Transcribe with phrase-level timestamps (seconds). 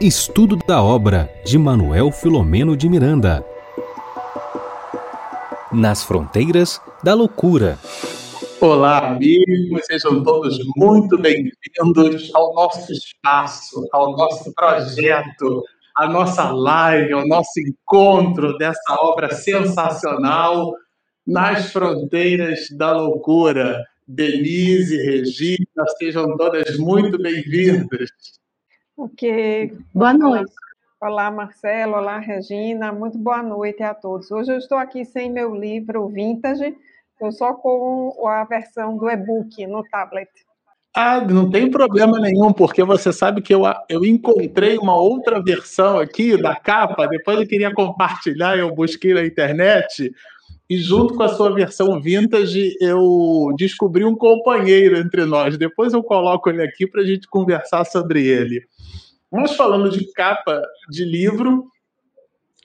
[0.00, 3.46] Estudo da obra de Manuel Filomeno de Miranda.
[5.72, 7.78] Nas fronteiras da loucura.
[8.60, 15.62] Olá, amigos, sejam todos muito bem-vindos ao nosso espaço, ao nosso projeto,
[15.96, 20.72] à nossa live, ao nosso encontro dessa obra sensacional,
[21.24, 23.84] Nas Fronteiras da Loucura.
[24.06, 28.10] Denise, Regina, sejam todas muito bem-vindas.
[28.96, 29.72] Ok.
[29.94, 30.52] Boa noite.
[31.00, 31.94] Olá, Marcelo.
[31.94, 32.92] Olá, Regina.
[32.92, 34.30] Muito boa noite a todos.
[34.30, 36.76] Hoje eu estou aqui sem meu livro Vintage,
[37.12, 40.28] estou só com a versão do e-book no tablet.
[40.94, 45.98] Ah, não tem problema nenhum, porque você sabe que eu, eu encontrei uma outra versão
[45.98, 50.12] aqui da capa, depois eu queria compartilhar, eu busquei na internet,
[50.72, 55.58] e junto com a sua versão vintage, eu descobri um companheiro entre nós.
[55.58, 58.64] Depois eu coloco ele aqui para a gente conversar sobre ele.
[59.30, 61.66] Nós falando de capa de livro,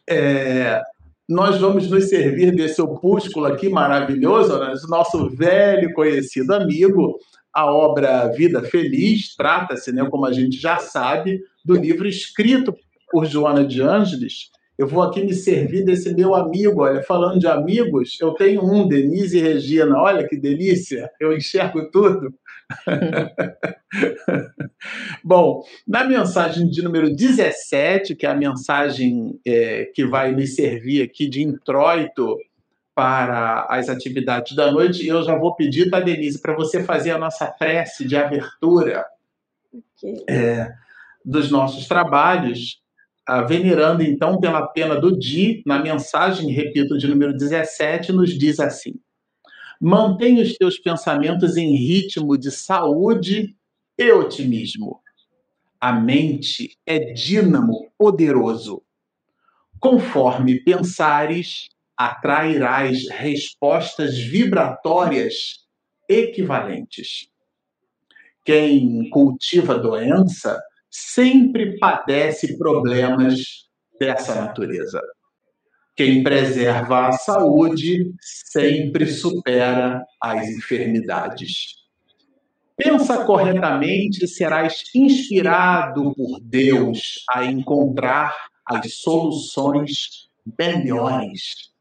[0.09, 0.81] é,
[1.27, 4.73] nós vamos nos servir desse opúsculo aqui maravilhoso, né?
[4.87, 7.19] nosso velho conhecido amigo,
[7.53, 12.73] a obra Vida Feliz, trata-se, né, como a gente já sabe, do livro escrito
[13.11, 16.81] por Joana de Ângeles, eu vou aqui me servir desse meu amigo.
[16.81, 19.97] Olha, falando de amigos, eu tenho um, Denise e Regina.
[19.97, 22.33] Olha que delícia, eu enxergo tudo.
[25.23, 31.01] Bom, na mensagem de número 17, que é a mensagem é, que vai me servir
[31.01, 32.37] aqui de introito
[32.93, 37.17] para as atividades da noite, eu já vou pedir, tá, Denise, para você fazer a
[37.17, 39.05] nossa prece de abertura
[39.71, 40.23] okay.
[40.27, 40.71] é,
[41.23, 42.81] dos nossos trabalhos
[43.47, 48.93] venerando então pela pena do Di, na mensagem, repito, de número 17, nos diz assim:
[49.79, 53.55] Mantenha os teus pensamentos em ritmo de saúde
[53.97, 55.01] e otimismo.
[55.79, 58.81] A mente é dínamo poderoso.
[59.79, 65.67] Conforme pensares, atrairás respostas vibratórias
[66.09, 67.27] equivalentes.
[68.43, 70.59] Quem cultiva doença
[70.89, 73.67] sempre padece problemas
[73.99, 75.01] dessa natureza.
[75.95, 81.75] Quem preserva a saúde sempre supera as enfermidades.
[82.75, 91.71] Pensa corretamente e serás inspirado por Deus a encontrar as soluções melhores.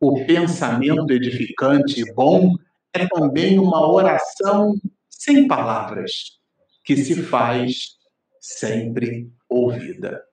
[0.00, 2.54] O pensamento edificante e bom
[2.92, 4.76] é também uma oração
[5.10, 6.38] sem palavras,
[6.84, 7.96] que se faz
[8.42, 10.24] sempre ouvida.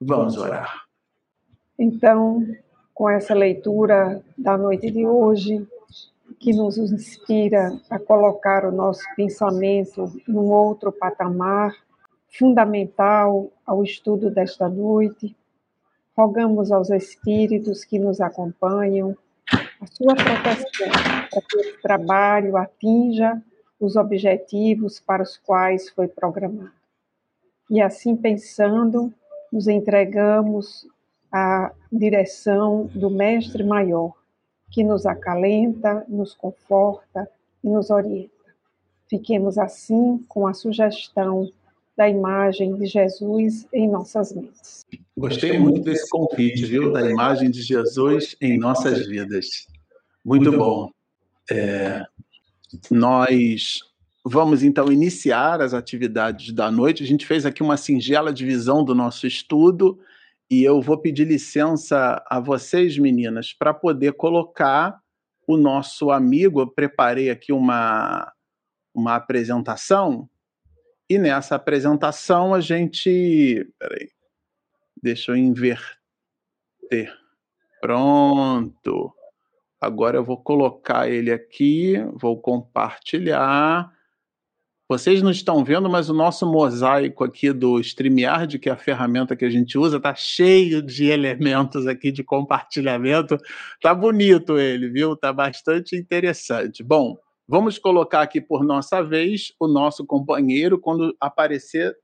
[0.00, 0.82] Vamos orar.
[1.78, 2.44] Então,
[2.92, 5.64] com essa leitura da noite de hoje,
[6.40, 11.72] que nos inspira a colocar o nosso pensamento num outro patamar,
[12.28, 15.36] fundamental ao estudo desta noite,
[16.16, 19.16] rogamos aos espíritos que nos acompanham
[19.80, 20.90] a sua proteção
[21.30, 23.40] para que o trabalho atinja
[23.78, 26.83] os objetivos para os quais foi programado.
[27.70, 29.12] E assim pensando,
[29.52, 30.86] nos entregamos
[31.32, 34.12] à direção do Mestre Maior,
[34.70, 37.28] que nos acalenta, nos conforta
[37.62, 38.32] e nos orienta.
[39.08, 41.50] Fiquemos assim com a sugestão
[41.96, 44.84] da imagem de Jesus em nossas mentes.
[45.16, 46.92] Gostei muito desse convite, viu?
[46.92, 49.66] Da imagem de Jesus em nossas vidas.
[50.24, 50.90] Muito bom.
[51.50, 52.04] É,
[52.90, 53.78] nós
[54.26, 57.02] Vamos então iniciar as atividades da noite.
[57.02, 60.00] A gente fez aqui uma singela divisão do nosso estudo
[60.50, 64.98] e eu vou pedir licença a vocês, meninas, para poder colocar
[65.46, 66.60] o nosso amigo.
[66.60, 68.32] Eu preparei aqui uma,
[68.94, 70.28] uma apresentação
[71.08, 73.70] e nessa apresentação a gente.
[73.78, 74.08] Peraí,
[75.02, 75.84] deixa eu inverter.
[77.78, 79.12] Pronto.
[79.78, 83.93] Agora eu vou colocar ele aqui, vou compartilhar.
[84.86, 89.34] Vocês não estão vendo, mas o nosso mosaico aqui do StreamYard, que é a ferramenta
[89.34, 93.38] que a gente usa, tá cheio de elementos aqui de compartilhamento.
[93.80, 95.16] Tá bonito ele, viu?
[95.16, 96.84] Tá bastante interessante.
[96.84, 97.16] Bom,
[97.48, 101.96] vamos colocar aqui por nossa vez o nosso companheiro quando aparecer.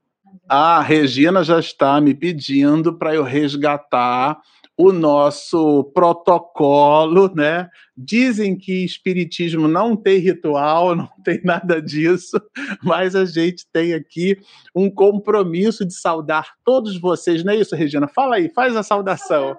[0.49, 4.39] Ah, a Regina já está me pedindo para eu resgatar
[4.81, 7.69] o nosso protocolo, né?
[7.95, 12.41] Dizem que espiritismo não tem ritual, não tem nada disso,
[12.83, 14.39] mas a gente tem aqui
[14.75, 18.07] um compromisso de saudar todos vocês, não é isso, Regina?
[18.07, 19.55] Fala aí, faz a saudação.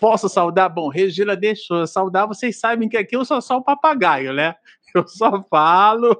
[0.00, 0.68] Posso saudar?
[0.68, 4.56] Bom, Regina deixou eu saudar, vocês sabem que aqui eu sou só o papagaio, né?
[4.92, 6.16] Eu só falo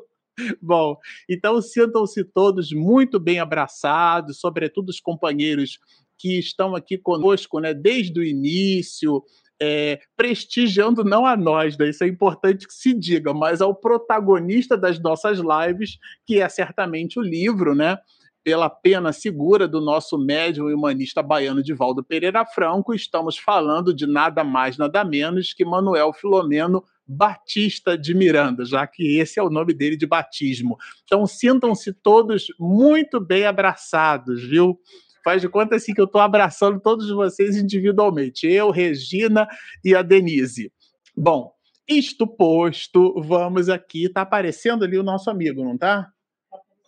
[0.61, 0.97] Bom,
[1.31, 5.79] então sintam-se todos muito bem abraçados, sobretudo os companheiros
[6.19, 9.23] que estão aqui conosco, né, desde o início,
[9.61, 14.77] é, prestigiando não a nós, né, isso é importante que se diga, mas ao protagonista
[14.77, 17.99] das nossas lives, que é certamente o livro, né?
[18.43, 24.07] Pela pena segura do nosso médium e humanista baiano Divaldo Pereira Franco, estamos falando de
[24.07, 29.51] nada mais, nada menos que Manuel Filomeno Batista de Miranda, já que esse é o
[29.51, 30.77] nome dele de batismo.
[31.05, 34.79] Então sintam-se todos muito bem abraçados, viu?
[35.25, 39.49] Faz de conta assim que eu estou abraçando todos vocês individualmente, eu, Regina
[39.83, 40.71] e a Denise.
[41.17, 41.51] Bom,
[41.89, 44.05] isto posto, vamos aqui.
[44.05, 46.09] Está aparecendo ali o nosso amigo, não está?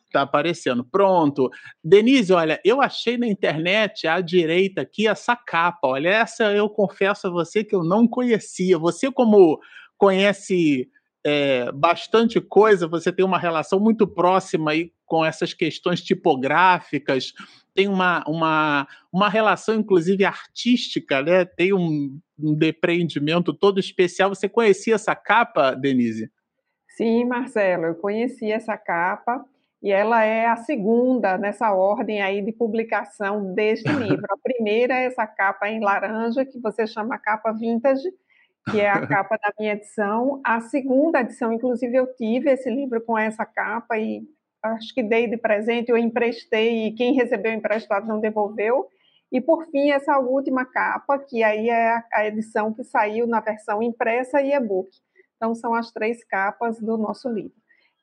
[0.07, 0.85] Está aparecendo.
[0.85, 1.51] Pronto.
[1.83, 5.89] Denise, olha, eu achei na internet à direita aqui essa capa.
[5.89, 8.79] Olha, essa eu confesso a você que eu não conhecia.
[8.79, 9.59] Você, como
[9.99, 10.89] conhece
[11.29, 17.33] é, bastante coisa, você tem uma relação muito próxima aí com essas questões tipográficas,
[17.75, 21.45] tem uma, uma, uma relação, inclusive, artística, né?
[21.45, 24.29] tem um, um depreendimento todo especial.
[24.29, 26.31] Você conhecia essa capa, Denise?
[26.91, 29.45] Sim, Marcelo, eu conheci essa capa
[29.83, 34.25] e ela é a segunda nessa ordem aí de publicação deste livro.
[34.31, 38.09] A primeira é essa capa em laranja, que você chama capa vintage,
[38.71, 40.41] que é a capa da minha edição.
[40.45, 44.23] A segunda edição, inclusive, eu tive esse livro com essa capa e
[44.63, 48.89] acho que dei de presente, eu emprestei e quem recebeu emprestado não devolveu.
[49.31, 53.83] E por fim, essa última capa, que aí é a edição que saiu na versão
[53.83, 54.89] impressa e e-book.
[55.37, 57.53] Então, são as três capas do nosso livro.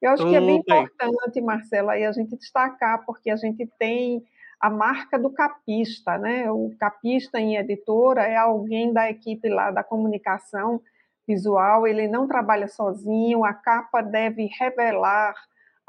[0.01, 4.21] Eu acho que é bem importante, Marcela, aí a gente destacar, porque a gente tem
[4.63, 6.49] a marca do capista, né?
[6.49, 10.81] O capista em editora é alguém da equipe lá da comunicação
[11.27, 15.35] visual, ele não trabalha sozinho, a capa deve revelar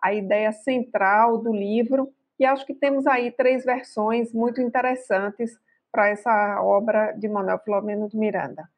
[0.03, 5.57] a ideia central do livro, e acho que temos aí três versões muito interessantes
[5.93, 8.69] para essa obra de Manuel Filomeno de Miranda.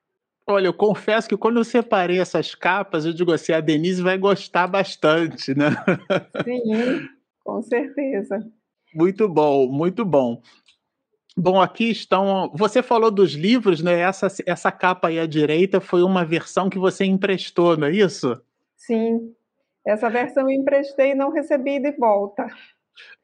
[0.47, 4.19] Olha, eu confesso que quando eu separei essas capas, eu digo assim, a Denise vai
[4.19, 5.71] gostar bastante, né?
[6.45, 7.09] Sim,
[7.43, 8.47] com certeza.
[8.97, 10.41] Muito bom, muito bom.
[11.37, 12.51] Bom, aqui estão.
[12.55, 14.01] Você falou dos livros, né?
[14.01, 18.41] Essa, essa capa aí à direita foi uma versão que você emprestou, não é isso?
[18.75, 19.35] Sim,
[19.87, 22.47] essa versão eu emprestei e não recebi de volta.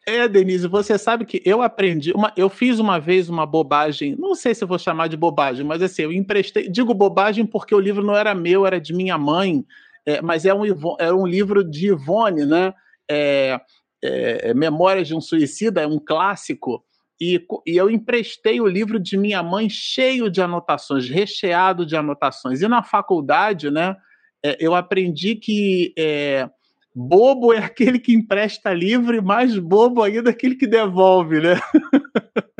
[0.06, 4.34] É, Denise, você sabe que eu aprendi, uma, eu fiz uma vez uma bobagem, não
[4.34, 8.04] sei se vou chamar de bobagem, mas assim, eu emprestei, digo bobagem porque o livro
[8.04, 9.64] não era meu, era de minha mãe,
[10.04, 10.64] é, mas é um,
[10.98, 12.74] é um livro de Ivone, né?
[13.08, 13.60] É,
[14.02, 16.84] é, é, Memórias de um Suicida, é um clássico,
[17.20, 22.62] e, e, eu emprestei o livro de minha mãe cheio de anotações, recheado de anotações.
[22.62, 23.96] E na faculdade, né,
[24.44, 26.50] é, eu aprendi que é,
[26.94, 31.60] bobo é aquele que empresta livro e mais bobo ainda é aquele que devolve, né?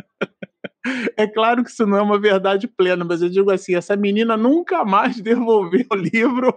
[1.17, 4.37] É claro que isso não é uma verdade plena, mas eu digo assim: essa menina
[4.37, 6.55] nunca mais devolveu o livro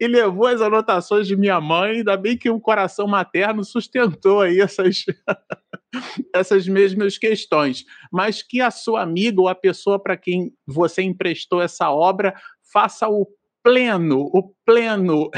[0.00, 1.98] e levou as anotações de minha mãe.
[1.98, 5.04] Ainda bem que o coração materno sustentou aí essas,
[6.34, 7.84] essas mesmas questões.
[8.10, 12.34] Mas que a sua amiga ou a pessoa para quem você emprestou essa obra
[12.72, 13.26] faça o
[13.62, 15.30] pleno, o pleno,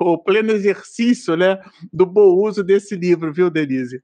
[0.00, 1.60] o pleno exercício né,
[1.92, 4.00] do bom uso desse livro, viu, Denise?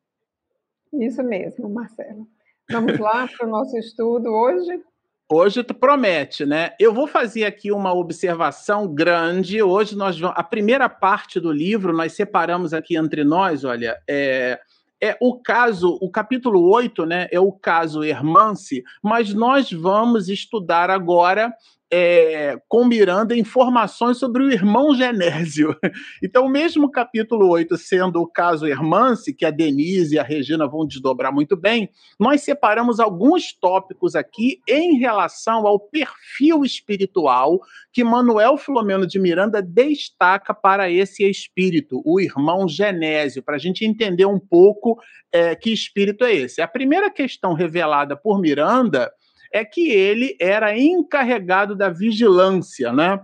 [0.92, 2.26] Isso mesmo, Marcelo.
[2.70, 4.80] Vamos lá para o nosso estudo hoje?
[5.28, 6.72] Hoje promete, né?
[6.78, 9.62] Eu vou fazer aqui uma observação grande.
[9.62, 10.36] Hoje nós vamos.
[10.36, 14.60] A primeira parte do livro nós separamos aqui entre nós, olha, é,
[15.00, 17.28] é o caso, o capítulo 8, né?
[17.30, 21.52] É o caso Hermance, mas nós vamos estudar agora
[21.92, 25.76] é, com Miranda informações sobre o irmão Genésio.
[26.22, 30.66] Então, mesmo o capítulo 8 sendo o caso Hermance, que a Denise e a Regina
[30.66, 37.60] vão desdobrar muito bem, nós separamos alguns tópicos aqui em relação ao perfil espiritual
[37.92, 43.84] que Manuel Filomeno de Miranda destaca para esse espírito, o irmão Genésio, para a gente
[43.84, 44.98] entender um pouco
[45.32, 46.60] é, que espírito é esse.
[46.60, 49.10] A primeira questão revelada por Miranda
[49.56, 53.20] é que ele era encarregado da vigilância, né?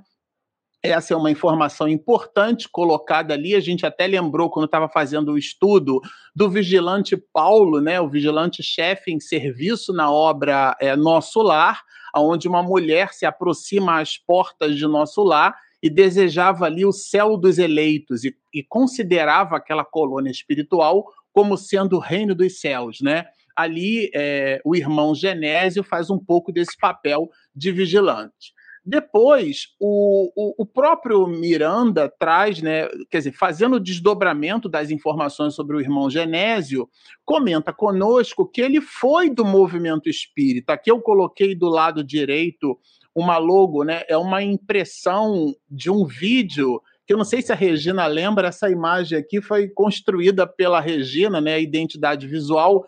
[0.83, 3.55] Essa é uma informação importante colocada ali.
[3.55, 6.01] A gente até lembrou quando estava fazendo o estudo
[6.35, 11.83] do vigilante Paulo, né, o vigilante-chefe em serviço na obra é, Nosso Lar,
[12.17, 17.37] onde uma mulher se aproxima às portas de Nosso Lar e desejava ali o céu
[17.37, 23.27] dos eleitos e, e considerava aquela colônia espiritual como sendo o reino dos céus, né?
[23.57, 28.53] Ali é, o irmão Genésio faz um pouco desse papel de vigilante.
[28.85, 35.55] Depois, o, o, o, próprio Miranda traz, né, quer dizer, fazendo o desdobramento das informações
[35.55, 36.89] sobre o irmão Genésio,
[37.25, 40.73] comenta conosco que ele foi do movimento espírita.
[40.73, 42.77] Aqui eu coloquei do lado direito
[43.15, 47.57] uma logo, né, é uma impressão de um vídeo que eu não sei se a
[47.57, 52.85] Regina lembra, essa imagem aqui foi construída pela Regina, né, a identidade visual.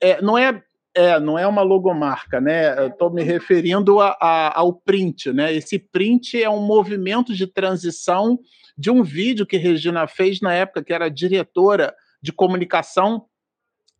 [0.00, 0.62] É, não é
[0.94, 2.86] é, não é uma logomarca, né?
[2.86, 5.54] Estou me referindo a, a, ao print, né?
[5.54, 8.38] Esse print é um movimento de transição
[8.76, 13.26] de um vídeo que Regina fez na época que era diretora de comunicação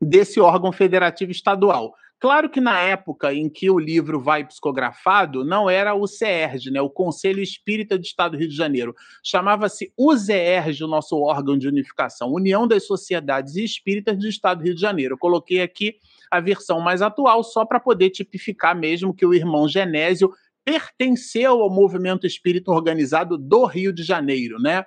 [0.00, 1.94] desse órgão federativo estadual.
[2.20, 6.80] Claro que na época em que o livro vai psicografado, não era o CERJ, né,
[6.80, 8.94] o Conselho Espírita do Estado do Rio de Janeiro.
[9.22, 14.75] Chamava-se UZERJ, o nosso órgão de unificação, União das Sociedades Espíritas do Estado do Rio
[14.75, 15.14] de Janeiro.
[15.14, 15.94] Eu coloquei aqui
[16.28, 20.32] a versão mais atual, só para poder tipificar mesmo que o irmão Genésio
[20.64, 24.84] pertenceu ao movimento espírita organizado do Rio de Janeiro, né?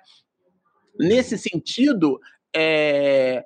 [1.00, 2.20] Nesse sentido,
[2.54, 3.44] é,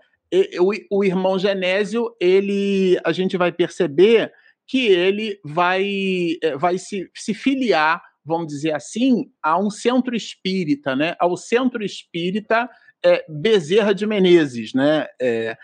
[0.59, 4.31] o, o irmão Genésio, ele, a gente vai perceber
[4.67, 10.95] que ele vai, é, vai se, se filiar, vamos dizer assim, a um centro espírita,
[10.95, 11.15] né?
[11.19, 12.67] Ao centro espírita
[13.03, 15.05] é, Bezerra de Menezes, né?
[15.21, 15.55] É,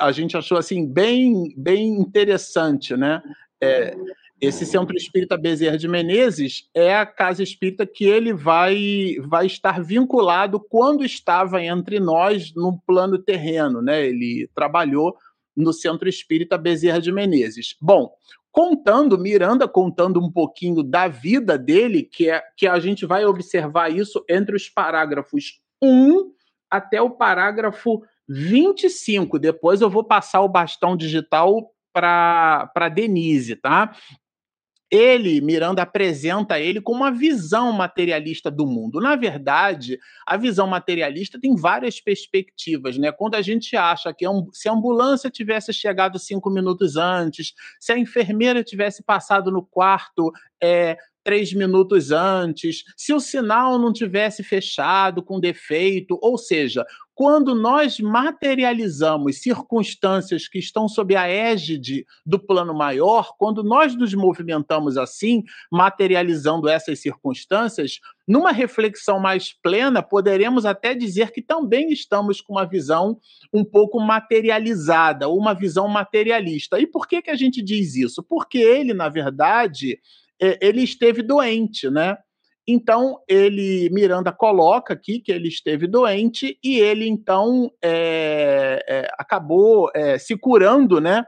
[0.00, 3.22] a gente achou assim bem, bem interessante, né?
[3.62, 3.94] É,
[4.40, 9.82] esse Centro Espírita Bezerra de Menezes é a casa espírita que ele vai, vai estar
[9.82, 14.06] vinculado quando estava entre nós no plano terreno, né?
[14.06, 15.16] Ele trabalhou
[15.56, 17.76] no Centro Espírita Bezerra de Menezes.
[17.80, 18.12] Bom,
[18.52, 23.90] contando, Miranda contando um pouquinho da vida dele, que é que a gente vai observar
[23.90, 26.30] isso entre os parágrafos 1
[26.70, 29.38] até o parágrafo 25.
[29.38, 33.96] Depois eu vou passar o bastão digital para Denise, tá?
[34.90, 39.00] Ele, Miranda, apresenta ele com uma visão materialista do mundo.
[39.00, 43.10] Na verdade, a visão materialista tem várias perspectivas, né?
[43.10, 47.98] Quando a gente acha que se a ambulância tivesse chegado cinco minutos antes, se a
[47.98, 50.96] enfermeira tivesse passado no quarto é,
[51.26, 57.98] três minutos antes, se o sinal não tivesse fechado com defeito, ou seja, quando nós
[57.98, 65.42] materializamos circunstâncias que estão sob a égide do plano maior, quando nós nos movimentamos assim,
[65.72, 72.68] materializando essas circunstâncias, numa reflexão mais plena, poderemos até dizer que também estamos com uma
[72.68, 73.18] visão
[73.52, 76.78] um pouco materializada, uma visão materialista.
[76.78, 78.22] E por que, que a gente diz isso?
[78.22, 79.98] Porque ele, na verdade,
[80.40, 82.16] ele esteve doente, né?
[82.68, 89.88] Então, ele, Miranda coloca aqui que ele esteve doente e ele, então, é, é, acabou
[89.94, 91.24] é, se curando, né?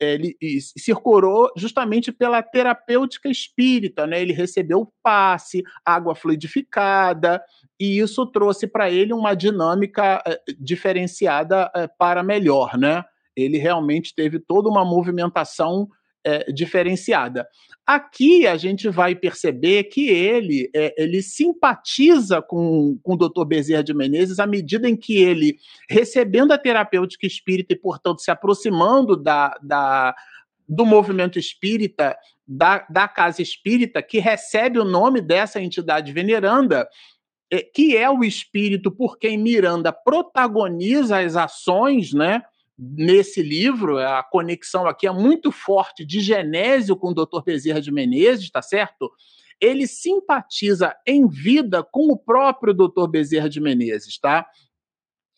[0.00, 4.22] Ele se curou justamente pela terapêutica espírita, né?
[4.22, 7.42] Ele recebeu passe, água fluidificada,
[7.78, 13.04] e isso trouxe para ele uma dinâmica é, diferenciada é, para melhor, né?
[13.36, 15.88] Ele realmente teve toda uma movimentação
[16.24, 17.46] é, diferenciada.
[17.88, 23.46] Aqui a gente vai perceber que ele, é, ele simpatiza com, com o Dr.
[23.46, 25.56] Bezerra de Menezes à medida em que ele,
[25.88, 30.14] recebendo a terapêutica espírita e, portanto, se aproximando da, da,
[30.68, 32.14] do movimento espírita,
[32.46, 36.86] da, da casa espírita, que recebe o nome dessa entidade veneranda,
[37.50, 42.42] é, que é o espírito por quem Miranda protagoniza as ações, né?
[42.78, 47.42] Nesse livro, a conexão aqui é muito forte de Genésio com o Dr.
[47.44, 49.10] Bezerra de Menezes, tá certo?
[49.60, 53.08] Ele simpatiza em vida com o próprio Dr.
[53.08, 54.46] Bezerra de Menezes, tá?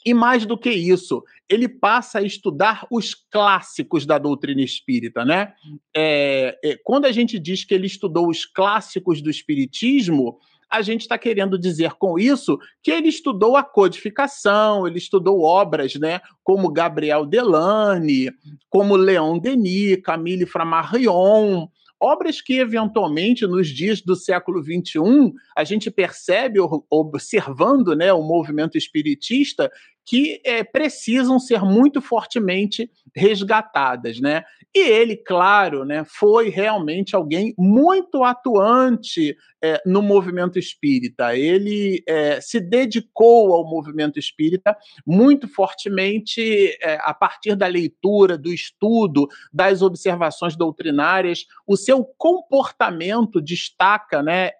[0.05, 5.53] E mais do que isso, ele passa a estudar os clássicos da doutrina espírita, né?
[5.95, 10.39] É, é, quando a gente diz que ele estudou os clássicos do espiritismo,
[10.71, 15.95] a gente está querendo dizer com isso que ele estudou a codificação, ele estudou obras,
[15.97, 18.31] né, como Gabriel Delane,
[18.69, 21.67] como Leon Denis, Camille Flammarion,
[22.01, 26.59] obras que eventualmente nos dias do século XXI a gente percebe
[26.89, 29.71] observando né, o movimento espiritista
[30.11, 34.43] que é, precisam ser muito fortemente resgatadas, né?
[34.75, 41.37] E ele, claro, né, foi realmente alguém muito atuante é, no movimento espírita.
[41.37, 44.77] Ele é, se dedicou ao movimento espírita
[45.07, 51.47] muito fortemente é, a partir da leitura, do estudo, das observações doutrinárias.
[51.65, 54.51] O seu comportamento destaca, né?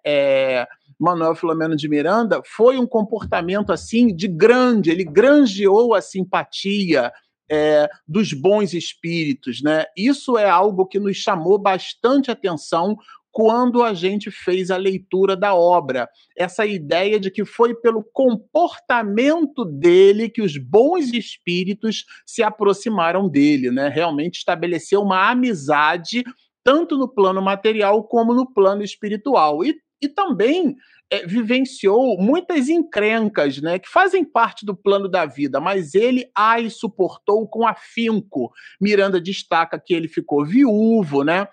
[1.01, 7.11] Manuel Filomeno de Miranda foi um comportamento assim de grande, ele granjeou a simpatia
[7.49, 9.85] é, dos bons espíritos, né?
[9.97, 12.95] Isso é algo que nos chamou bastante atenção
[13.31, 16.07] quando a gente fez a leitura da obra.
[16.37, 23.71] Essa ideia de que foi pelo comportamento dele que os bons espíritos se aproximaram dele,
[23.71, 23.89] né?
[23.89, 26.23] Realmente estabeleceu uma amizade
[26.63, 29.63] tanto no plano material como no plano espiritual.
[29.63, 30.75] E, e também
[31.11, 36.77] é, vivenciou muitas encrencas, né, que fazem parte do plano da vida, mas ele as
[36.77, 38.51] suportou com afinco.
[38.79, 41.47] Miranda destaca que ele ficou viúvo, né?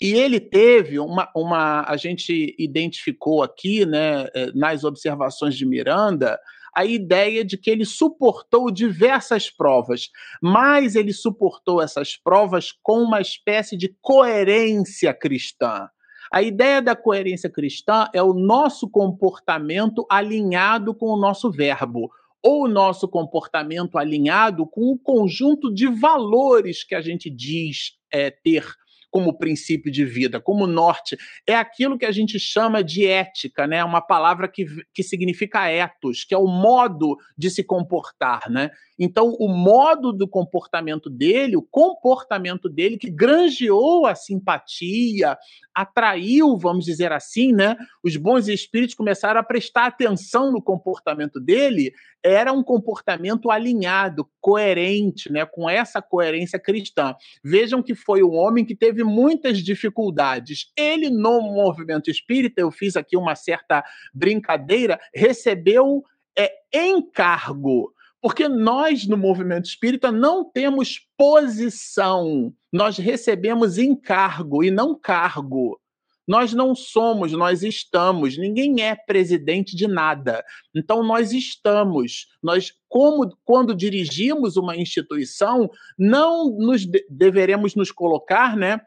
[0.00, 6.38] E ele teve uma, uma a gente identificou aqui, né, é, nas observações de Miranda,
[6.76, 10.10] a ideia de que ele suportou diversas provas,
[10.42, 15.88] mas ele suportou essas provas com uma espécie de coerência cristã.
[16.32, 22.10] A ideia da coerência cristã é o nosso comportamento alinhado com o nosso verbo,
[22.42, 28.30] ou o nosso comportamento alinhado com o conjunto de valores que a gente diz é,
[28.30, 28.64] ter
[29.10, 31.16] como princípio de vida, como norte,
[31.46, 33.82] é aquilo que a gente chama de ética, né?
[33.82, 38.70] Uma palavra que, que significa ethos, que é o modo de se comportar, né?
[38.98, 45.36] Então, o modo do comportamento dele, o comportamento dele que granjeou a simpatia,
[45.74, 47.76] atraiu, vamos dizer assim, né?
[48.02, 55.30] Os bons espíritos começaram a prestar atenção no comportamento dele, era um comportamento alinhado, coerente,
[55.30, 55.44] né?
[55.44, 57.14] Com essa coerência cristã.
[57.44, 60.72] Vejam que foi um homem que teve muitas dificuldades.
[60.76, 63.84] Ele, no movimento espírita, eu fiz aqui uma certa
[64.14, 66.02] brincadeira, recebeu
[66.38, 67.94] é, encargo
[68.26, 75.80] porque nós, no movimento espírita, não temos posição, nós recebemos encargo e não cargo.
[76.26, 78.36] Nós não somos, nós estamos.
[78.36, 80.44] Ninguém é presidente de nada.
[80.74, 82.26] Então nós estamos.
[82.42, 88.80] Nós, como quando dirigimos uma instituição, não nos deveremos nos colocar, né?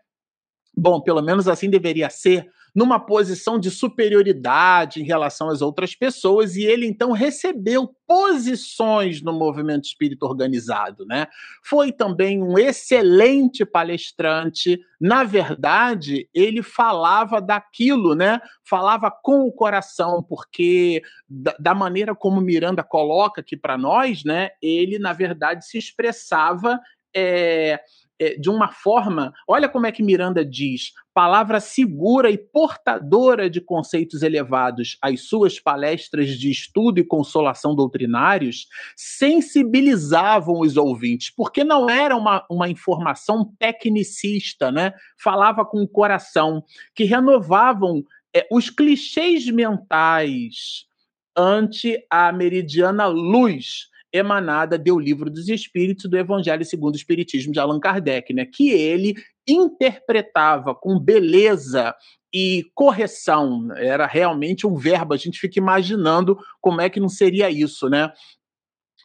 [0.76, 2.46] Bom, pelo menos assim deveria ser
[2.80, 9.34] numa posição de superioridade em relação às outras pessoas, e ele então recebeu posições no
[9.34, 11.28] movimento espírita organizado, né?
[11.62, 14.80] Foi também um excelente palestrante.
[14.98, 18.40] Na verdade, ele falava daquilo, né?
[18.64, 24.52] Falava com o coração, porque da, da maneira como Miranda coloca aqui para nós, né?
[24.62, 26.80] Ele na verdade se expressava
[27.14, 27.78] é,
[28.20, 33.62] é, de uma forma, olha como é que Miranda diz, palavra segura e portadora de
[33.62, 41.90] conceitos elevados, as suas palestras de estudo e consolação doutrinários sensibilizavam os ouvintes, porque não
[41.90, 44.94] era uma, uma informação tecnicista, né?
[45.18, 48.04] Falava com o coração, que renovavam
[48.36, 50.86] é, os clichês mentais
[51.36, 57.60] ante a meridiana luz emanada do Livro dos Espíritos do Evangelho segundo o Espiritismo de
[57.60, 58.46] Allan Kardec, né?
[58.46, 59.16] Que ele
[59.48, 61.96] interpretava com beleza
[62.34, 63.70] e correção.
[63.76, 65.14] Era realmente um verbo.
[65.14, 68.12] A gente fica imaginando como é que não seria isso, né?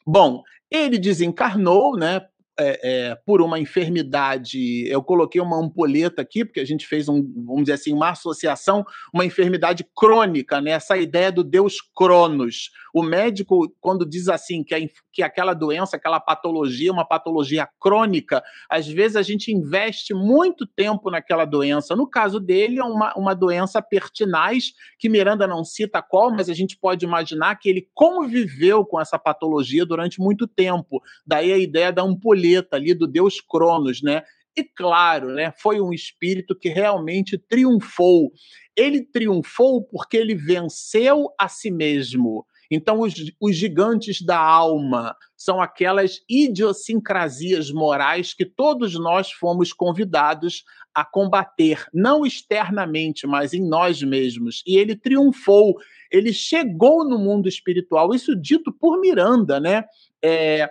[0.07, 2.27] Bom, ele desencarnou, né?
[2.59, 7.23] É, é, por uma enfermidade, eu coloquei uma ampulheta aqui, porque a gente fez um,
[7.47, 10.71] vamos dizer assim, uma associação, uma enfermidade crônica, né?
[10.71, 12.71] Essa ideia do Deus Cronos.
[12.95, 14.79] O médico, quando diz assim que, a,
[15.13, 21.11] que aquela doença, aquela patologia, uma patologia crônica, às vezes a gente investe muito tempo
[21.11, 21.97] naquela doença.
[21.97, 26.55] No caso dele, é uma, uma doença pertinaz, que Miranda não cita qual, mas a
[26.55, 31.03] gente pode imaginar que ele conviveu com essa patologia durante muito tempo.
[31.27, 32.05] Daí a ideia da
[32.73, 34.23] ali do deus Cronos, né?
[34.57, 38.31] E claro, né, foi um espírito que realmente triunfou.
[38.77, 42.47] Ele triunfou porque ele venceu a si mesmo.
[42.71, 50.65] Então, os, os, gigantes da alma são aquelas idiosincrasias morais que todos nós fomos convidados
[50.95, 54.63] a combater, não externamente, mas em nós mesmos.
[54.67, 55.75] E ele triunfou,
[56.11, 59.85] ele chegou no mundo espiritual, isso dito por Miranda, né?
[60.23, 60.71] É,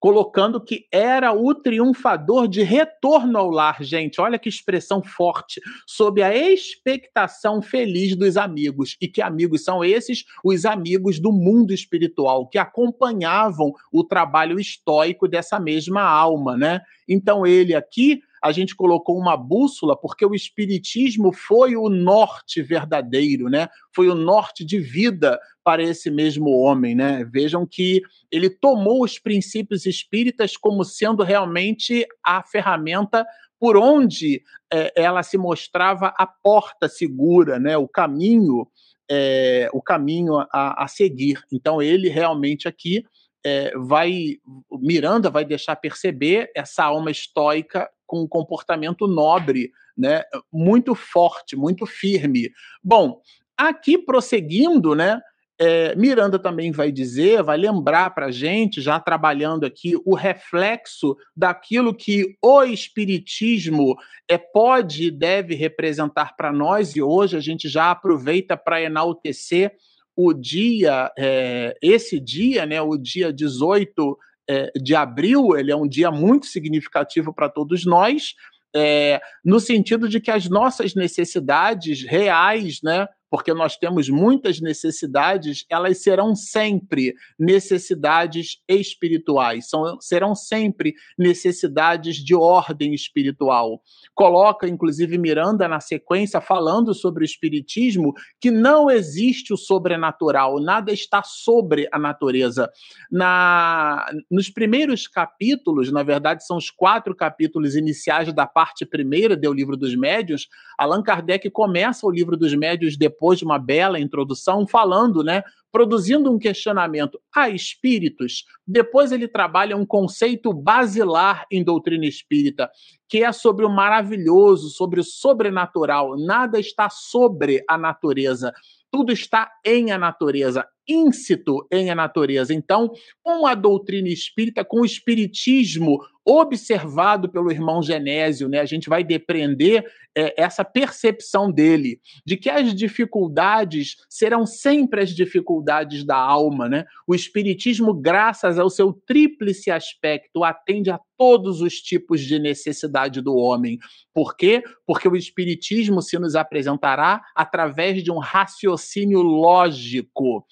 [0.00, 4.20] colocando que era o triunfador de retorno ao lar, gente.
[4.20, 8.96] Olha que expressão forte, sob a expectação feliz dos amigos.
[9.00, 10.24] E que amigos são esses?
[10.42, 16.80] Os amigos do mundo espiritual, que acompanhavam o trabalho estoico dessa mesma alma, né?
[17.06, 23.48] Então ele aqui a gente colocou uma bússola porque o espiritismo foi o norte verdadeiro,
[23.48, 23.68] né?
[23.94, 27.24] Foi o norte de vida para esse mesmo homem, né?
[27.30, 33.26] Vejam que ele tomou os princípios espíritas como sendo realmente a ferramenta
[33.58, 37.76] por onde é, ela se mostrava a porta segura, né?
[37.76, 38.66] O caminho,
[39.10, 41.42] é, o caminho a, a seguir.
[41.52, 43.04] Então ele realmente aqui
[43.44, 44.36] é, vai
[44.70, 50.24] Miranda vai deixar perceber essa alma estoica com um comportamento nobre, né?
[50.52, 52.50] Muito forte, muito firme.
[52.82, 53.20] Bom,
[53.56, 55.20] aqui prosseguindo, né?
[55.56, 61.14] É, Miranda também vai dizer, vai lembrar para a gente, já trabalhando aqui, o reflexo
[61.36, 63.94] daquilo que o Espiritismo
[64.28, 69.72] é, pode e deve representar para nós, e hoje a gente já aproveita para enaltecer
[70.16, 74.18] o dia, é, esse dia, né, o dia 18
[74.50, 78.34] é, de abril, ele é um dia muito significativo para todos nós,
[78.74, 85.64] é, no sentido de que as nossas necessidades reais, né, porque nós temos muitas necessidades,
[85.70, 93.80] elas serão sempre necessidades espirituais, são, serão sempre necessidades de ordem espiritual.
[94.14, 100.92] Coloca, inclusive, Miranda na sequência, falando sobre o espiritismo, que não existe o sobrenatural, nada
[100.92, 102.68] está sobre a natureza.
[103.10, 109.52] Na, nos primeiros capítulos, na verdade, são os quatro capítulos iniciais da parte primeira do
[109.52, 114.00] Livro dos Médios, Allan Kardec começa o Livro dos Médios depois depois de uma bela
[114.00, 118.46] introdução, falando, né, produzindo um questionamento a espíritos.
[118.66, 122.70] Depois ele trabalha um conceito basilar em doutrina espírita,
[123.06, 126.16] que é sobre o maravilhoso, sobre o sobrenatural.
[126.16, 128.54] Nada está sobre a natureza
[128.90, 132.52] tudo está em a natureza, íncito em a natureza.
[132.52, 132.90] Então,
[133.22, 139.02] com a doutrina espírita, com o espiritismo observado pelo irmão Genésio, né, a gente vai
[139.02, 139.84] depreender
[140.16, 146.84] é, essa percepção dele de que as dificuldades serão sempre as dificuldades da alma, né?
[147.06, 153.34] O espiritismo, graças ao seu tríplice aspecto, atende a todos os tipos de necessidade do
[153.34, 153.78] homem.
[154.12, 154.62] Por quê?
[154.86, 160.44] Porque o espiritismo se nos apresentará através de um raciocínio lógico,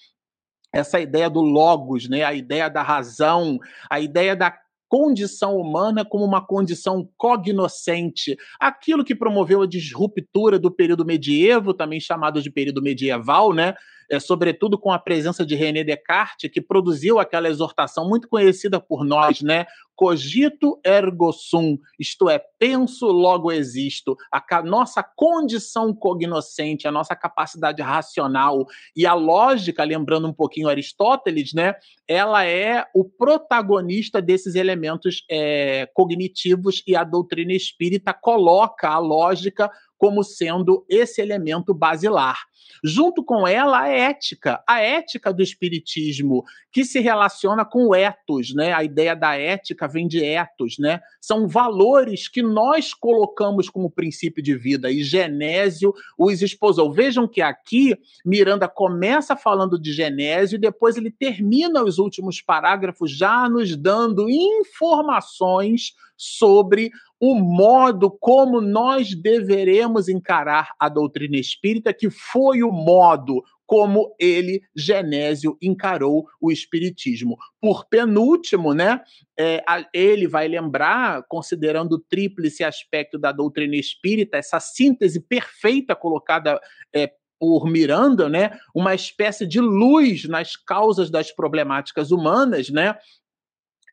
[0.73, 2.25] essa ideia do logos, né?
[2.25, 3.59] a ideia da razão,
[3.91, 4.53] a ideia da
[4.89, 12.01] condição humana como uma condição cognoscente, aquilo que promoveu a disruptura do período medievo, também
[12.01, 13.75] chamado de período medieval, né?
[14.11, 19.05] É, sobretudo com a presença de René Descartes, que produziu aquela exortação muito conhecida por
[19.05, 19.67] nós, né?
[19.95, 24.17] Cogito ergo sum, isto é, penso, logo existo.
[24.31, 31.53] A nossa condição cognoscente, a nossa capacidade racional e a lógica, lembrando um pouquinho Aristóteles,
[31.53, 31.75] né?
[32.07, 39.69] Ela é o protagonista desses elementos é, cognitivos e a doutrina espírita coloca a lógica
[39.99, 42.39] como sendo esse elemento basilar.
[42.85, 48.55] Junto com ela, a ética, a ética do espiritismo, que se relaciona com o ethos,
[48.55, 48.73] né?
[48.73, 51.01] A ideia da ética vem de ethos, né?
[51.21, 56.93] São valores que nós colocamos como princípio de vida e Genésio os esposou.
[56.93, 63.11] Vejam que aqui Miranda começa falando de Genésio e depois ele termina os últimos parágrafos
[63.11, 72.11] já nos dando informações sobre o modo como nós deveremos encarar a doutrina espírita, que
[72.11, 77.37] foi o modo como ele, Genésio, encarou o espiritismo.
[77.61, 79.03] Por penúltimo, né,
[79.39, 86.59] é, ele vai lembrar, considerando o tríplice aspecto da doutrina espírita, essa síntese perfeita colocada
[86.95, 92.97] é, por Miranda, né, uma espécie de luz nas causas das problemáticas humanas, né,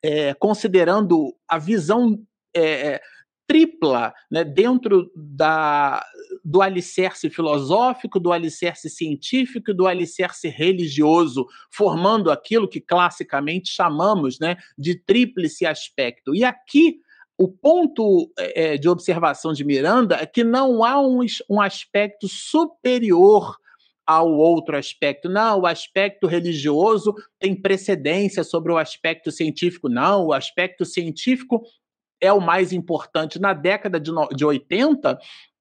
[0.06, 2.16] é, considerando a visão
[2.54, 3.00] é,
[3.44, 6.04] tripla né, dentro da,
[6.44, 14.38] do alicerce filosófico, do alicerce científico e do alicerce religioso, formando aquilo que classicamente chamamos
[14.38, 16.36] né, de tríplice aspecto.
[16.36, 17.00] E aqui
[17.36, 21.18] o ponto é, de observação de Miranda é que não há um,
[21.50, 23.56] um aspecto superior
[24.06, 25.28] ao outro aspecto.
[25.28, 29.88] Não, o aspecto religioso tem precedência sobre o aspecto científico.
[29.88, 31.62] Não, o aspecto científico
[32.20, 33.40] é o mais importante.
[33.40, 35.18] Na década de, no, de 80,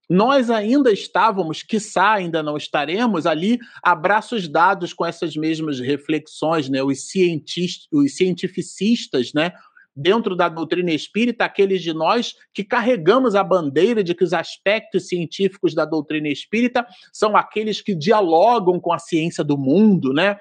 [0.10, 6.84] nós ainda estávamos, quiçá ainda não estaremos, ali abraços dados com essas mesmas reflexões, né?
[6.84, 9.52] os, cientistas, os cientificistas, né?
[9.96, 15.08] Dentro da doutrina espírita, aqueles de nós que carregamos a bandeira de que os aspectos
[15.08, 20.38] científicos da doutrina espírita são aqueles que dialogam com a ciência do mundo, né?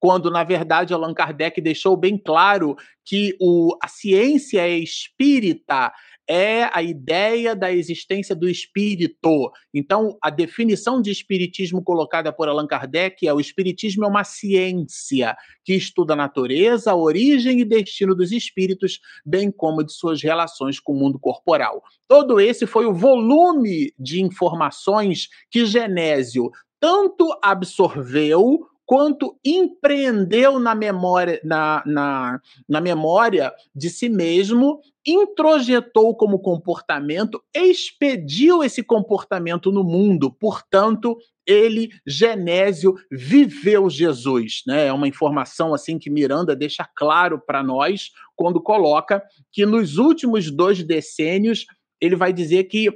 [0.00, 5.92] quando, na verdade, Allan Kardec deixou bem claro que o, a ciência é espírita,
[6.30, 9.50] é a ideia da existência do espírito.
[9.74, 15.36] Então, a definição de espiritismo colocada por Allan Kardec é o espiritismo é uma ciência
[15.64, 20.78] que estuda a natureza, a origem e destino dos espíritos, bem como de suas relações
[20.78, 21.82] com o mundo corporal.
[22.06, 31.40] Todo esse foi o volume de informações que Genésio tanto absorveu quanto empreendeu na memória,
[31.44, 40.32] na, na, na memória de si mesmo, introjetou como comportamento, expediu esse comportamento no mundo.
[40.32, 44.62] Portanto, ele, Genésio, viveu Jesus.
[44.66, 44.86] Né?
[44.86, 49.22] É uma informação assim que Miranda deixa claro para nós quando coloca
[49.52, 51.64] que nos últimos dois decênios
[52.00, 52.88] ele vai dizer que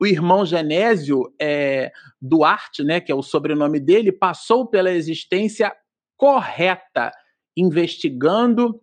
[0.00, 5.74] o irmão Genésio é, Duarte, né, que é o sobrenome dele, passou pela existência
[6.16, 7.12] correta,
[7.56, 8.80] investigando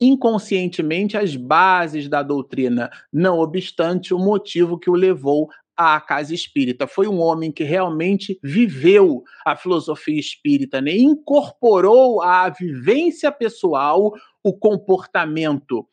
[0.00, 6.86] inconscientemente as bases da doutrina, não obstante o motivo que o levou à casa espírita.
[6.86, 10.96] Foi um homem que realmente viveu a filosofia espírita, né?
[10.96, 15.86] incorporou à vivência pessoal o comportamento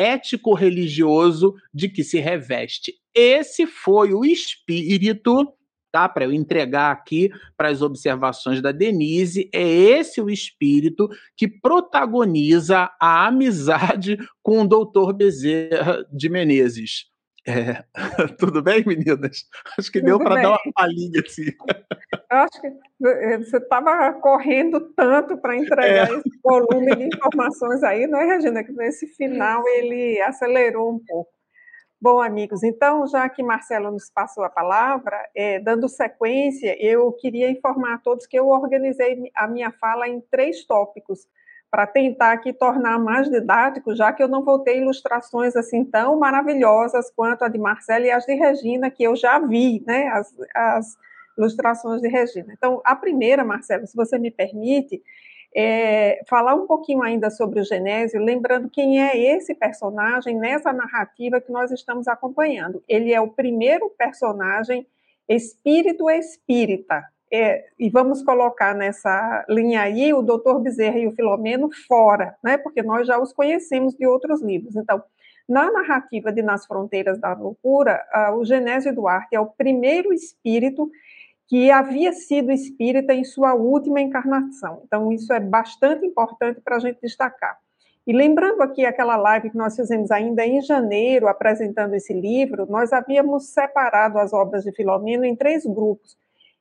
[0.00, 2.94] ético-religioso de que se reveste.
[3.14, 5.52] Esse foi o espírito,
[5.92, 6.08] tá?
[6.08, 12.90] Para eu entregar aqui para as observações da Denise, é esse o espírito que protagoniza
[12.98, 17.09] a amizade com o doutor Bezerra de Menezes.
[17.46, 17.84] É.
[18.38, 19.48] Tudo bem, meninas?
[19.78, 21.50] Acho que Tudo deu para dar uma palhinha assim.
[22.30, 22.66] Eu acho que
[23.06, 26.14] eh, você estava correndo tanto para entregar é.
[26.14, 28.62] esse volume de informações aí, não é, Regina?
[28.62, 31.30] Que nesse final ele acelerou um pouco.
[32.02, 37.50] Bom, amigos, então, já que Marcelo nos passou a palavra, é, dando sequência, eu queria
[37.50, 41.26] informar a todos que eu organizei a minha fala em três tópicos
[41.70, 46.18] para tentar aqui tornar mais didático, já que eu não vou ter ilustrações assim tão
[46.18, 50.34] maravilhosas quanto a de Marcela e as de Regina, que eu já vi, né, as,
[50.54, 50.98] as
[51.38, 52.52] ilustrações de Regina.
[52.52, 55.00] Então, a primeira, Marcela, se você me permite,
[55.54, 61.40] é, falar um pouquinho ainda sobre o Genésio, lembrando quem é esse personagem nessa narrativa
[61.40, 62.82] que nós estamos acompanhando.
[62.88, 64.86] Ele é o primeiro personagem
[65.28, 71.70] espírito espírita, é, e vamos colocar nessa linha aí o doutor Bezerra e o Filomeno
[71.86, 74.74] fora, né, porque nós já os conhecemos de outros livros.
[74.74, 75.02] Então,
[75.48, 80.90] na narrativa de Nas Fronteiras da Loucura, uh, o Genésio Duarte é o primeiro espírito
[81.48, 84.82] que havia sido espírita em sua última encarnação.
[84.86, 87.58] Então, isso é bastante importante para a gente destacar.
[88.06, 92.92] E lembrando aqui aquela live que nós fizemos ainda em janeiro, apresentando esse livro, nós
[92.92, 96.16] havíamos separado as obras de Filomeno em três grupos.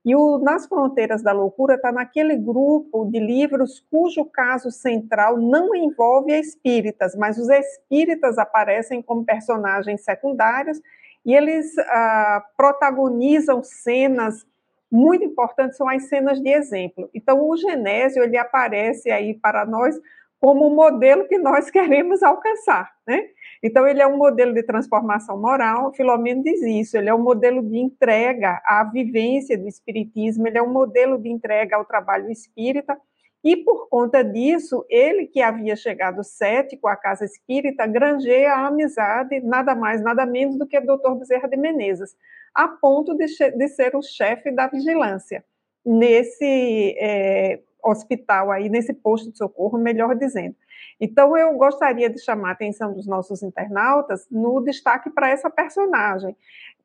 [0.06, 5.76] E o Nas Fronteiras da Loucura está naquele grupo de livros cujo caso central não
[5.76, 10.82] envolve espíritas, mas os espíritas aparecem como personagens secundários
[11.26, 14.48] e eles ah, protagonizam cenas
[14.92, 17.10] muito importantes, são as cenas de exemplo.
[17.14, 20.00] Então, o Genésio, ele aparece aí para nós
[20.39, 23.28] como o modelo que nós queremos alcançar, né?
[23.62, 27.62] Então, ele é um modelo de transformação moral, Filomeno diz isso, ele é um modelo
[27.62, 32.97] de entrega à vivência do espiritismo, ele é um modelo de entrega ao trabalho espírita,
[33.43, 39.39] e por conta disso, ele que havia chegado cético à casa espírita, granjeia a amizade,
[39.41, 42.15] nada mais, nada menos do que o doutor Bezerra de Menezes,
[42.54, 45.43] a ponto de, de ser o chefe da vigilância
[45.86, 50.56] nesse é, hospital aí, nesse posto de socorro, melhor dizendo.
[51.00, 56.36] Então, eu gostaria de chamar a atenção dos nossos internautas no destaque para essa personagem.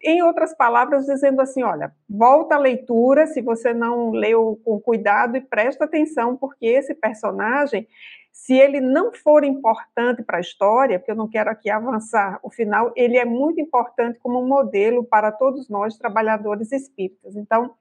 [0.03, 5.37] Em outras palavras, dizendo assim: olha, volta à leitura se você não leu com cuidado
[5.37, 7.89] e presta atenção, porque esse personagem,
[8.31, 12.51] se ele não for importante para a história, porque eu não quero aqui avançar o
[12.51, 17.35] final, ele é muito importante como modelo para todos nós, trabalhadores espíritas.
[17.37, 17.75] Então,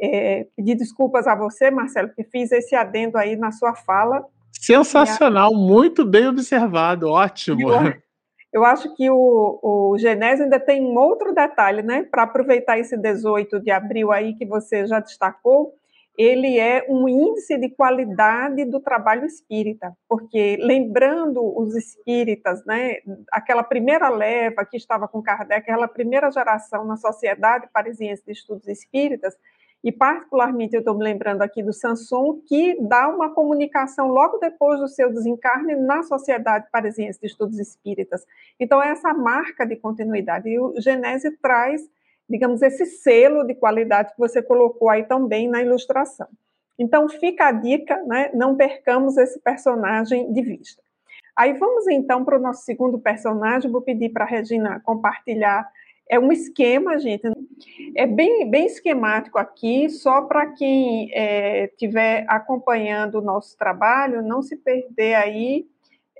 [0.00, 4.24] é, pedir desculpas a você, Marcelo, que fiz esse adendo aí na sua fala,
[4.62, 7.68] Sensacional, muito bem observado, ótimo.
[7.68, 7.94] Eu,
[8.52, 12.04] eu acho que o, o Genésio ainda tem um outro detalhe, né?
[12.04, 15.72] Para aproveitar esse 18 de abril aí que você já destacou,
[16.16, 22.98] ele é um índice de qualidade do trabalho espírita, porque lembrando os espíritas, né,
[23.32, 28.68] aquela primeira leva que estava com Kardec, aquela primeira geração na Sociedade Parisiense de Estudos
[28.68, 29.34] Espíritas,
[29.82, 34.78] e particularmente eu estou me lembrando aqui do Samson, que dá uma comunicação logo depois
[34.78, 38.24] do seu desencarne na Sociedade Parisiense de Estudos Espíritas.
[38.60, 40.48] Então, é essa marca de continuidade.
[40.48, 41.82] E o Genese traz,
[42.28, 46.28] digamos, esse selo de qualidade que você colocou aí também na ilustração.
[46.78, 48.30] Então, fica a dica, né?
[48.34, 50.80] não percamos esse personagem de vista.
[51.34, 55.66] Aí vamos então para o nosso segundo personagem, vou pedir para a Regina compartilhar
[56.08, 57.26] é um esquema, gente,
[57.96, 64.42] é bem, bem esquemático aqui, só para quem estiver é, acompanhando o nosso trabalho, não
[64.42, 65.66] se perder aí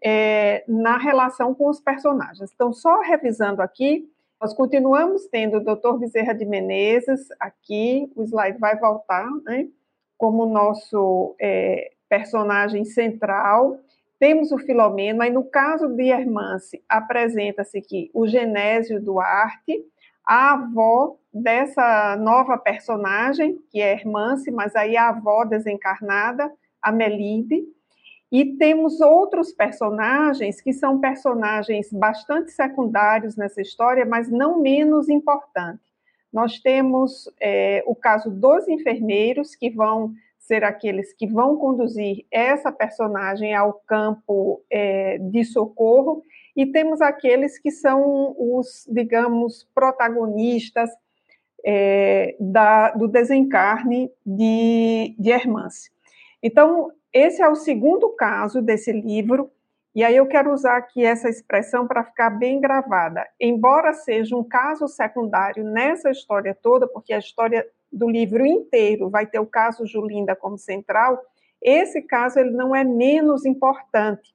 [0.02, 2.50] é, na relação com os personagens.
[2.54, 4.08] Então, só revisando aqui,
[4.40, 5.98] nós continuamos tendo o Dr.
[5.98, 9.68] Bezerra de Menezes aqui, o slide vai voltar, né?
[10.22, 13.76] como nosso é, personagem central.
[14.22, 19.84] Temos o Filomeno, mas no caso de Hermance, apresenta-se que o Genésio Duarte,
[20.24, 26.48] a avó dessa nova personagem, que é Hermance, mas aí a avó desencarnada,
[26.80, 27.64] a Melide,
[28.30, 35.84] e temos outros personagens que são personagens bastante secundários nessa história, mas não menos importantes.
[36.32, 40.14] Nós temos é, o caso dos enfermeiros, que vão
[40.52, 46.22] ser aqueles que vão conduzir essa personagem ao campo é, de socorro,
[46.54, 50.90] e temos aqueles que são os, digamos, protagonistas
[51.64, 55.90] é, da, do desencarne de, de Hermance.
[56.42, 59.50] Então, esse é o segundo caso desse livro,
[59.94, 63.26] e aí eu quero usar aqui essa expressão para ficar bem gravada.
[63.40, 69.26] Embora seja um caso secundário nessa história toda, porque a história do livro inteiro vai
[69.26, 71.20] ter o caso Julinda como central,
[71.60, 74.34] esse caso ele não é menos importante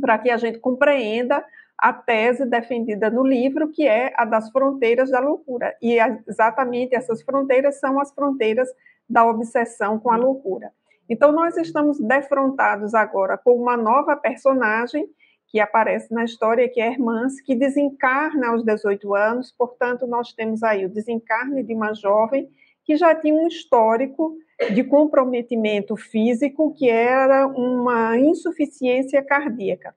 [0.00, 1.44] para que a gente compreenda
[1.78, 5.76] a tese defendida no livro, que é a das fronteiras da loucura.
[5.82, 8.68] E exatamente essas fronteiras são as fronteiras
[9.08, 10.72] da obsessão com a loucura.
[11.08, 15.06] Então, nós estamos defrontados agora com uma nova personagem
[15.46, 20.62] que aparece na história, que é Hermance, que desencarna aos 18 anos, portanto, nós temos
[20.62, 22.48] aí o desencarne de uma jovem
[22.86, 24.36] que já tinha um histórico
[24.72, 29.94] de comprometimento físico, que era uma insuficiência cardíaca.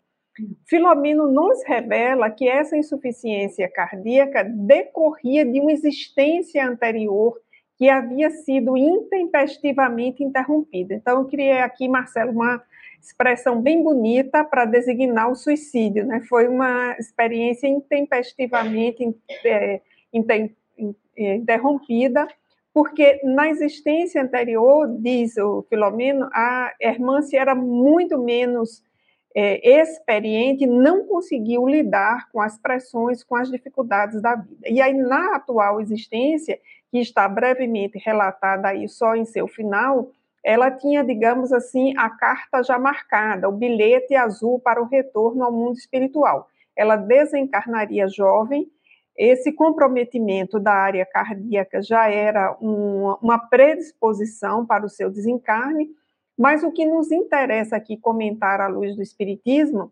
[0.66, 7.40] Filomeno nos revela que essa insuficiência cardíaca decorria de uma existência anterior
[7.78, 10.94] que havia sido intempestivamente interrompida.
[10.96, 12.62] Então, eu criei aqui, Marcelo, uma
[13.02, 16.06] expressão bem bonita para designar o suicídio.
[16.06, 16.22] Né?
[16.28, 19.80] Foi uma experiência intempestivamente é,
[21.18, 22.28] interrompida,
[22.80, 28.82] porque na existência anterior, diz o Filomeno, a Hermância era muito menos
[29.36, 34.66] é, experiente, não conseguiu lidar com as pressões, com as dificuldades da vida.
[34.66, 36.58] E aí, na atual existência,
[36.90, 40.10] que está brevemente relatada aí só em seu final,
[40.42, 45.52] ela tinha, digamos assim, a carta já marcada, o bilhete azul para o retorno ao
[45.52, 46.48] mundo espiritual.
[46.78, 48.72] Ela desencarnaria jovem,
[49.20, 55.90] esse comprometimento da área cardíaca já era uma, uma predisposição para o seu desencarne,
[56.38, 59.92] mas o que nos interessa aqui comentar à luz do Espiritismo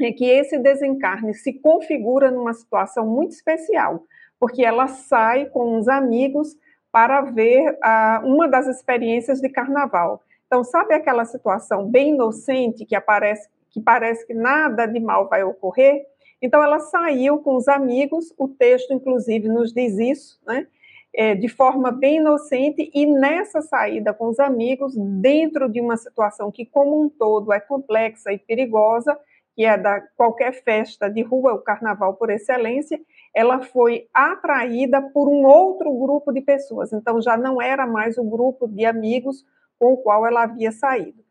[0.00, 4.02] é que esse desencarne se configura numa situação muito especial,
[4.40, 6.56] porque ela sai com uns amigos
[6.90, 10.20] para ver uh, uma das experiências de carnaval.
[10.48, 15.44] Então, sabe aquela situação bem inocente que aparece, que parece que nada de mal vai
[15.44, 16.04] ocorrer?
[16.40, 20.66] Então, ela saiu com os amigos, o texto, inclusive, nos diz isso, né?
[21.14, 26.52] É, de forma bem inocente, e nessa saída com os amigos, dentro de uma situação
[26.52, 29.18] que, como um todo, é complexa e perigosa,
[29.58, 33.00] que é da qualquer festa de rua, o carnaval por excelência,
[33.34, 36.92] ela foi atraída por um outro grupo de pessoas.
[36.92, 39.44] Então já não era mais o grupo de amigos
[39.76, 41.24] com o qual ela havia saído.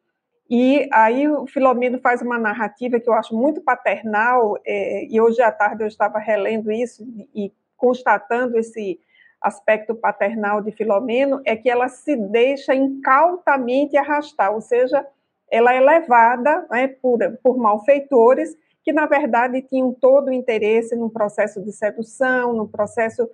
[0.50, 5.42] E aí o Filomeno faz uma narrativa que eu acho muito paternal, é, e hoje
[5.42, 7.06] à tarde eu estava relendo isso
[7.36, 9.00] e constatando esse
[9.42, 15.06] aspecto paternal de Filomeno, é que ela se deixa incautamente arrastar, ou seja,
[15.50, 21.10] ela é levada né, por, por malfeitores que, na verdade, tinham todo o interesse no
[21.10, 23.30] processo de sedução, no processo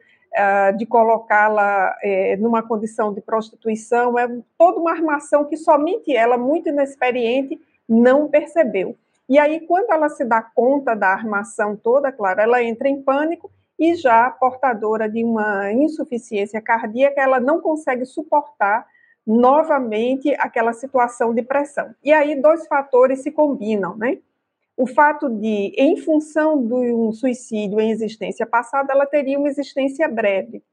[0.78, 4.18] de colocá-la eh, numa condição de prostituição.
[4.18, 8.96] É toda uma armação que somente ela, muito inexperiente, não percebeu.
[9.30, 13.50] E aí, quando ela se dá conta da armação toda, claro, ela entra em pânico
[13.80, 18.86] e já portadora de uma insuficiência cardíaca, ela não consegue suportar
[19.26, 21.96] novamente aquela situação de pressão.
[22.04, 24.18] E aí dois fatores se combinam, né?
[24.76, 30.08] O fato de, em função de um suicídio em existência passada, ela teria uma existência
[30.08, 30.64] breve.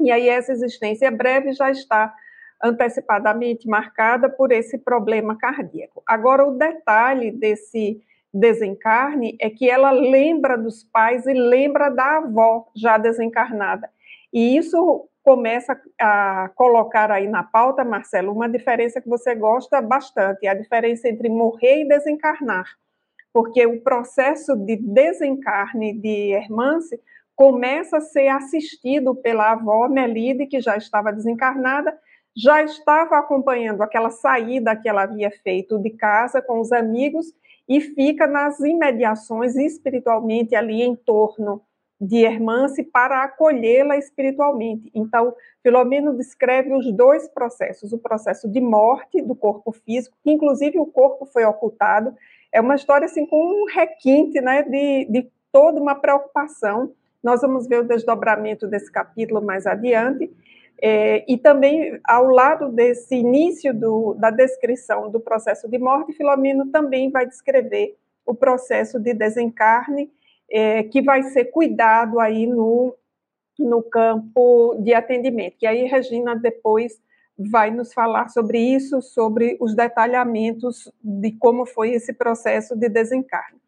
[0.00, 2.14] E aí essa existência breve já está
[2.62, 6.02] antecipadamente marcada por esse problema cardíaco.
[6.06, 8.00] Agora, o detalhe desse
[8.32, 13.90] desencarne é que ela lembra dos pais e lembra da avó já desencarnada.
[14.32, 20.46] E isso começa a colocar aí na pauta, Marcelo, uma diferença que você gosta bastante,
[20.46, 22.66] a diferença entre morrer e desencarnar.
[23.32, 27.00] Porque o processo de desencarne de Hermance
[27.34, 31.96] começa a ser assistido pela avó Melide, que já estava desencarnada,
[32.36, 37.26] já estava acompanhando aquela saída que ela havia feito de casa com os amigos
[37.68, 41.62] e fica nas imediações espiritualmente ali em torno
[42.00, 44.90] de Hermance para acolhê-la espiritualmente.
[44.92, 50.80] Então, Filomeno descreve os dois processos, o processo de morte do corpo físico, que inclusive
[50.80, 52.12] o corpo foi ocultado,
[52.52, 56.92] é uma história assim com um requinte né, de, de toda uma preocupação.
[57.22, 60.30] Nós vamos ver o desdobramento desse capítulo mais adiante,
[60.84, 66.72] é, e também, ao lado desse início do, da descrição do processo de morte, Filomeno
[66.72, 67.96] também vai descrever
[68.26, 70.10] o processo de desencarne,
[70.50, 72.96] é, que vai ser cuidado aí no,
[73.56, 75.54] no campo de atendimento.
[75.62, 77.00] E aí, Regina, depois
[77.50, 83.60] vai nos falar sobre isso, sobre os detalhamentos de como foi esse processo de desencarne.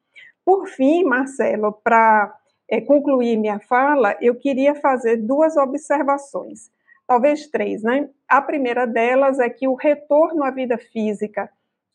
[0.45, 2.35] Por fim, Marcelo, para
[2.69, 6.71] é, concluir minha fala, eu queria fazer duas observações,
[7.07, 8.09] talvez três, né?
[8.29, 11.51] A primeira delas é que o retorno à vida física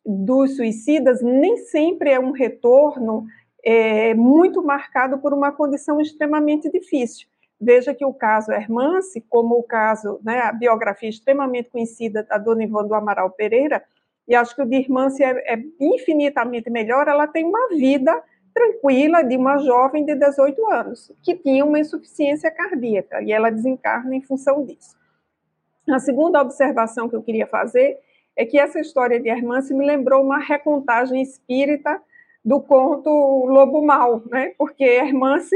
[0.05, 3.25] dos suicidas nem sempre é um retorno
[3.63, 7.27] é, muito marcado por uma condição extremamente difícil.
[7.59, 12.63] Veja que o caso Hermance, como o caso, né, a biografia extremamente conhecida da Dona
[12.63, 13.83] Ivone do Amaral Pereira,
[14.27, 19.23] e acho que o de Hermance é, é infinitamente melhor, ela tem uma vida tranquila
[19.23, 24.21] de uma jovem de 18 anos, que tinha uma insuficiência cardíaca, e ela desencarna em
[24.21, 24.97] função disso.
[25.89, 27.97] A segunda observação que eu queria fazer
[28.35, 32.01] é que essa história de Hermance me lembrou uma recontagem espírita
[32.45, 33.09] do conto
[33.47, 34.53] Lobo Mal, né?
[34.57, 35.55] Porque Hermance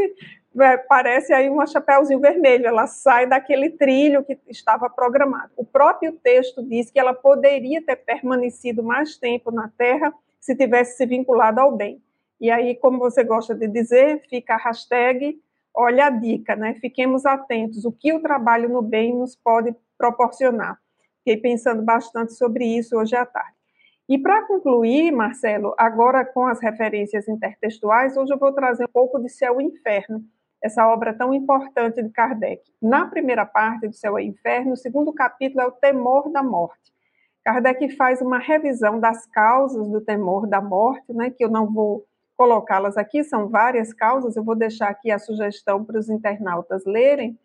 [0.88, 5.51] parece aí uma chapéuzinho vermelho, ela sai daquele trilho que estava programado.
[5.58, 10.97] O próprio texto diz que ela poderia ter permanecido mais tempo na Terra se tivesse
[10.97, 12.01] se vinculado ao bem.
[12.39, 15.39] E aí, como você gosta de dizer, fica a hashtag,
[15.74, 16.76] olha a dica, né?
[16.76, 20.78] Fiquemos atentos, o que o trabalho no bem nos pode proporcionar.
[21.20, 23.56] Fiquei pensando bastante sobre isso hoje à tarde.
[24.10, 29.18] E para concluir, Marcelo, agora com as referências intertextuais, hoje eu vou trazer um pouco
[29.18, 30.22] de Céu e Inferno,
[30.64, 32.64] essa obra tão importante de Kardec.
[32.82, 36.93] Na primeira parte do Céu e Inferno, o segundo capítulo é o temor da morte.
[37.43, 42.05] Kardec faz uma revisão das causas do temor da morte, né, que eu não vou
[42.38, 47.38] colocá-las aqui, são várias causas, eu vou deixar aqui a sugestão para os internautas lerem.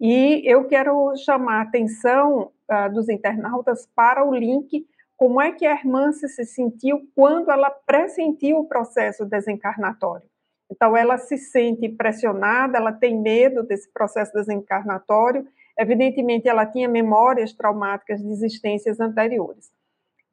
[0.00, 4.86] E eu quero chamar a atenção uh, dos internautas para o link
[5.16, 10.26] como é que a irmã se sentiu quando ela pressentiu o processo desencarnatório.
[10.70, 15.46] Então, ela se sente pressionada, ela tem medo desse processo desencarnatório.
[15.78, 19.70] Evidentemente, ela tinha memórias traumáticas de existências anteriores.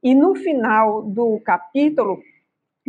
[0.01, 2.19] E no final do capítulo,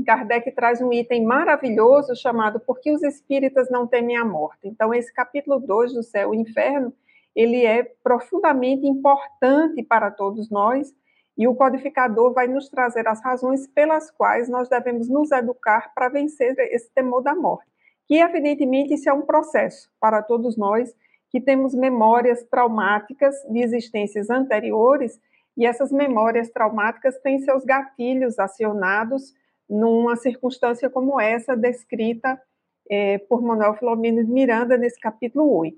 [0.06, 4.66] Kardec traz um item maravilhoso chamado Por que os espíritas não temem a morte?
[4.66, 6.92] Então, esse capítulo 2 do Céu e Inferno,
[7.36, 10.94] ele é profundamente importante para todos nós,
[11.36, 16.08] e o codificador vai nos trazer as razões pelas quais nós devemos nos educar para
[16.08, 17.70] vencer esse temor da morte.
[18.06, 20.94] Que, evidentemente, isso é um processo para todos nós
[21.30, 25.18] que temos memórias traumáticas de existências anteriores,
[25.56, 29.32] e essas memórias traumáticas têm seus gatilhos acionados
[29.68, 32.40] numa circunstância como essa descrita
[32.90, 35.76] é, por Manuel Filomeno de Miranda nesse capítulo 8.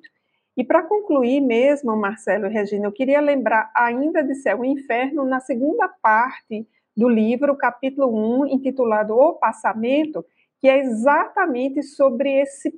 [0.57, 5.25] E para concluir mesmo, Marcelo e Regina, eu queria lembrar ainda de Céu e Inferno,
[5.25, 10.25] na segunda parte do livro, capítulo 1, intitulado O Passamento,
[10.61, 12.73] que é exatamente sobre esse,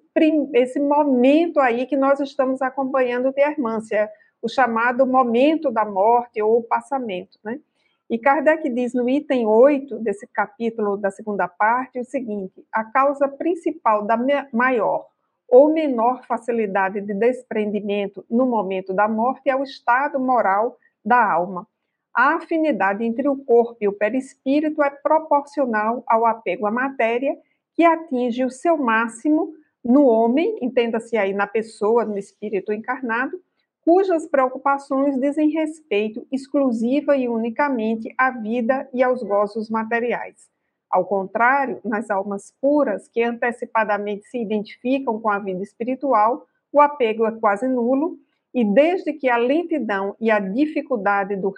[0.55, 4.11] esse momento aí que nós estamos acompanhando de Hermância,
[4.41, 7.61] o chamado momento da morte ou passamento, né?
[8.09, 13.27] E Kardec diz no item 8 desse capítulo da segunda parte o seguinte: a causa
[13.29, 14.17] principal da
[14.53, 15.07] maior
[15.49, 21.67] ou menor facilidade de desprendimento no momento da morte é o estado moral da alma.
[22.15, 27.37] A afinidade entre o corpo e o perispírito é proporcional ao apego à matéria,
[27.75, 29.53] que atinge o seu máximo
[29.85, 33.41] no homem, entenda-se aí na pessoa, no espírito encarnado,
[33.83, 40.56] cujas preocupações dizem respeito exclusiva e unicamente à vida e aos gozos materiais.
[40.91, 47.27] Ao contrário, nas almas puras, que antecipadamente se identificam com a vida espiritual, o apego
[47.27, 48.19] é quase nulo,
[48.55, 51.53] e desde que a lentidão e a dificuldade do,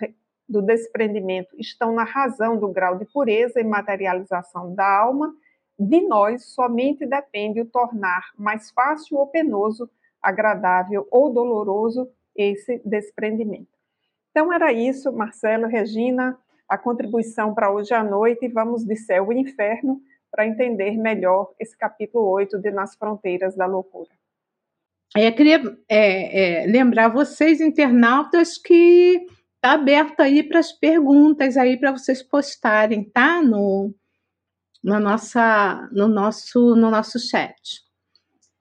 [0.48, 5.32] do desprendimento estão na razão do grau de pureza e materialização da alma,
[5.78, 9.88] de nós somente depende o tornar mais fácil ou penoso,
[10.20, 13.68] agradável ou doloroso esse desprendimento.
[14.30, 16.36] Então era isso, Marcelo, Regina
[16.68, 20.00] a contribuição para hoje à noite e vamos de céu e inferno
[20.30, 24.10] para entender melhor esse capítulo 8 de Nas Fronteiras da Loucura.
[25.16, 31.78] Eu queria é, é, lembrar vocês, internautas, que está aberto aí para as perguntas aí
[31.78, 33.42] para vocês postarem, tá?
[33.42, 33.94] No,
[34.84, 37.82] na nossa, no, nosso, no nosso chat.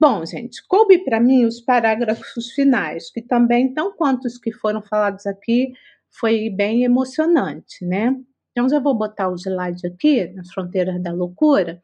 [0.00, 4.80] Bom, gente, coube para mim os parágrafos finais, que também, tão quanto os que foram
[4.80, 5.72] falados aqui,
[6.10, 8.14] foi bem emocionante, né?
[8.50, 11.80] Então, já vou botar o slide aqui, nas fronteiras da loucura.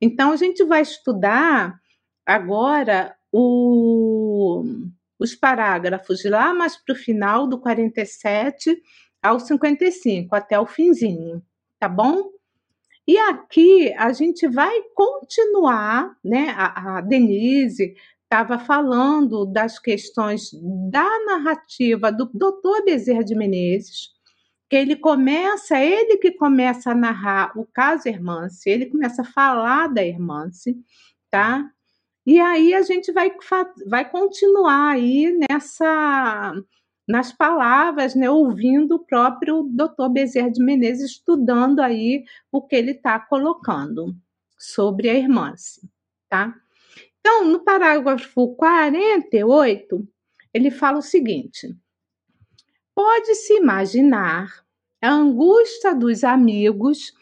[0.00, 1.78] Então, a gente vai estudar
[2.24, 4.64] agora o,
[5.18, 8.80] os parágrafos lá mais para o final, do 47
[9.22, 11.42] ao 55, até o finzinho,
[11.78, 12.30] tá bom?
[13.06, 16.54] E aqui a gente vai continuar, né?
[16.56, 17.94] A, a Denise
[18.34, 20.50] estava falando das questões
[20.90, 22.84] da narrativa do Dr.
[22.84, 24.08] Bezerra de Menezes,
[24.68, 29.86] que ele começa, ele que começa a narrar o caso Hermance, ele começa a falar
[29.86, 30.76] da Hermance,
[31.30, 31.70] tá?
[32.26, 33.30] E aí a gente vai,
[33.86, 36.52] vai continuar aí nessa
[37.06, 40.08] nas palavras, né, ouvindo o próprio Dr.
[40.10, 44.16] Bezerra de Menezes estudando aí o que ele está colocando
[44.58, 45.86] sobre a Hermance,
[46.30, 46.63] tá?
[47.26, 50.06] Então, no parágrafo 48,
[50.52, 51.74] ele fala o seguinte:
[52.94, 54.62] Pode-se imaginar
[55.02, 57.14] a angústia dos amigos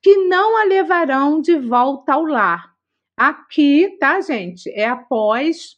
[0.00, 2.72] que não a levarão de volta ao lar.
[3.16, 4.70] Aqui, tá, gente?
[4.70, 5.76] É após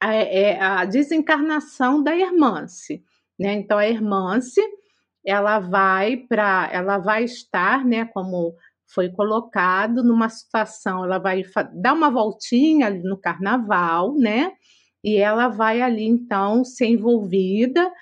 [0.00, 3.02] a, é a desencarnação da Hermance,
[3.36, 3.54] né?
[3.54, 4.60] Então a Hermance,
[5.26, 8.54] ela vai para, ela vai estar, né, como
[8.94, 11.42] foi colocado numa situação, ela vai
[11.74, 14.52] dar uma voltinha ali no carnaval, né?
[15.02, 17.92] E ela vai ali então ser envolvida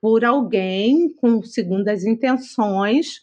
[0.00, 3.20] por alguém com segundas intenções.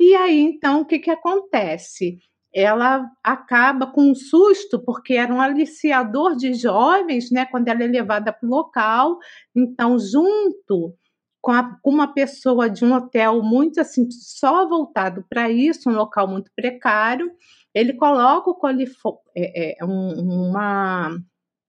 [0.00, 2.18] E aí então o que que acontece?
[2.54, 7.86] ela acaba com um susto, porque era um aliciador de jovens, né, quando ela é
[7.86, 9.18] levada para o local.
[9.56, 10.94] Então, junto
[11.42, 16.28] com, a, uma pessoa de um hotel muito assim, só voltado para isso, um local
[16.28, 17.30] muito precário,
[17.74, 21.10] ele coloca o colifo, é, é, um, uma.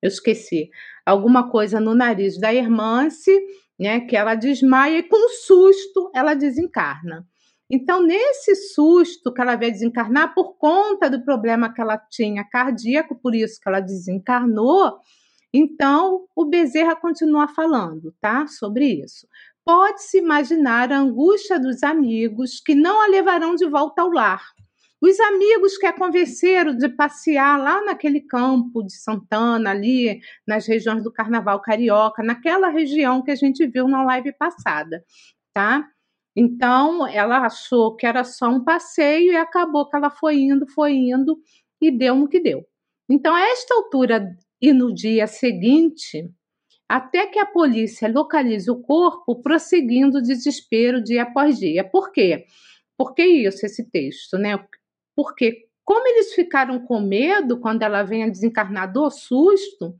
[0.02, 0.70] Eu esqueci,
[1.06, 3.32] alguma coisa no nariz da Hermance,
[3.80, 7.26] né, que ela desmaia e com susto ela desencarna.
[7.70, 13.16] Então, nesse susto que ela veio desencarnar por conta do problema que ela tinha cardíaco,
[13.16, 15.00] por isso que ela desencarnou,
[15.54, 18.46] então o Bezerra continua falando, tá?
[18.48, 19.28] Sobre isso.
[19.66, 24.44] Pode-se imaginar a angústia dos amigos que não a levarão de volta ao lar.
[25.02, 31.04] Os amigos que a convenceram de passear lá naquele campo de Santana, ali nas regiões
[31.04, 35.04] do Carnaval Carioca, naquela região que a gente viu na live passada,
[35.54, 35.86] tá?
[36.36, 40.94] Então, ela achou que era só um passeio e acabou que ela foi indo, foi
[40.94, 41.38] indo
[41.82, 42.66] e deu no que deu.
[43.10, 44.26] Então, a esta altura
[44.62, 46.32] e no dia seguinte,
[46.94, 51.84] até que a polícia localize o corpo, prosseguindo o desespero dia após dia.
[51.84, 52.46] Por quê?
[52.96, 54.64] Por que isso, esse texto, né?
[55.16, 60.00] Porque como eles ficaram com medo quando ela vem a desencarnar do susto,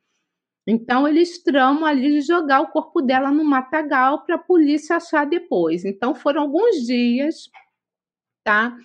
[0.68, 5.26] então eles tramam ali de jogar o corpo dela no matagal para a polícia achar
[5.26, 5.86] depois.
[5.86, 7.50] Então foram alguns dias,
[8.44, 8.78] tá?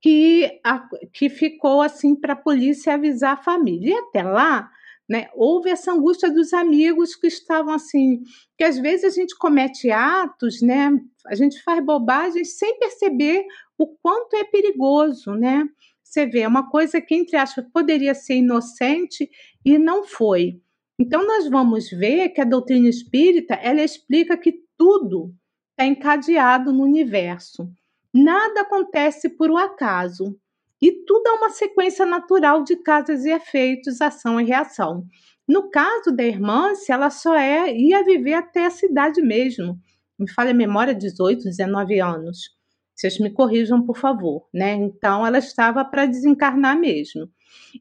[0.00, 3.96] Que, a, que ficou assim para a polícia avisar a família.
[3.96, 4.70] E até lá,
[5.08, 8.20] né, houve essa angústia dos amigos que estavam assim,
[8.56, 10.90] que às vezes a gente comete atos, né?
[11.26, 13.46] A gente faz bobagens sem perceber
[13.78, 15.64] o quanto é perigoso, né?
[16.02, 19.30] Você vê, é uma coisa que, entre aspas, poderia ser inocente
[19.64, 20.60] e não foi.
[20.98, 25.34] Então, nós vamos ver que a doutrina espírita ela explica que tudo
[25.70, 27.70] está encadeado no universo.
[28.12, 30.36] Nada acontece por um acaso.
[30.80, 35.04] E tudo é uma sequência natural de causas e efeitos, ação e reação.
[35.46, 39.78] No caso da irmã, se ela só é, ia viver até a cidade mesmo.
[40.18, 42.56] Me falha a memória, 18, 19 anos.
[42.94, 44.74] Vocês me corrijam, por favor, né?
[44.74, 47.30] Então, ela estava para desencarnar mesmo.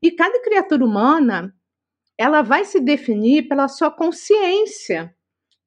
[0.01, 1.53] E cada criatura humana
[2.17, 5.13] ela vai se definir pela sua consciência,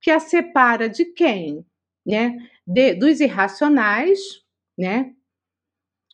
[0.00, 1.64] que a separa de quem?
[2.04, 2.36] Né?
[2.66, 4.18] De, dos irracionais,
[4.76, 5.12] né?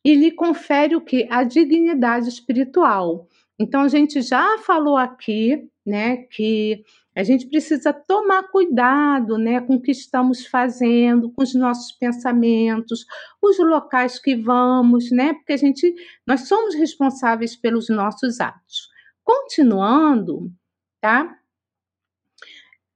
[0.07, 1.27] E lhe confere o que?
[1.29, 3.27] A dignidade espiritual.
[3.59, 9.75] Então a gente já falou aqui, né, que a gente precisa tomar cuidado, né, com
[9.75, 13.05] o que estamos fazendo, com os nossos pensamentos,
[13.43, 15.93] os locais que vamos, né, porque a gente,
[16.25, 18.89] nós somos responsáveis pelos nossos atos.
[19.25, 20.53] Continuando,
[21.01, 21.37] tá?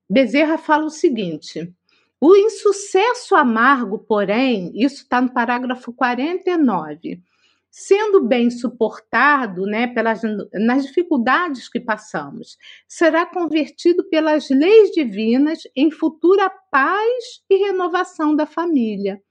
[0.09, 1.75] Bezerra fala o seguinte:
[2.21, 7.23] o insucesso amargo, porém, isso está no parágrafo 49,
[7.71, 10.21] sendo bem suportado né, pelas,
[10.53, 18.45] nas dificuldades que passamos, será convertido pelas leis divinas em futura paz e renovação da
[18.45, 19.23] família,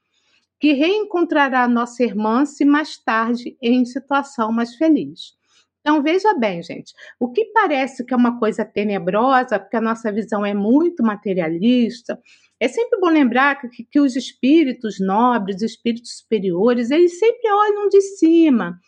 [0.60, 5.38] que reencontrará nossa irmã se mais tarde em situação mais feliz.
[5.82, 10.12] Então, veja bem, gente, o que parece que é uma coisa tenebrosa, porque a nossa
[10.12, 12.20] visão é muito materialista,
[12.60, 18.02] é sempre bom lembrar que, que os espíritos nobres, espíritos superiores, eles sempre olham de
[18.02, 18.80] cima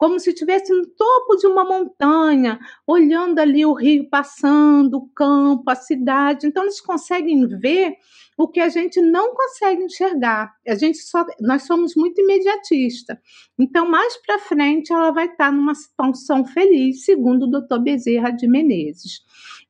[0.00, 5.70] como se estivesse no topo de uma montanha, olhando ali o rio passando, o campo,
[5.70, 6.46] a cidade.
[6.46, 7.96] Então eles conseguem ver
[8.34, 10.54] o que a gente não consegue enxergar.
[10.66, 13.20] A gente só, nós somos muito imediatista.
[13.58, 17.78] Então mais para frente ela vai estar numa situação feliz, segundo o Dr.
[17.82, 19.20] Bezerra de Menezes.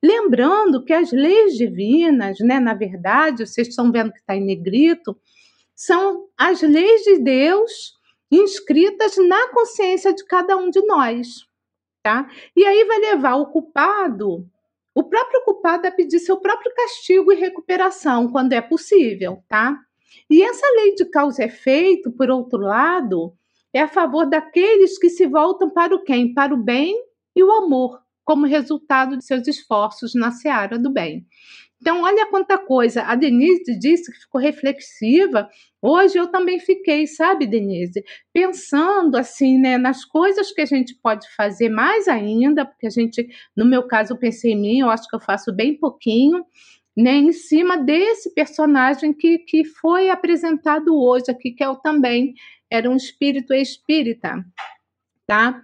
[0.01, 5.13] Lembrando que as leis divinas, né, na verdade, vocês estão vendo que está em negrito,
[5.75, 7.99] são as leis de Deus
[8.31, 11.45] inscritas na consciência de cada um de nós,
[12.01, 12.29] tá?
[12.55, 14.47] E aí vai levar o culpado,
[14.95, 19.77] o próprio culpado a pedir seu próprio castigo e recuperação quando é possível, tá?
[20.29, 23.33] E essa lei de causa e efeito, por outro lado,
[23.73, 26.33] é a favor daqueles que se voltam para o quem?
[26.33, 26.95] Para o bem
[27.35, 31.25] e o amor, como resultado de seus esforços na seara do bem.
[31.81, 33.01] Então, olha quanta coisa.
[33.01, 35.49] A Denise disse que ficou reflexiva.
[35.81, 41.27] Hoje eu também fiquei, sabe, Denise, pensando assim, né, nas coisas que a gente pode
[41.35, 43.27] fazer mais ainda, porque a gente,
[43.57, 46.45] no meu caso, eu pensei em mim, eu acho que eu faço bem pouquinho,
[46.95, 52.35] né, em cima desse personagem que, que foi apresentado hoje aqui, que é o também
[52.69, 54.45] era um espírito espírita,
[55.25, 55.61] tá?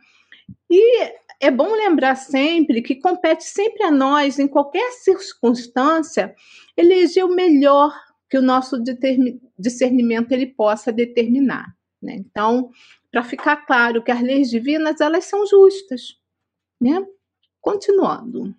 [0.69, 6.35] E é bom lembrar sempre que compete sempre a nós, em qualquer circunstância,
[6.75, 7.93] eleger o melhor
[8.29, 8.77] que o nosso
[9.57, 11.75] discernimento ele possa determinar.
[12.01, 12.15] Né?
[12.15, 12.69] Então,
[13.11, 16.19] para ficar claro que as leis divinas elas são justas.
[16.81, 17.05] Né?
[17.61, 18.55] Continuando.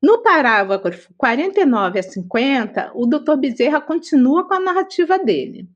[0.00, 3.36] No parágrafo 49 a 50, o Dr.
[3.36, 5.68] Bezerra continua com a narrativa dele.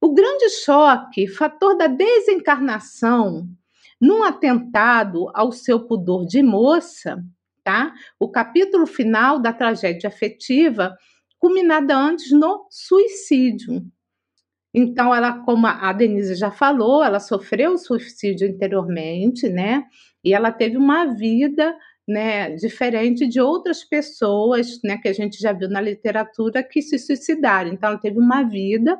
[0.00, 3.46] O grande choque, fator da desencarnação,
[4.00, 7.22] num atentado ao seu pudor de moça,
[7.62, 7.92] tá?
[8.18, 10.96] O capítulo final da tragédia afetiva,
[11.38, 13.84] culminada antes no suicídio.
[14.72, 19.84] Então, ela, como a Denise já falou, ela sofreu suicídio anteriormente, né?
[20.24, 21.76] E ela teve uma vida,
[22.10, 26.98] né, diferente de outras pessoas, né, que a gente já viu na literatura que se
[26.98, 27.72] suicidaram.
[27.72, 28.98] Então, ela teve uma vida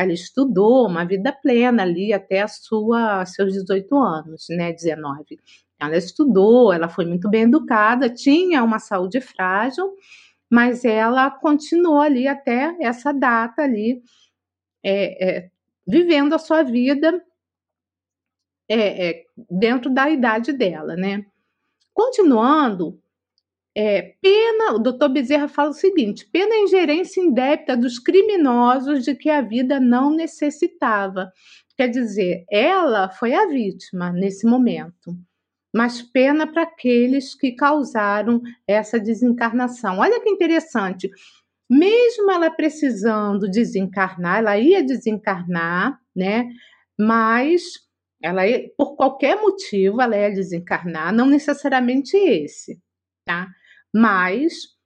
[0.00, 5.38] ela estudou uma vida plena ali até a sua seus 18 anos, né, 19.
[5.78, 9.94] Ela estudou, ela foi muito bem educada, tinha uma saúde frágil,
[10.50, 14.02] mas ela continuou ali até essa data ali,
[14.82, 15.50] é, é,
[15.86, 17.22] vivendo a sua vida
[18.68, 21.26] é, é dentro da idade dela, né?
[21.92, 23.00] Continuando,
[23.76, 29.14] é, pena, o doutor Bezerra fala o seguinte: pena a ingerência indébita dos criminosos de
[29.14, 31.32] que a vida não necessitava.
[31.76, 35.16] Quer dizer, ela foi a vítima nesse momento,
[35.74, 39.98] mas pena para aqueles que causaram essa desencarnação.
[39.98, 41.08] Olha que interessante.
[41.70, 46.48] Mesmo ela precisando desencarnar, ela ia desencarnar, né?
[46.98, 47.62] Mas
[48.22, 52.80] ela ia, por qualquer motivo ela ia desencarnar, não necessariamente esse,
[53.24, 53.48] tá?
[53.94, 54.78] mas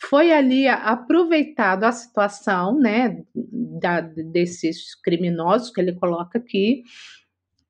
[0.00, 6.82] foi ali aproveitado a situação, né, da, desses criminosos que ele coloca aqui,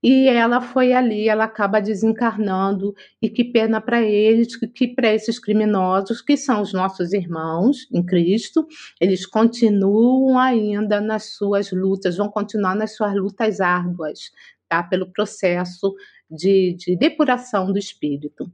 [0.02, 5.14] e ela foi ali, ela acaba desencarnando, e que pena para eles, que, que para
[5.14, 8.66] esses criminosos, que são os nossos irmãos em Cristo,
[9.00, 14.32] eles continuam ainda nas suas lutas, vão continuar nas suas lutas árduas,
[14.80, 15.94] Pelo processo
[16.30, 18.50] de, de depuração do espírito.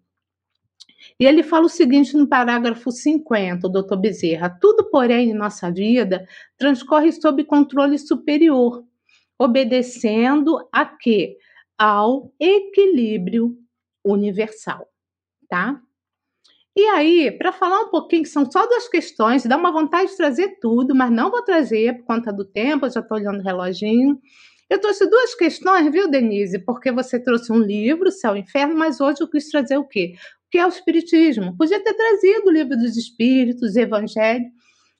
[1.19, 5.71] E ele fala o seguinte no parágrafo 50, o doutor Bezerra: tudo, porém, em nossa
[5.71, 8.85] vida transcorre sob controle superior,
[9.39, 11.37] obedecendo a quê?
[11.77, 13.57] Ao equilíbrio
[14.05, 14.89] universal,
[15.49, 15.81] tá?
[16.77, 20.17] E aí, para falar um pouquinho, que são só duas questões, dá uma vontade de
[20.17, 23.43] trazer tudo, mas não vou trazer por conta do tempo, eu já estou olhando o
[23.43, 24.17] reloginho.
[24.71, 26.59] Eu trouxe duas questões, viu, Denise?
[26.59, 30.15] Porque você trouxe um livro, Céu e Inferno, mas hoje eu quis trazer o quê?
[30.51, 31.57] que é o Espiritismo.
[31.57, 34.47] Podia ter trazido o livro dos Espíritos, o Evangelho,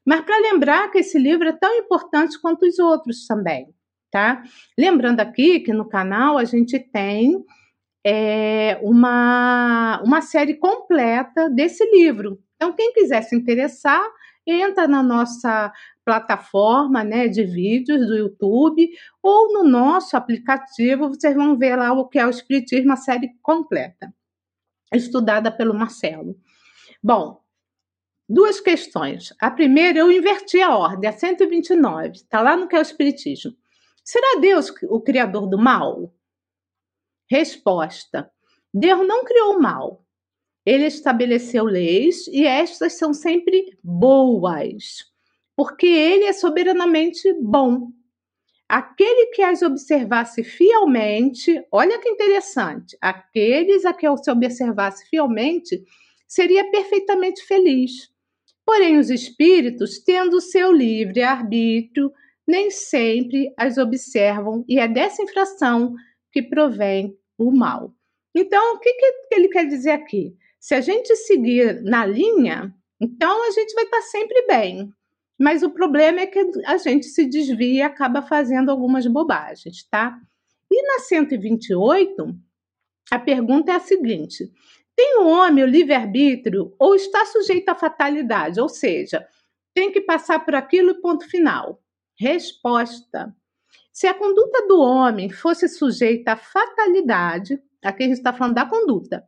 [0.05, 3.69] mas para lembrar que esse livro é tão importante quanto os outros também,
[4.11, 4.43] tá?
[4.79, 7.45] Lembrando aqui que no canal a gente tem
[8.07, 12.39] é, uma, uma série completa desse livro.
[12.57, 14.03] Então, quem quiser se interessar,
[14.47, 15.73] entra na nossa
[16.09, 18.89] plataforma né, de vídeos do YouTube
[19.23, 23.29] ou no nosso aplicativo, vocês vão ver lá o que é o Espiritismo, a série
[23.43, 24.11] completa
[24.95, 26.35] estudada pelo Marcelo.
[27.03, 27.43] Bom,
[28.27, 29.35] duas questões.
[29.39, 33.53] A primeira, eu inverti a ordem, a 129, está lá no que é o Espiritismo.
[34.03, 36.11] Será Deus o criador do mal?
[37.31, 38.31] Resposta:
[38.73, 40.03] Deus não criou o mal.
[40.65, 45.05] Ele estabeleceu leis e estas são sempre boas,
[45.59, 47.89] porque ele é soberanamente bom.
[48.69, 55.83] Aquele que as observasse fielmente, olha que interessante, aqueles a que se observasse fielmente
[56.29, 58.09] seria perfeitamente feliz.
[58.65, 62.13] Porém, os espíritos, tendo seu livre arbítrio,
[62.47, 65.93] nem sempre as observam e é dessa infração
[66.31, 67.93] que provém o mal.
[68.33, 70.37] Então, o que, que ele quer dizer aqui?
[70.61, 74.95] Se a gente seguir na linha, então a gente vai estar sempre bem.
[75.39, 80.19] Mas o problema é que a gente se desvia e acaba fazendo algumas bobagens, tá?
[80.71, 82.35] E na 128,
[83.11, 84.51] a pergunta é a seguinte:
[84.97, 88.61] tem o homem o livre-arbítrio ou está sujeito à fatalidade?
[88.61, 89.27] Ou seja,
[89.73, 91.81] tem que passar por aquilo e ponto final.
[92.19, 93.33] Resposta:
[93.93, 98.67] se a conduta do homem fosse sujeita à fatalidade, aqui a gente está falando da
[98.67, 99.25] conduta,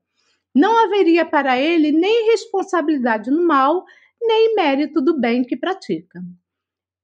[0.54, 3.84] não haveria para ele nem responsabilidade no mal,
[4.20, 6.22] nem mérito do bem que pratica.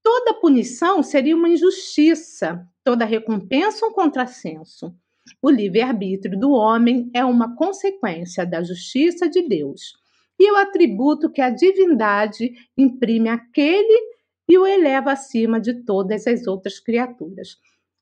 [0.03, 4.95] Toda punição seria uma injustiça, toda recompensa um contrassenso.
[5.41, 9.97] O livre-arbítrio do homem é uma consequência da justiça de Deus
[10.39, 14.15] e o atributo que a divindade imprime àquele
[14.47, 17.57] e o eleva acima de todas as outras criaturas.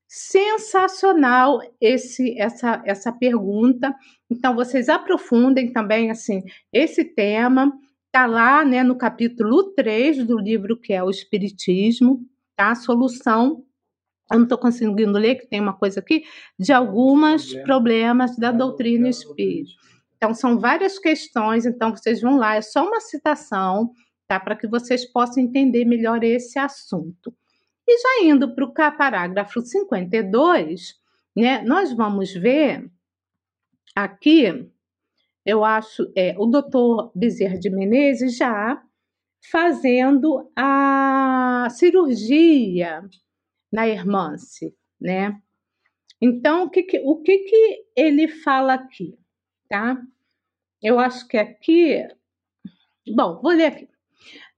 [0.08, 3.96] Sensacional esse essa essa pergunta.
[4.30, 7.74] Então vocês aprofundem também assim esse tema
[8.16, 12.70] Está lá né, no capítulo 3 do livro que é o Espiritismo, tá?
[12.70, 13.66] A solução.
[14.32, 16.24] Eu não estou conseguindo ler, que tem uma coisa aqui,
[16.58, 19.70] de alguns problemas da doutrina espírita.
[20.16, 23.92] Então, são várias questões, então vocês vão lá, é só uma citação,
[24.30, 24.40] tá?
[24.40, 27.34] Para que vocês possam entender melhor esse assunto.
[27.86, 30.94] E já indo para o parágrafo 52,
[31.36, 32.90] né, nós vamos ver
[33.94, 34.72] aqui
[35.46, 38.82] eu acho, é, o doutor Bezerra de Menezes já
[39.52, 43.02] fazendo a cirurgia
[43.72, 45.40] na Hermance, né?
[46.20, 49.18] Então, o que, que, o que, que ele fala aqui,
[49.70, 50.02] tá?
[50.82, 52.04] Eu acho que aqui.
[53.16, 53.88] Bom, vou ler aqui.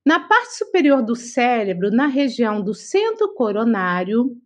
[0.05, 4.37] Na parte superior do cérebro, na região do centro coronário,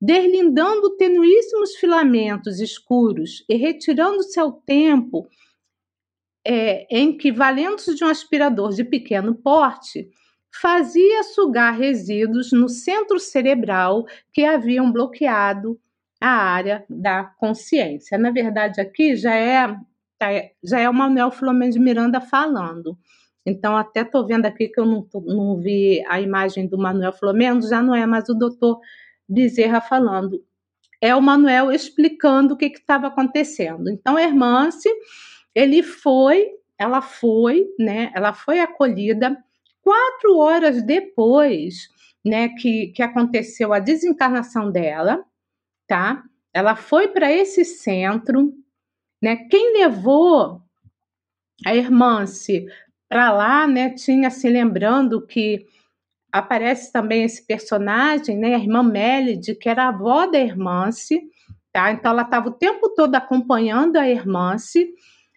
[0.00, 5.28] derlindando tenuíssimos filamentos escuros e retirando-se ao tempo
[6.46, 6.86] é,
[7.34, 10.08] valendo-se de um aspirador de pequeno porte,
[10.60, 15.78] fazia sugar resíduos no centro cerebral que haviam bloqueado
[16.20, 18.16] a área da consciência.
[18.16, 19.76] Na verdade, aqui já é,
[20.18, 20.28] tá,
[20.62, 22.96] já é o Manuel Filomeno de Miranda falando.
[23.44, 27.60] Então, até estou vendo aqui que eu não, não vi a imagem do Manuel Filomeno,
[27.62, 28.80] já não é mais o doutor
[29.28, 30.42] Bezerra falando.
[31.00, 33.90] É o Manuel explicando o que estava acontecendo.
[33.90, 34.88] Então, Hermance
[35.56, 38.12] ele foi, ela foi, né?
[38.14, 39.34] Ela foi acolhida
[39.80, 41.88] quatro horas depois,
[42.22, 42.50] né?
[42.50, 45.24] Que, que aconteceu a desencarnação dela,
[45.88, 46.22] tá?
[46.52, 48.52] Ela foi para esse centro,
[49.22, 49.36] né?
[49.48, 50.60] Quem levou
[51.64, 52.66] a Irmance
[53.08, 53.94] para lá, né?
[53.94, 55.64] Tinha se lembrando que
[56.30, 58.54] aparece também esse personagem, né?
[58.54, 61.18] A irmã Melide, que era a avó da Irmance,
[61.72, 61.92] tá?
[61.92, 64.92] Então ela estava o tempo todo acompanhando a Irmance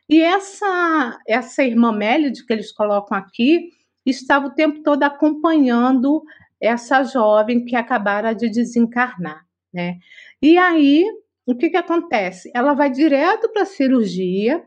[0.10, 3.70] e essa, essa irmã Mélide que eles colocam aqui
[4.06, 6.24] estava o tempo todo acompanhando
[6.60, 10.00] essa jovem que acabara de desencarnar, né?
[10.42, 11.06] E aí,
[11.46, 12.52] o que que acontece?
[12.56, 14.64] Ela vai direto para a cirurgia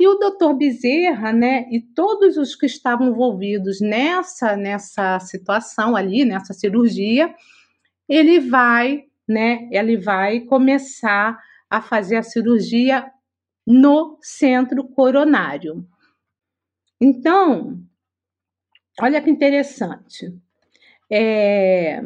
[0.00, 6.24] e o doutor Bezerra, né, e todos os que estavam envolvidos nessa nessa situação ali,
[6.24, 7.34] nessa cirurgia,
[8.08, 11.36] ele vai, né, ele vai começar
[11.68, 13.10] a fazer a cirurgia
[13.68, 15.86] no centro coronário.
[16.98, 17.78] Então,
[18.98, 20.34] olha que interessante.
[21.12, 22.00] É,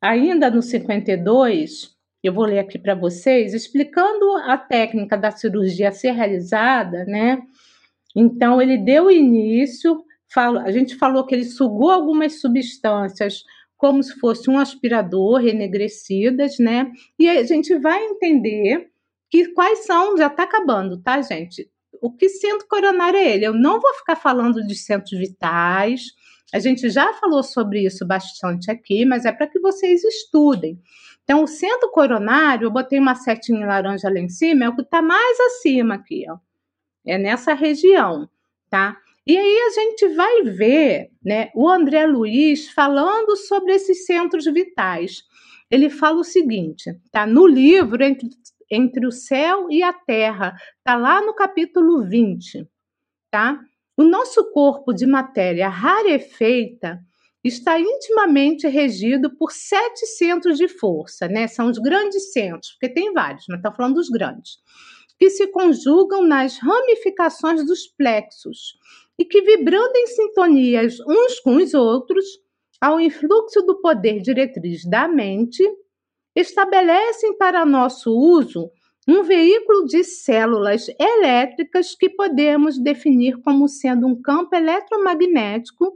[0.00, 6.10] ainda no 52, eu vou ler aqui para vocês, explicando a técnica da cirurgia ser
[6.10, 7.40] realizada, né?
[8.14, 13.44] Então, ele deu início, falo, a gente falou que ele sugou algumas substâncias
[13.76, 16.90] como se fosse um aspirador, enegrecidas, né?
[17.16, 18.91] E a gente vai entender
[19.32, 21.66] que quais são, já está acabando, tá, gente?
[22.02, 23.46] O que centro coronário é ele?
[23.46, 26.02] Eu não vou ficar falando de centros vitais,
[26.52, 30.78] a gente já falou sobre isso bastante aqui, mas é para que vocês estudem.
[31.24, 34.82] Então, o centro coronário, eu botei uma setinha laranja lá em cima, é o que
[34.82, 36.36] está mais acima aqui, ó.
[37.06, 38.28] É nessa região,
[38.68, 38.98] tá?
[39.26, 45.22] E aí a gente vai ver, né, o André Luiz falando sobre esses centros vitais.
[45.70, 47.26] Ele fala o seguinte, tá?
[47.26, 48.28] No livro, entre
[48.72, 50.56] entre o céu e a terra.
[50.78, 52.66] Está lá no capítulo 20,
[53.30, 53.60] tá?
[53.94, 56.98] O nosso corpo de matéria rarefeita
[57.44, 61.46] está intimamente regido por sete centros de força, né?
[61.46, 64.58] São os grandes centros, porque tem vários, mas está falando dos grandes,
[65.18, 68.78] que se conjugam nas ramificações dos plexos
[69.18, 72.24] e que, vibrando em sintonias uns com os outros,
[72.80, 75.62] ao influxo do poder diretriz da mente,
[76.34, 78.70] estabelecem para nosso uso
[79.06, 85.92] um veículo de células elétricas que podemos definir como sendo um campo eletromagnético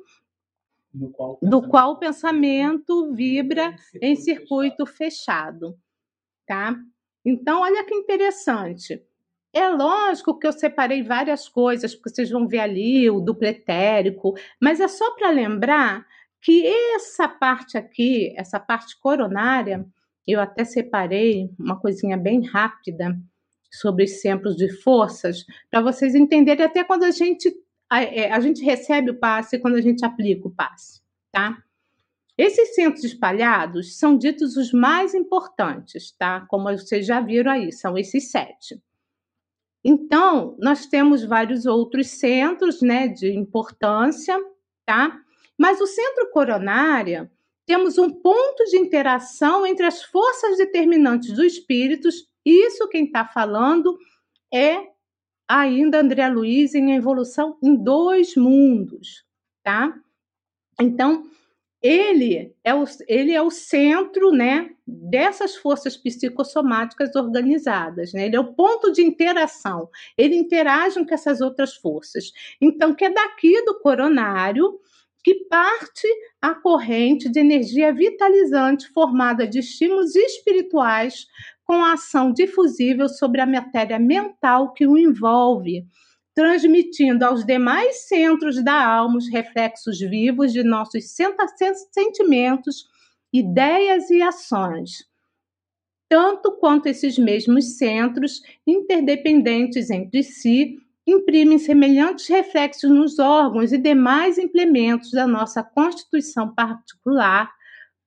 [0.92, 5.78] do qual, do qual o pensamento vibra em circuito fechado,
[6.46, 6.76] tá?
[7.24, 9.02] Então, olha que interessante.
[9.52, 14.34] É lógico que eu separei várias coisas, porque vocês vão ver ali o duplo etérico,
[14.60, 16.06] mas é só para lembrar
[16.42, 19.84] que essa parte aqui, essa parte coronária,
[20.26, 23.16] eu até separei uma coisinha bem rápida
[23.70, 27.54] sobre os centros de forças, para vocês entenderem até quando a gente,
[27.90, 31.62] a, é, a, gente recebe o passe e quando a gente aplica o passe, tá?
[32.38, 36.44] Esses centros espalhados são ditos os mais importantes, tá?
[36.48, 38.80] Como vocês já viram aí, são esses sete.
[39.82, 44.36] Então, nós temos vários outros centros, né, de importância,
[44.84, 45.18] tá?
[45.56, 47.30] Mas o centro coronário
[47.66, 52.26] temos um ponto de interação entre as forças determinantes dos espíritos.
[52.44, 53.98] Isso quem está falando
[54.54, 54.88] é
[55.48, 59.24] ainda André Luiz em Evolução em Dois Mundos,
[59.62, 59.94] tá?
[60.80, 61.24] Então,
[61.82, 68.26] ele é o, ele é o centro, né, dessas forças psicossomáticas organizadas, né?
[68.26, 69.88] Ele é o ponto de interação.
[70.16, 72.32] Ele interage com essas outras forças.
[72.60, 74.80] Então, que é daqui do coronário
[75.26, 76.06] que parte
[76.40, 81.26] a corrente de energia vitalizante formada de estímulos espirituais
[81.64, 85.84] com a ação difusível sobre a matéria mental que o envolve,
[86.32, 91.06] transmitindo aos demais centros da alma os reflexos vivos de nossos
[91.92, 92.84] sentimentos,
[93.32, 95.08] ideias e ações.
[96.08, 100.76] Tanto quanto esses mesmos centros, interdependentes entre si,
[101.06, 107.52] imprimem semelhantes reflexos nos órgãos e demais implementos da nossa constituição particular,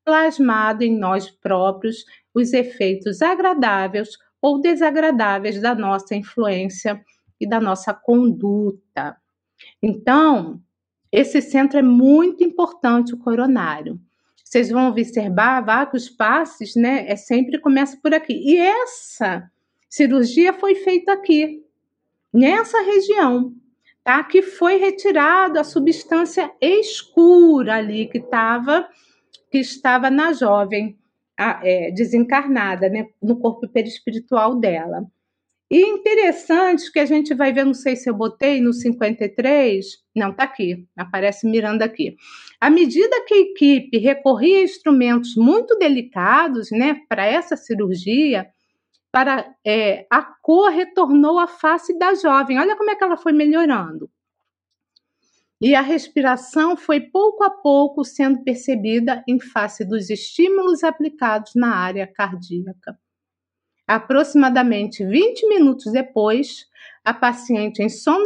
[0.04, 4.10] plasmado em nós próprios os efeitos agradáveis
[4.42, 7.02] ou desagradáveis da nossa influência
[7.40, 9.16] e da nossa conduta.
[9.82, 10.62] Então,
[11.12, 14.00] esse centro é muito importante, o coronário.
[14.44, 17.06] Vocês vão observar vários passes, né?
[17.08, 18.34] É sempre começa por aqui.
[18.34, 19.50] E essa
[19.88, 21.64] cirurgia foi feita aqui,
[22.34, 23.54] nessa região,
[24.04, 24.24] tá?
[24.24, 28.88] Que foi retirada a substância escura ali que estava
[29.52, 30.98] que estava na jovem
[31.38, 33.08] a, é, desencarnada, né?
[33.22, 35.06] No corpo perispiritual dela.
[35.72, 40.34] E interessante que a gente vai ver, não sei se eu botei no 53, não,
[40.34, 42.16] tá aqui, aparece mirando aqui.
[42.60, 48.48] À medida que a equipe recorria a instrumentos muito delicados, né, para essa cirurgia,
[49.12, 52.60] para é, a cor retornou à face da jovem.
[52.60, 54.10] Olha como é que ela foi melhorando.
[55.62, 61.76] E a respiração foi pouco a pouco sendo percebida em face dos estímulos aplicados na
[61.76, 62.98] área cardíaca.
[63.86, 66.68] Aproximadamente 20 minutos depois,
[67.04, 68.26] a paciente em sono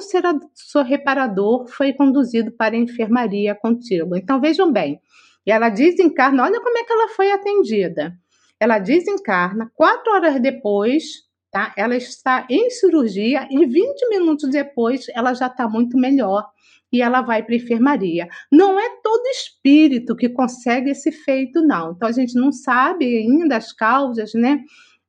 [0.85, 4.19] reparador foi conduzida para a enfermaria contígua.
[4.19, 5.01] Então vejam bem,
[5.45, 8.15] ela desencarna, olha como é que ela foi atendida
[8.63, 11.03] ela desencarna, quatro horas depois,
[11.51, 11.73] tá?
[11.75, 16.47] Ela está em cirurgia e 20 minutos depois ela já está muito melhor
[16.89, 18.25] e ela vai para a enfermaria.
[18.49, 21.91] Não é todo espírito que consegue esse feito, não.
[21.91, 24.61] Então a gente não sabe ainda as causas, né,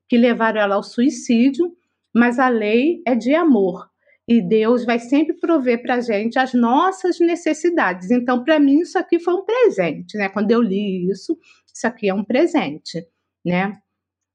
[0.09, 1.71] que levaram ela ao suicídio,
[2.13, 3.89] mas a lei é de amor.
[4.27, 8.11] E Deus vai sempre prover para a gente as nossas necessidades.
[8.11, 10.29] Então, para mim, isso aqui foi um presente, né?
[10.29, 11.39] Quando eu li isso,
[11.73, 13.07] isso aqui é um presente
[13.45, 13.79] né?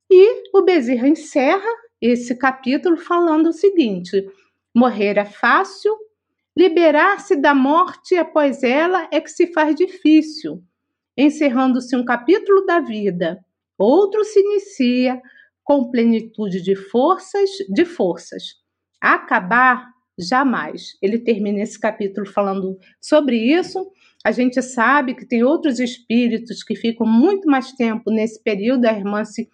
[0.09, 1.69] E o Bezerra encerra
[2.01, 4.25] esse capítulo falando o seguinte:
[4.73, 5.95] morrer é fácil,
[6.57, 10.63] liberar-se da morte após ela é que se faz difícil.
[11.17, 13.43] Encerrando-se um capítulo da vida,
[13.77, 15.21] outro se inicia
[15.63, 18.55] com plenitude de forças, de forças.
[19.01, 19.87] Acabar
[20.17, 20.97] jamais.
[21.01, 23.91] Ele termina esse capítulo falando sobre isso
[24.23, 28.85] a gente sabe que tem outros espíritos que ficam muito mais tempo nesse período.
[28.85, 29.47] A irmã se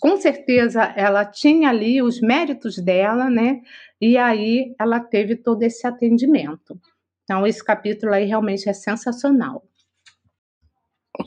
[0.00, 3.60] com certeza ela tinha ali os méritos dela, né?
[4.00, 6.78] E aí ela teve todo esse atendimento.
[7.24, 9.62] Então esse capítulo aí realmente é sensacional.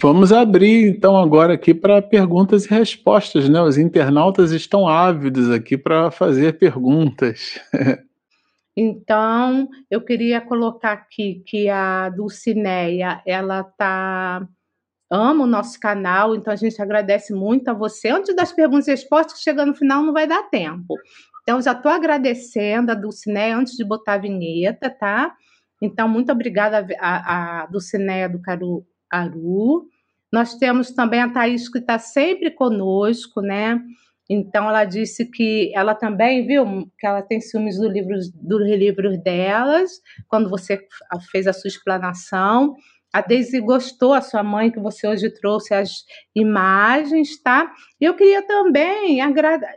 [0.01, 3.61] Vamos abrir então agora aqui para perguntas e respostas, né?
[3.61, 7.59] Os internautas estão ávidos aqui para fazer perguntas.
[8.79, 14.47] Então, eu queria colocar aqui que a Dulcineia, ela tá
[15.09, 18.09] ama o nosso canal, então a gente agradece muito a você.
[18.09, 20.93] Antes das perguntas e respostas, chegando no final não vai dar tempo.
[21.41, 25.33] Então, já estou agradecendo a Dulcineia antes de botar a vinheta, tá?
[25.81, 29.87] Então, muito obrigada a, a Dulcineia do Caruaru.
[30.31, 33.81] Nós temos também a Thaís, que está sempre conosco, né?
[34.29, 36.65] Então, ela disse que ela também, viu,
[36.99, 40.85] que ela tem ciúmes do livro, dos livros delas, quando você
[41.31, 42.75] fez a sua explanação.
[43.13, 46.03] A Deise gostou, a sua mãe, que você hoje trouxe as
[46.35, 47.71] imagens, tá?
[48.01, 49.19] E eu queria também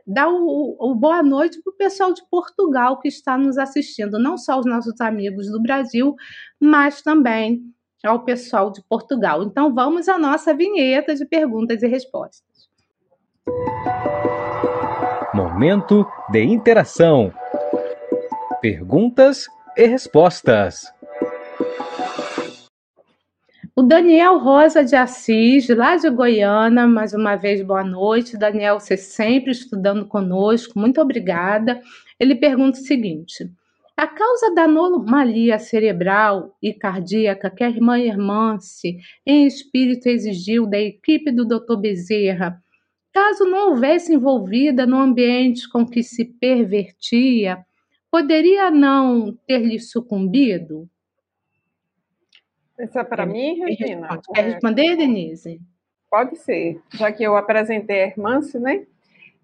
[0.07, 4.37] dar o, o boa noite para o pessoal de Portugal que está nos assistindo, não
[4.37, 6.15] só os nossos amigos do Brasil,
[6.61, 7.63] mas também
[8.05, 9.43] ao pessoal de Portugal.
[9.43, 12.69] Então vamos à nossa vinheta de perguntas e respostas.
[15.61, 17.31] Momento de interação.
[18.63, 19.45] Perguntas
[19.77, 20.91] e respostas.
[23.77, 28.39] O Daniel Rosa de Assis, lá de Goiânia, mais uma vez boa noite.
[28.39, 31.79] Daniel, você sempre estudando conosco, muito obrigada.
[32.19, 33.53] Ele pergunta o seguinte:
[33.95, 38.97] a causa da anomalia cerebral e cardíaca que a irmã Hermance,
[39.27, 41.77] em espírito, exigiu da equipe do Dr.
[41.77, 42.59] Bezerra,
[43.13, 47.65] caso não houvesse envolvida no ambiente com que se pervertia,
[48.11, 50.89] poderia não ter lhe sucumbido?
[52.79, 54.21] Isso é para mim, Regina?
[54.35, 55.61] Quer responder, Denise?
[56.11, 58.87] Pode ser, já que eu apresentei a Hermance, né?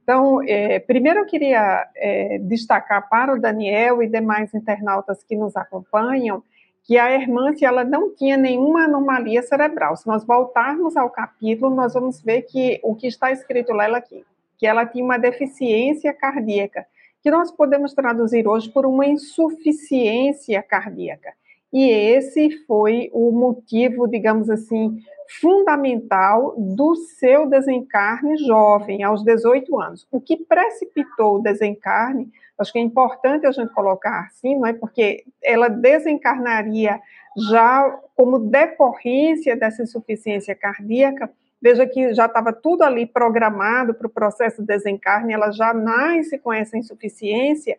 [0.03, 5.57] Então, é, primeiro eu queria é, destacar para o Daniel e demais internautas que nos
[5.57, 6.43] acompanham
[6.87, 9.97] que a Hermance ela não tinha nenhuma anomalia cerebral.
[9.97, 14.25] Se nós voltarmos ao capítulo, nós vamos ver que o que está escrito lá aqui,
[14.57, 16.87] que ela tinha uma deficiência cardíaca,
[17.21, 21.33] que nós podemos traduzir hoje por uma insuficiência cardíaca.
[21.73, 24.97] E esse foi o motivo, digamos assim,
[25.41, 30.07] fundamental do seu desencarne jovem, aos 18 anos.
[30.13, 34.73] O que precipitou o desencarne, acho que é importante a gente colocar assim, não é?
[34.73, 37.01] Porque ela desencarnaria
[37.49, 41.31] já como decorrência dessa insuficiência cardíaca.
[41.61, 46.39] Veja que já estava tudo ali programado para o processo de desencarne, ela já nasce
[46.39, 47.79] com essa insuficiência,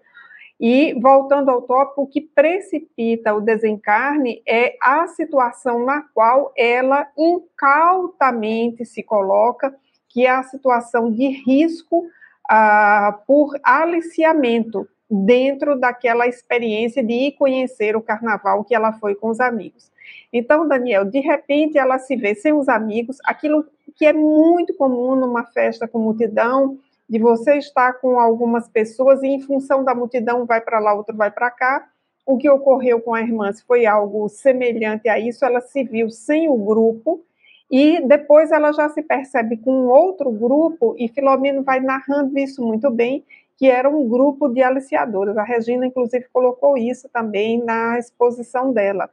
[0.59, 7.07] e, voltando ao tópico, o que precipita o desencarne é a situação na qual ela
[7.15, 9.75] incautamente se coloca,
[10.09, 12.07] que é a situação de risco
[12.49, 19.29] ah, por aliciamento dentro daquela experiência de ir conhecer o carnaval que ela foi com
[19.29, 19.91] os amigos.
[20.31, 25.15] Então, Daniel, de repente ela se vê sem os amigos, aquilo que é muito comum
[25.15, 26.77] numa festa com multidão,
[27.09, 31.15] de você estar com algumas pessoas e em função da multidão vai para lá, outro
[31.15, 31.87] vai para cá.
[32.25, 36.49] O que ocorreu com a irmã foi algo semelhante a isso, ela se viu sem
[36.49, 37.23] o grupo
[37.69, 42.89] e depois ela já se percebe com outro grupo e Filomeno vai narrando isso muito
[42.89, 43.25] bem,
[43.57, 45.37] que era um grupo de aliciadoras.
[45.37, 49.09] A Regina inclusive colocou isso também na exposição dela.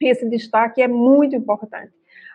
[0.00, 1.92] Esse destaque é muito importante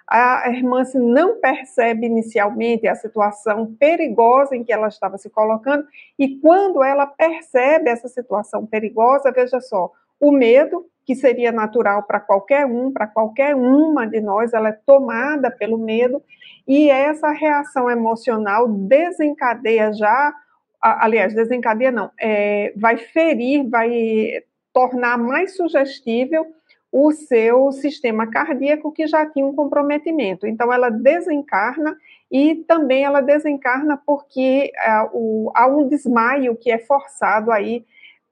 [0.07, 5.85] a irmã se não percebe inicialmente a situação perigosa em que ela estava se colocando,
[6.17, 12.19] e quando ela percebe essa situação perigosa, veja só, o medo, que seria natural para
[12.19, 16.21] qualquer um, para qualquer uma de nós, ela é tomada pelo medo,
[16.67, 20.33] e essa reação emocional desencadeia já,
[20.81, 24.43] aliás, desencadeia não, é, vai ferir, vai
[24.73, 26.45] tornar mais sugestível
[26.91, 30.47] o seu sistema cardíaco que já tinha um comprometimento.
[30.47, 31.95] Então, ela desencarna
[32.31, 37.85] e também ela desencarna porque uh, o, há um desmaio que é forçado aí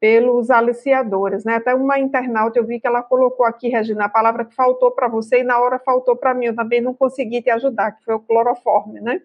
[0.04, 1.56] pelos aliciadores, né?
[1.56, 5.08] Até uma internauta eu vi que ela colocou aqui, Regina, a palavra que faltou para
[5.08, 8.16] você e na hora faltou para mim, eu também não consegui te ajudar, que foi
[8.16, 9.22] o cloroforme, né?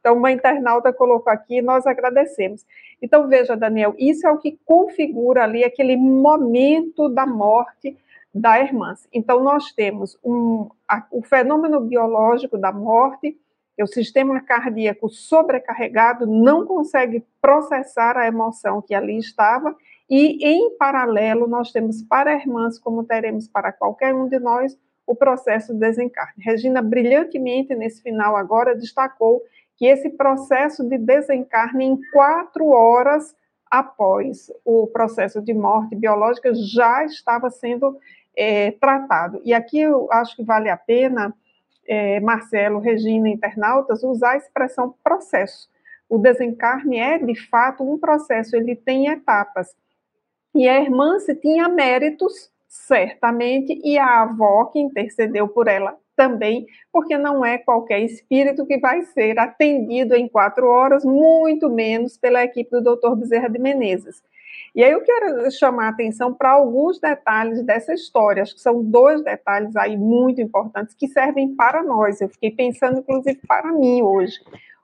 [0.00, 2.64] Então, uma internauta colocou aqui e nós agradecemos.
[3.02, 7.94] Então, veja, Daniel, isso é o que configura ali aquele momento da morte
[8.34, 9.06] da Hermance.
[9.12, 13.36] Então, nós temos um, a, o fenômeno biológico da morte,
[13.76, 19.76] que o sistema cardíaco sobrecarregado não consegue processar a emoção que ali estava,
[20.14, 25.14] e, em paralelo, nós temos para Hermance, como teremos para qualquer um de nós, o
[25.14, 26.44] processo de desencarne.
[26.44, 29.40] Regina, brilhantemente, nesse final agora, destacou
[29.74, 33.34] que esse processo de desencarne em quatro horas
[33.70, 37.96] após o processo de morte biológica já estava sendo
[38.36, 39.40] é, tratado.
[39.46, 41.34] E aqui eu acho que vale a pena
[41.88, 45.70] é, Marcelo, Regina, internautas, usar a expressão processo.
[46.06, 49.74] O desencarne é, de fato, um processo, ele tem etapas.
[50.54, 56.66] E a irmã, se tinha méritos, certamente, e a avó, que intercedeu por ela, também,
[56.92, 62.44] porque não é qualquer espírito que vai ser atendido em quatro horas, muito menos pela
[62.44, 63.16] equipe do Dr.
[63.16, 64.22] Bezerra de Menezes.
[64.74, 68.42] E aí eu quero chamar a atenção para alguns detalhes dessa história.
[68.42, 72.20] Acho que são dois detalhes aí muito importantes que servem para nós.
[72.20, 74.38] Eu fiquei pensando, inclusive, para mim hoje.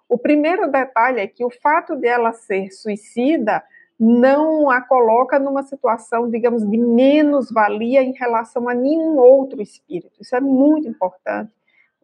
[0.08, 3.62] O primeiro detalhe é que o fato dela ser suicida
[3.98, 10.20] não a coloca numa situação, digamos, de menos-valia em relação a nenhum outro espírito.
[10.20, 11.50] Isso é muito importante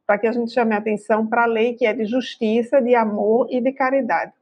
[0.06, 2.94] para que a gente chame a atenção para a lei que é de justiça, de
[2.94, 4.32] amor e de caridade.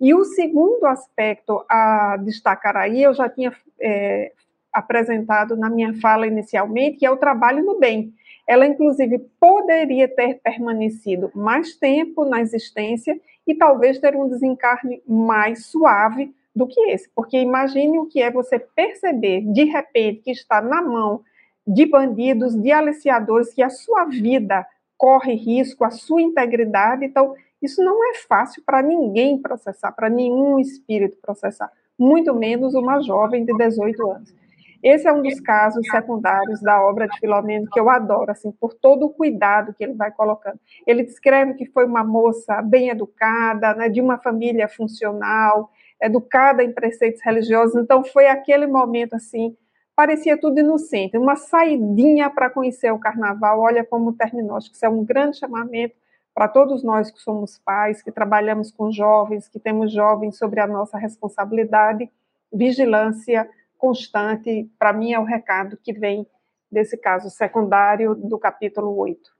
[0.00, 4.32] E o segundo aspecto a destacar aí, eu já tinha é,
[4.72, 8.12] apresentado na minha fala inicialmente, que é o trabalho no bem.
[8.46, 15.66] Ela, inclusive, poderia ter permanecido mais tempo na existência e talvez ter um desencarne mais
[15.66, 17.08] suave do que esse.
[17.14, 21.20] Porque imagine o que é você perceber, de repente, que está na mão
[21.66, 27.04] de bandidos, de aliciadores, que a sua vida corre risco, a sua integridade.
[27.04, 33.02] Então, isso não é fácil para ninguém processar, para nenhum espírito processar, muito menos uma
[33.02, 34.34] jovem de 18 anos.
[34.82, 38.72] Esse é um dos casos secundários da obra de Filomeno que eu adoro, assim, por
[38.72, 40.60] todo o cuidado que ele vai colocando.
[40.86, 45.70] Ele descreve que foi uma moça bem educada, né, de uma família funcional,
[46.00, 49.56] educada em preceitos religiosos, então foi aquele momento assim,
[49.94, 54.84] parecia tudo inocente, uma saidinha para conhecer o carnaval, olha como terminou, acho que isso
[54.84, 55.94] é um grande chamamento
[56.34, 60.66] para todos nós que somos pais, que trabalhamos com jovens, que temos jovens sobre a
[60.66, 62.10] nossa responsabilidade,
[62.52, 66.26] vigilância constante, para mim é o recado que vem
[66.70, 69.34] desse caso secundário do capítulo 8.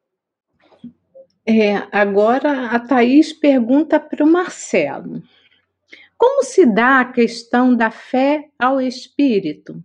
[1.46, 5.22] É, agora a Thaís pergunta para o Marcelo.
[6.18, 9.82] Como se dá a questão da fé ao espírito?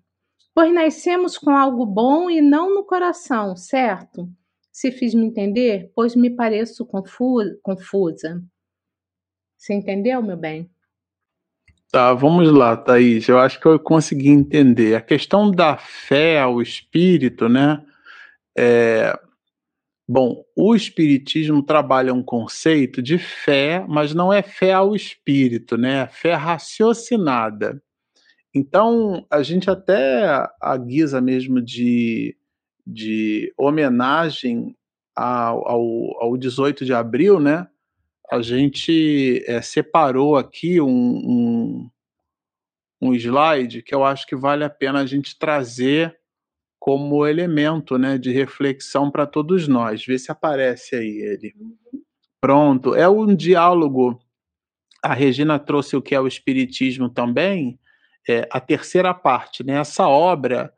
[0.53, 4.29] Pois nascemos com algo bom e não no coração, certo?
[4.71, 8.41] Se fiz me entender, pois me pareço confusa.
[9.57, 10.69] Você entendeu, meu bem?
[11.91, 13.27] Tá, vamos lá, Thaís.
[13.27, 14.95] Eu acho que eu consegui entender.
[14.95, 17.85] A questão da fé ao espírito, né?
[18.57, 19.13] É...
[20.13, 26.01] Bom, o Espiritismo trabalha um conceito de fé, mas não é fé ao espírito, né?
[26.01, 27.81] É fé raciocinada.
[28.53, 30.25] Então, a gente até,
[30.61, 32.35] a guisa mesmo de
[32.85, 34.75] de homenagem
[35.15, 37.69] ao, ao, ao 18 de abril, né?
[38.29, 41.89] A gente é, separou aqui um, um,
[43.01, 46.20] um slide que eu acho que vale a pena a gente trazer
[46.81, 50.03] como elemento né, de reflexão para todos nós.
[50.03, 51.53] Vê se aparece aí ele.
[52.41, 52.95] Pronto.
[52.95, 54.19] É um diálogo.
[55.03, 57.79] A Regina trouxe o que é o Espiritismo também,
[58.27, 59.63] é, a terceira parte.
[59.63, 59.73] Né?
[59.73, 60.73] Essa obra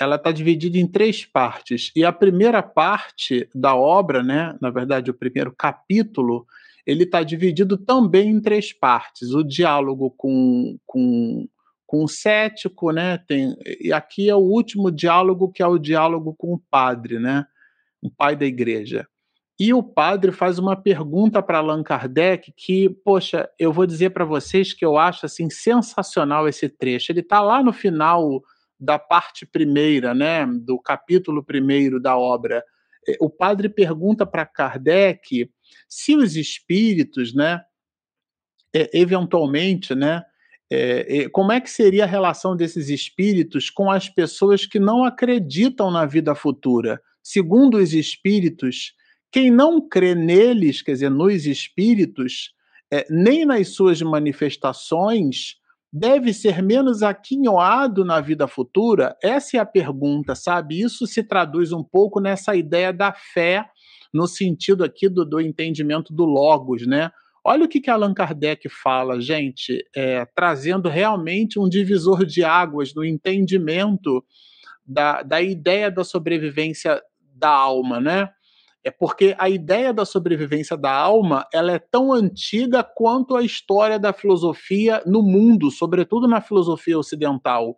[0.00, 1.92] ela está dividida em três partes.
[1.94, 6.46] E a primeira parte da obra, né, na verdade, o primeiro capítulo,
[6.86, 9.32] ele está dividido também em três partes.
[9.32, 11.46] O diálogo com, com,
[11.94, 13.18] com o cético, né?
[13.18, 17.46] Tem, e aqui é o último diálogo, que é o diálogo com o padre, né?
[18.02, 19.06] O pai da igreja.
[19.60, 24.24] E o padre faz uma pergunta para Allan Kardec que, poxa, eu vou dizer para
[24.24, 27.12] vocês que eu acho assim sensacional esse trecho.
[27.12, 28.42] Ele está lá no final
[28.80, 32.64] da parte primeira, né, do capítulo primeiro da obra,
[33.08, 35.48] é, o padre pergunta para Kardec
[35.88, 37.62] se os espíritos, né,
[38.74, 40.24] é, eventualmente, né,
[40.70, 45.90] é, como é que seria a relação desses espíritos com as pessoas que não acreditam
[45.90, 47.00] na vida futura?
[47.22, 48.94] Segundo os espíritos,
[49.30, 52.52] quem não crê neles, quer dizer, nos espíritos,
[52.92, 55.56] é, nem nas suas manifestações,
[55.92, 59.16] deve ser menos aquinhoado na vida futura?
[59.22, 60.80] Essa é a pergunta, sabe?
[60.80, 63.64] Isso se traduz um pouco nessa ideia da fé,
[64.12, 67.10] no sentido aqui do, do entendimento do Logos, né?
[67.46, 72.94] Olha o que, que Allan Kardec fala, gente, é, trazendo realmente um divisor de águas
[72.94, 74.24] no entendimento
[74.86, 77.02] da, da ideia da sobrevivência
[77.34, 78.30] da alma, né?
[78.82, 83.98] É porque a ideia da sobrevivência da alma ela é tão antiga quanto a história
[83.98, 87.76] da filosofia no mundo, sobretudo na filosofia ocidental.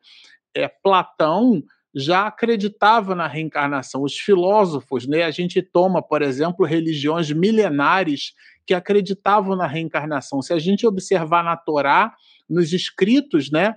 [0.55, 1.63] É, Platão
[1.95, 4.03] já acreditava na reencarnação.
[4.03, 8.35] Os filósofos, né, a gente toma, por exemplo, religiões milenares
[8.67, 10.43] que acreditavam na reencarnação.
[10.43, 12.13] Se a gente observar na Torá,
[12.49, 13.75] nos escritos, né,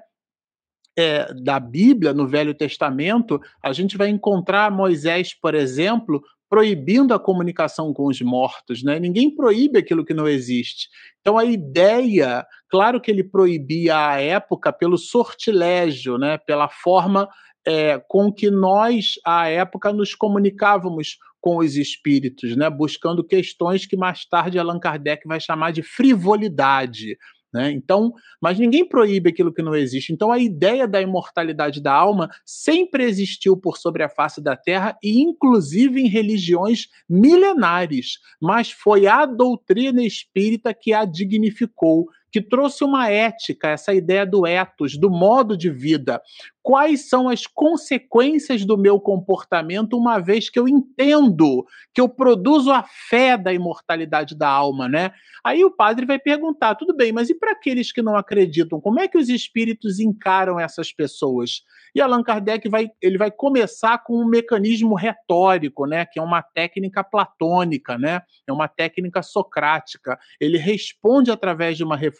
[0.97, 7.19] é, da Bíblia, no Velho Testamento, a gente vai encontrar Moisés, por exemplo, proibindo a
[7.19, 8.99] comunicação com os mortos, né?
[8.99, 10.89] Ninguém proíbe aquilo que não existe.
[11.21, 16.39] Então a ideia, claro que ele proibia à época pelo sortilégio, né?
[16.39, 17.29] Pela forma
[17.65, 22.69] é, com que nós à época nos comunicávamos com os espíritos, né?
[22.69, 27.17] Buscando questões que mais tarde Allan Kardec vai chamar de frivolidade.
[27.51, 27.71] Né?
[27.71, 30.13] Então, mas ninguém proíbe aquilo que não existe.
[30.13, 34.97] Então, a ideia da imortalidade da alma sempre existiu por sobre a face da Terra
[35.03, 38.19] e, inclusive, em religiões milenares.
[38.39, 44.45] Mas foi a doutrina espírita que a dignificou, que trouxe uma ética, essa ideia do
[44.45, 46.21] ethos, do modo de vida.
[46.61, 52.71] Quais são as consequências do meu comportamento, uma vez que eu entendo que eu produzo
[52.71, 55.11] a fé da imortalidade da alma, né?
[55.43, 58.79] Aí o padre vai perguntar: tudo bem, mas e para aqueles que não acreditam?
[58.79, 61.63] Como é que os espíritos encaram essas pessoas?
[61.95, 66.41] E Allan Kardec vai, ele vai começar com um mecanismo retórico, né, que é uma
[66.41, 70.19] técnica platônica, né, é uma técnica socrática.
[70.39, 72.18] Ele responde através de uma reflexão.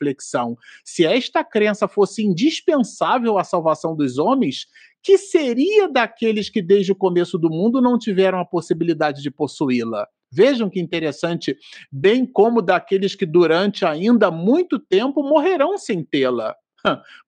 [0.84, 4.68] Se esta crença fosse indispensável à salvação dos homens,
[5.02, 10.08] que seria daqueles que desde o começo do mundo não tiveram a possibilidade de possuí-la?
[10.32, 11.58] Vejam que interessante,
[11.92, 16.56] bem como daqueles que durante ainda muito tempo morrerão sem tê-la.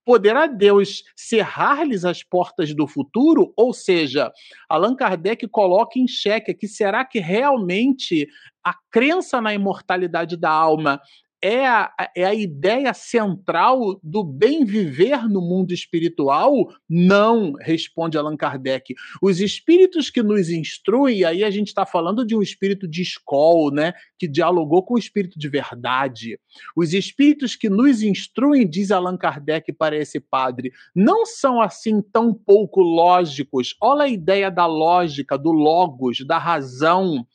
[0.06, 3.54] Poderá Deus cerrar-lhes as portas do futuro?
[3.58, 4.32] Ou seja,
[4.70, 8.28] Allan Kardec coloca em xeque que será que realmente
[8.64, 11.02] a crença na imortalidade da alma
[11.42, 16.54] é a, é a ideia central do bem viver no mundo espiritual?
[16.88, 18.94] Não, responde Allan Kardec.
[19.22, 23.72] Os espíritos que nos instruem, aí a gente está falando de um espírito de escola,
[23.72, 26.40] né, que dialogou com o espírito de verdade.
[26.76, 32.34] Os espíritos que nos instruem, diz Allan Kardec para esse padre, não são assim tão
[32.34, 33.76] pouco lógicos.
[33.82, 37.26] Olha a ideia da lógica, do logos, da razão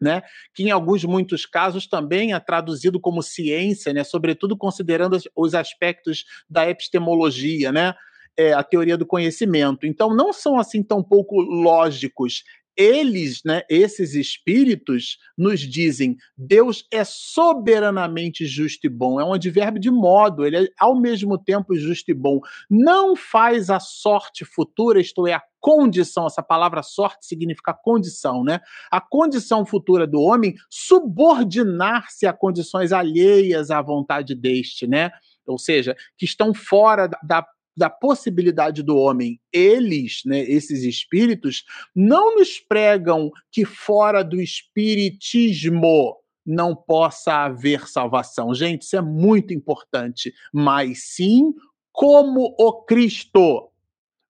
[0.00, 0.22] né,
[0.54, 6.24] que em alguns muitos casos também é traduzido como ciência, né, sobretudo considerando os aspectos
[6.48, 7.94] da epistemologia, né,
[8.36, 9.86] é, a teoria do conhecimento.
[9.86, 12.42] Então não são assim tão pouco lógicos
[12.80, 19.20] eles, né, esses espíritos, nos dizem: Deus é soberanamente justo e bom.
[19.20, 22.40] É um advérbio de modo, ele é ao mesmo tempo justo e bom.
[22.70, 28.60] Não faz a sorte futura, isto é, a condição, essa palavra sorte significa condição, né?
[28.90, 35.10] A condição futura do homem subordinar-se a condições alheias à vontade deste, né?
[35.46, 37.46] Ou seja, que estão fora da
[37.80, 41.64] da possibilidade do homem, eles, né, esses espíritos,
[41.96, 48.52] não nos pregam que fora do espiritismo não possa haver salvação.
[48.54, 51.54] Gente, isso é muito importante, mas sim
[51.90, 53.70] como o Cristo.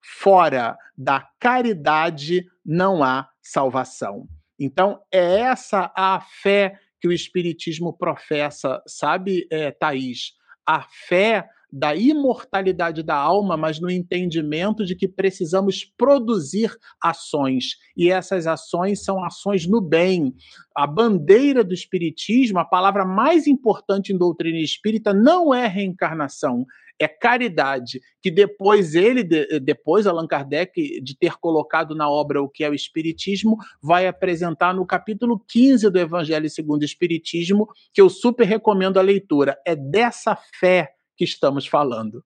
[0.01, 4.29] Fora da caridade não há salvação.
[4.57, 10.33] Então, é essa a fé que o Espiritismo professa, sabe, é, Thaís?
[10.65, 17.77] A fé da imortalidade da alma, mas no entendimento de que precisamos produzir ações.
[17.95, 20.33] E essas ações são ações no bem.
[20.75, 26.65] A bandeira do Espiritismo, a palavra mais importante em doutrina espírita, não é reencarnação,
[26.99, 29.23] é caridade, que depois ele,
[29.59, 34.73] depois Allan Kardec, de ter colocado na obra o que é o Espiritismo, vai apresentar
[34.73, 39.57] no capítulo 15 do Evangelho segundo o Espiritismo, que eu super recomendo a leitura.
[39.65, 42.23] É dessa fé que estamos falando.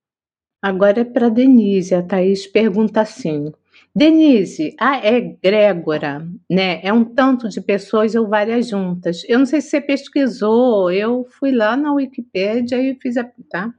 [0.61, 1.93] Agora é para Denise.
[1.93, 3.51] A Thaís pergunta assim:
[3.93, 6.79] Denise, a egrégora, né?
[6.81, 9.23] É um tanto de pessoas ou várias juntas.
[9.27, 13.29] Eu não sei se você pesquisou, eu fui lá na Wikipédia e fiz a.
[13.49, 13.73] Tá?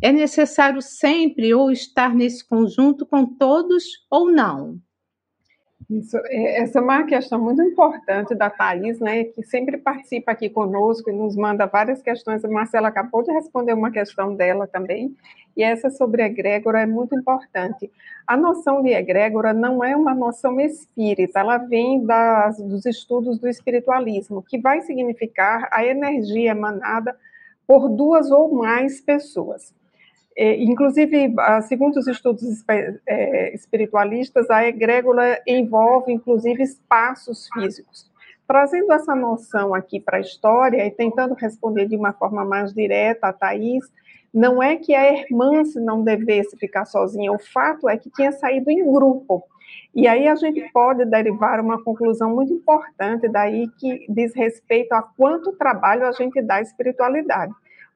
[0.00, 4.78] É necessário sempre ou estar nesse conjunto com todos ou não?
[5.90, 10.48] Isso, é, essa é uma questão muito importante da Thais, né, que sempre participa aqui
[10.48, 12.44] conosco e nos manda várias questões.
[12.44, 15.14] A Marcela acabou de responder uma questão dela também,
[15.56, 17.90] e essa sobre egrégora é muito importante.
[18.26, 23.48] A noção de egrégora não é uma noção espírita, ela vem das, dos estudos do
[23.48, 27.16] espiritualismo, que vai significar a energia emanada
[27.66, 29.74] por duas ou mais pessoas.
[30.36, 31.34] É, inclusive,
[31.68, 32.42] segundo os estudos
[33.06, 38.10] é, espiritualistas, a egrégora envolve, inclusive, espaços físicos.
[38.46, 43.28] Trazendo essa noção aqui para a história e tentando responder de uma forma mais direta
[43.28, 43.84] a Thais,
[44.32, 48.32] não é que a irmã se não devesse ficar sozinha, o fato é que tinha
[48.32, 49.44] saído em grupo.
[49.94, 55.02] E aí a gente pode derivar uma conclusão muito importante daí que diz respeito a
[55.02, 57.52] quanto trabalho a gente dá à espiritualidade.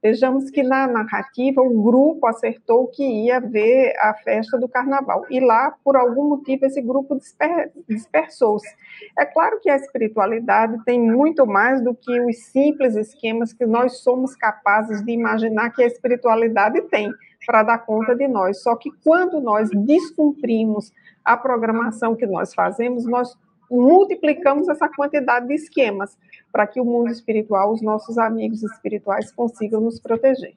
[0.07, 5.41] Vejamos que na narrativa o grupo acertou que ia ver a festa do carnaval e
[5.41, 8.73] lá, por algum motivo, esse grupo disper dispersou-se.
[9.19, 13.99] É claro que a espiritualidade tem muito mais do que os simples esquemas que nós
[13.99, 17.13] somos capazes de imaginar que a espiritualidade tem
[17.45, 18.63] para dar conta de nós.
[18.63, 20.93] Só que quando nós descumprimos
[21.25, 23.37] a programação que nós fazemos, nós
[23.71, 26.17] multiplicamos essa quantidade de esquemas
[26.53, 30.55] para que o mundo espiritual, os nossos amigos espirituais consigam nos proteger.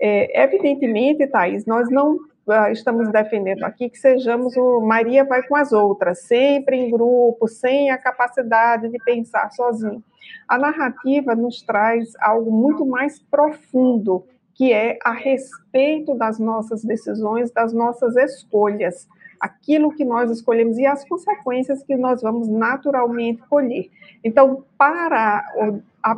[0.00, 5.56] É, evidentemente, Thais, nós não uh, estamos defendendo aqui que sejamos o Maria vai com
[5.56, 10.02] as outras, sempre em grupo, sem a capacidade de pensar sozinho.
[10.46, 17.50] A narrativa nos traz algo muito mais profundo, que é a respeito das nossas decisões,
[17.50, 19.08] das nossas escolhas
[19.46, 23.88] aquilo que nós escolhemos e as consequências que nós vamos naturalmente colher.
[24.22, 25.44] Então, para
[26.02, 26.16] a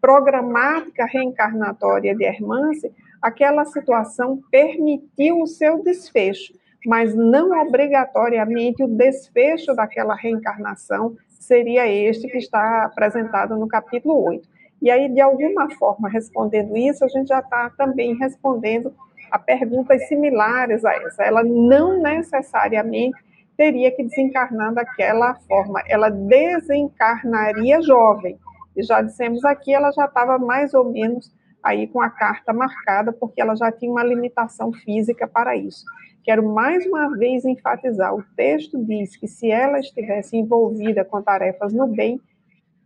[0.00, 6.52] programática reencarnatória de Hermance, aquela situação permitiu o seu desfecho,
[6.84, 14.48] mas não obrigatoriamente o desfecho daquela reencarnação seria este que está apresentado no capítulo 8.
[14.80, 18.92] E aí, de alguma forma, respondendo isso, a gente já está também respondendo
[19.32, 21.24] a perguntas similares a essa.
[21.24, 23.18] Ela não necessariamente
[23.56, 28.38] teria que desencarnar daquela forma, ela desencarnaria jovem.
[28.76, 31.32] E já dissemos aqui, ela já estava mais ou menos
[31.62, 35.84] aí com a carta marcada, porque ela já tinha uma limitação física para isso.
[36.24, 41.72] Quero mais uma vez enfatizar: o texto diz que se ela estivesse envolvida com tarefas
[41.72, 42.20] no bem,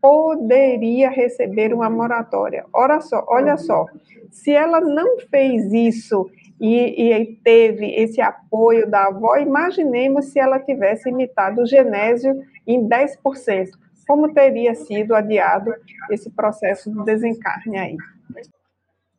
[0.07, 2.65] poderia receber uma moratória.
[2.73, 3.87] Olha só, olha só,
[4.31, 6.31] se ela não fez isso
[6.61, 12.89] e, e, teve esse apoio da avó, imaginemos se ela tivesse imitado o Genésio em
[12.89, 13.71] 10%.
[14.07, 15.75] Como teria sido adiado
[16.13, 17.97] esse processo de desencarne aí?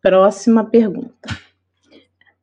[0.01, 1.27] Próxima pergunta.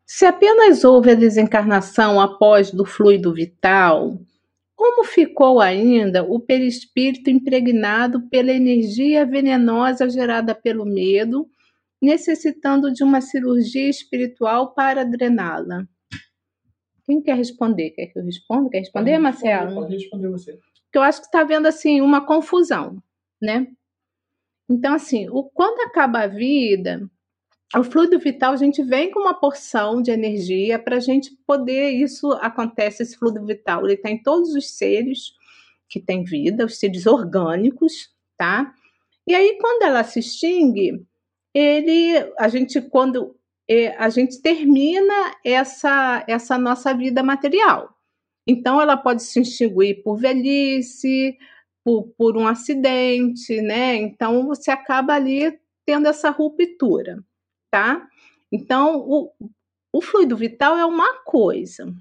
[0.05, 4.19] Se apenas houve a desencarnação após do fluido vital,
[4.75, 11.49] como ficou ainda o perispírito impregnado pela energia venenosa gerada pelo medo
[12.03, 15.87] necessitando de uma cirurgia espiritual para drená-la?
[17.07, 17.91] Quem quer responder?
[17.91, 18.71] Quer que eu responda?
[18.71, 19.75] Quer responder, pode Marcelo?
[19.75, 20.53] Pode responder você.
[20.53, 23.03] Porque eu acho que está vendo assim uma confusão,
[23.41, 23.67] né?
[24.69, 27.09] Então, assim, o, quando acaba a vida,
[27.77, 31.91] o fluido vital, a gente vem com uma porção de energia para a gente poder.
[31.91, 35.33] Isso acontece, esse fluido vital, ele tem todos os seres
[35.89, 38.73] que têm vida, os seres orgânicos, tá?
[39.27, 41.05] E aí, quando ela se extingue,
[41.55, 43.37] ele, a gente quando
[43.97, 47.95] a gente termina essa essa nossa vida material.
[48.47, 51.37] Então ela pode se extinguir por velhice,
[51.83, 53.97] por, por um acidente, né?
[53.97, 57.23] Então você acaba ali tendo essa ruptura,
[57.75, 58.07] tá?
[58.53, 59.33] Então o,
[59.93, 61.93] o fluido vital é uma coisa.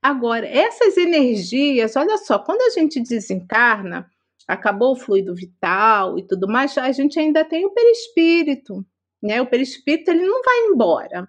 [0.00, 4.08] Agora, essas energias, olha só, quando a gente desencarna,
[4.46, 8.86] acabou o fluido vital e tudo mais, a gente ainda tem o perispírito,
[9.20, 9.42] né?
[9.42, 11.28] O perispírito ele não vai embora,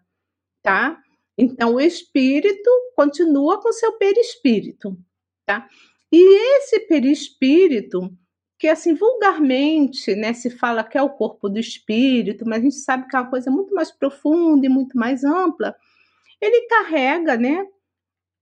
[0.61, 1.02] tá?
[1.36, 4.95] Então o espírito continua com seu perispírito,
[5.48, 5.68] tá?
[6.11, 8.16] E esse perispírito,
[8.60, 12.76] que assim vulgarmente, né, se fala que é o corpo do espírito, mas a gente
[12.76, 15.73] sabe que é uma coisa muito mais profunda e muito mais ampla,
[16.41, 17.65] ele carrega, né,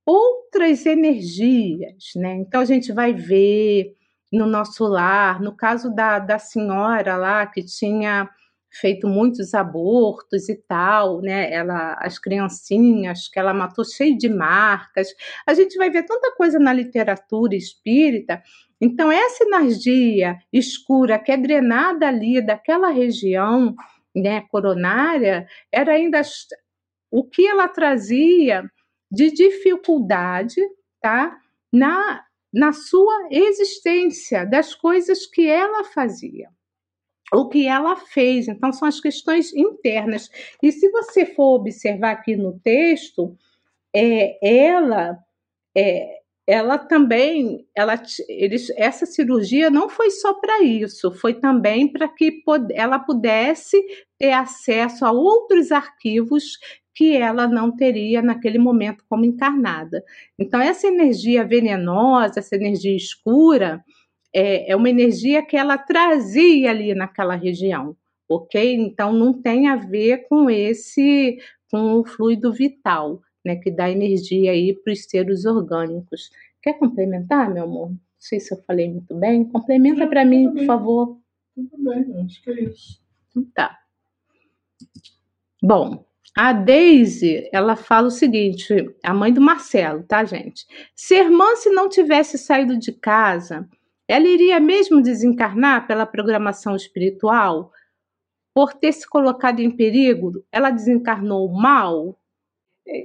[0.05, 2.35] outras energias, né?
[2.35, 3.95] Então a gente vai ver
[4.31, 8.29] no nosso lar, no caso da, da senhora lá que tinha
[8.69, 11.51] feito muitos abortos e tal, né?
[11.51, 15.09] Ela, as criancinhas que ela matou cheio de marcas.
[15.45, 18.41] A gente vai ver tanta coisa na literatura espírita.
[18.81, 23.75] Então essa energia escura que é drenada ali daquela região,
[24.15, 26.21] né, coronária, era ainda
[27.11, 28.63] o que ela trazia
[29.11, 30.61] de dificuldade,
[31.01, 31.37] tá?
[31.73, 32.23] Na
[32.53, 36.49] na sua existência, das coisas que ela fazia
[37.33, 38.47] o que ela fez.
[38.47, 40.29] Então, são as questões internas.
[40.61, 43.37] E se você for observar aqui no texto,
[43.95, 45.17] é, ela,
[45.75, 52.07] é, ela também, ela, eles, essa cirurgia não foi só para isso, foi também para
[52.07, 52.41] que
[52.71, 53.77] ela pudesse
[54.17, 56.57] ter acesso a outros arquivos
[56.95, 60.03] que ela não teria naquele momento como encarnada.
[60.39, 63.83] Então, essa energia venenosa, essa energia escura,
[64.33, 67.95] é, é uma energia que ela trazia ali naquela região,
[68.29, 68.75] ok?
[68.75, 71.37] Então não tem a ver com esse,
[71.71, 76.29] com o fluido vital, né, que dá energia aí para os seres orgânicos.
[76.61, 77.89] Quer complementar, meu amor?
[77.91, 79.45] Não sei se eu falei muito bem.
[79.45, 81.17] Complementa para mim, por favor.
[81.55, 83.01] Tudo bem, acho que é isso.
[83.53, 83.79] Tá.
[85.63, 86.05] Bom,
[86.35, 90.65] a Daisy, ela fala o seguinte, a mãe do Marcelo, tá, gente?
[90.93, 93.67] Se a irmã se não tivesse saído de casa,
[94.07, 97.71] ela iria mesmo desencarnar pela programação espiritual?
[98.53, 102.19] Por ter se colocado em perigo, ela desencarnou mal?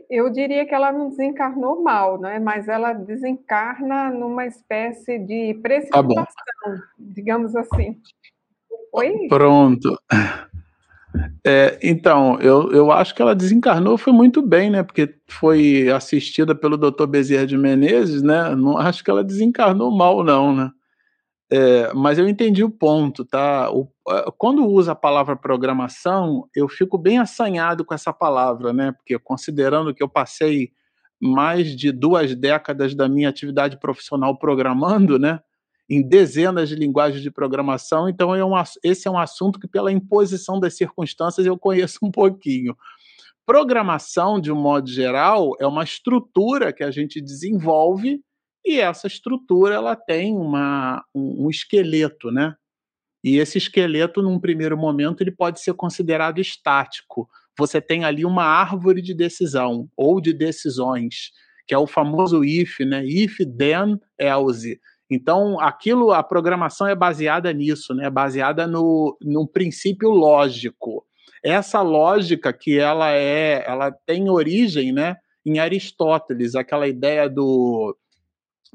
[0.09, 2.39] Eu diria que ela não desencarnou mal, né?
[2.39, 8.01] mas ela desencarna numa espécie de precipitação, tá digamos assim.
[8.93, 9.27] Oi?
[9.29, 9.99] Pronto.
[11.45, 14.83] É, então, eu, eu acho que ela desencarnou foi muito bem, né?
[14.83, 17.07] Porque foi assistida pelo Dr.
[17.07, 18.55] Bezerra de Menezes, né?
[18.55, 20.71] Não acho que ela desencarnou mal, não, né?
[21.55, 23.71] É, mas eu entendi o ponto, tá?
[23.71, 23.87] O,
[24.39, 28.93] quando usa a palavra programação, eu fico bem assanhado com essa palavra, né?
[28.93, 30.71] Porque considerando que eu passei
[31.21, 35.41] mais de duas décadas da minha atividade profissional programando, né?
[35.91, 39.93] Em dezenas de linguagens de programação, então é um, esse é um assunto que, pela
[39.93, 42.75] imposição das circunstâncias, eu conheço um pouquinho.
[43.45, 48.23] Programação, de um modo geral, é uma estrutura que a gente desenvolve
[48.65, 52.55] e essa estrutura ela tem uma, um, esqueleto, né?
[53.25, 57.29] E esse esqueleto, num primeiro momento, ele pode ser considerado estático.
[57.59, 61.31] Você tem ali uma árvore de decisão ou de decisões,
[61.67, 63.05] que é o famoso if, né?
[63.05, 64.81] If, then, else.
[65.11, 68.09] Então, aquilo, a programação é baseada nisso, né?
[68.09, 71.05] Baseada no, num princípio lógico.
[71.45, 75.17] Essa lógica que ela é, ela tem origem, né?
[75.45, 77.97] Em Aristóteles, aquela ideia do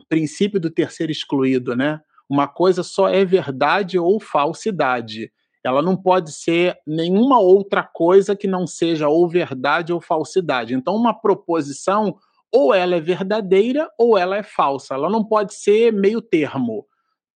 [0.07, 2.01] princípio do terceiro excluído, né?
[2.29, 5.31] Uma coisa só é verdade ou falsidade.
[5.63, 10.73] Ela não pode ser nenhuma outra coisa que não seja ou verdade ou falsidade.
[10.73, 12.17] Então, uma proposição,
[12.51, 14.93] ou ela é verdadeira ou ela é falsa.
[14.93, 16.85] Ela não pode ser meio termo,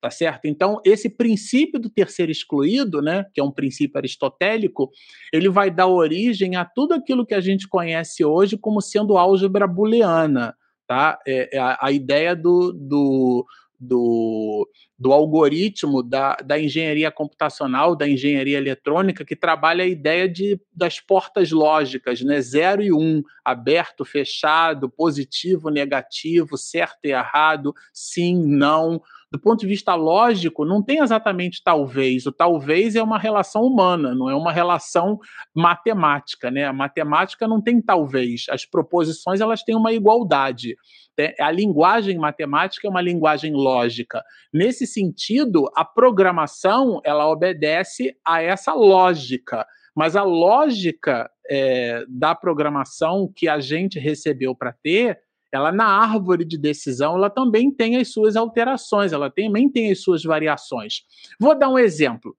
[0.02, 0.46] tá certo?
[0.46, 4.90] Então, esse princípio do terceiro excluído, né, que é um princípio aristotélico,
[5.34, 9.68] ele vai dar origem a tudo aquilo que a gente conhece hoje como sendo álgebra
[9.68, 10.56] booleana
[10.92, 11.18] tá?
[11.26, 13.46] É, é a, a, ideia do, do,
[13.80, 14.70] do,
[15.00, 21.00] do algoritmo da, da engenharia computacional, da engenharia eletrônica, que trabalha a ideia de, das
[21.00, 22.42] portas lógicas, né?
[22.42, 29.02] zero e um, aberto, fechado, positivo, negativo, certo e errado, sim, não
[29.32, 32.26] do ponto de vista lógico, não tem exatamente talvez.
[32.26, 35.18] O talvez é uma relação humana, não é uma relação
[35.56, 36.66] matemática, né?
[36.66, 38.46] A matemática não tem talvez.
[38.50, 40.76] As proposições elas têm uma igualdade.
[41.18, 44.22] É, a linguagem matemática é uma linguagem lógica.
[44.54, 49.66] Nesse sentido, a programação ela obedece a essa lógica.
[49.96, 55.20] Mas a lógica é, da programação que a gente recebeu para ter
[55.52, 60.02] ela na árvore de decisão, ela também tem as suas alterações, ela também tem as
[60.02, 61.02] suas variações.
[61.40, 62.36] Vou dar um exemplo.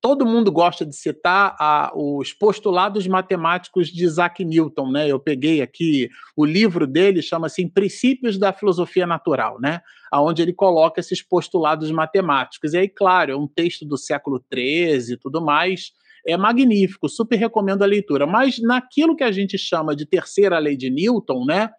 [0.00, 1.56] Todo mundo gosta de citar
[1.94, 5.08] os postulados matemáticos de Isaac Newton, né?
[5.08, 9.80] Eu peguei aqui o livro dele, chama assim Princípios da Filosofia Natural, né?
[10.12, 12.74] Aonde ele coloca esses postulados matemáticos.
[12.74, 15.92] E aí, claro, é um texto do século XIII e tudo mais,
[16.24, 18.26] é magnífico, super recomendo a leitura.
[18.26, 21.70] Mas naquilo que a gente chama de terceira lei de Newton, né?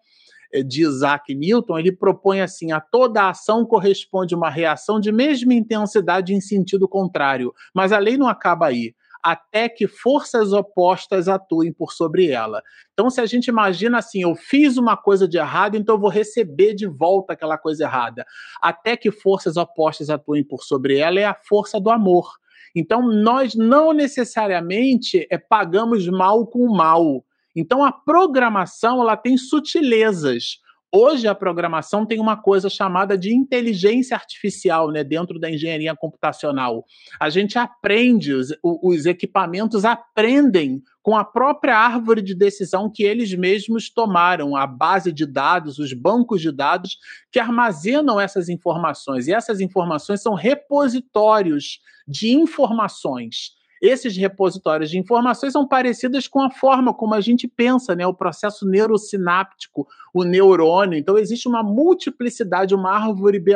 [0.52, 5.54] Eh, de Isaac Newton, ele propõe assim: a toda ação corresponde uma reação de mesma
[5.54, 7.52] intensidade em sentido contrário.
[7.74, 12.62] Mas a lei não acaba aí até que forças opostas atuem por sobre ela.
[12.92, 16.10] Então, se a gente imagina assim, eu fiz uma coisa de errado, então eu vou
[16.10, 18.24] receber de volta aquela coisa errada.
[18.62, 22.28] Até que forças opostas atuem por sobre ela é a força do amor.
[22.74, 27.24] Então, nós não necessariamente é, pagamos mal com mal.
[27.58, 30.60] Então a programação ela tem sutilezas.
[30.90, 36.82] Hoje a programação tem uma coisa chamada de inteligência artificial, né, dentro da engenharia computacional.
[37.20, 43.34] A gente aprende, os, os equipamentos aprendem com a própria árvore de decisão que eles
[43.34, 46.96] mesmos tomaram, a base de dados, os bancos de dados
[47.30, 49.28] que armazenam essas informações.
[49.28, 56.50] E essas informações são repositórios de informações esses repositórios de informações são parecidas com a
[56.50, 58.06] forma como a gente pensa, né?
[58.06, 60.98] O processo neurosináptico, o neurônio.
[60.98, 63.52] Então, existe uma multiplicidade, uma árvore B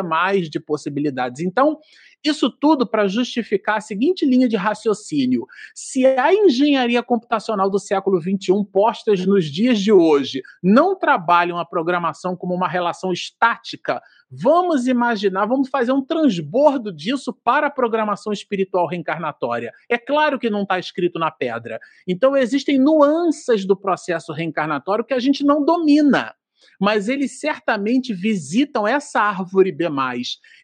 [0.50, 1.40] de possibilidades.
[1.42, 1.78] Então,
[2.24, 8.20] isso tudo para justificar a seguinte linha de raciocínio: se a engenharia computacional do século
[8.20, 14.00] XXI, postas nos dias de hoje, não trabalham a programação como uma relação estática,
[14.30, 19.72] vamos imaginar, vamos fazer um transbordo disso para a programação espiritual reencarnatória.
[19.88, 21.78] É claro que não está escrito na pedra.
[22.06, 26.34] Então, existem nuances do processo reencarnatório que a gente não domina.
[26.80, 29.82] Mas eles certamente visitam essa árvore B,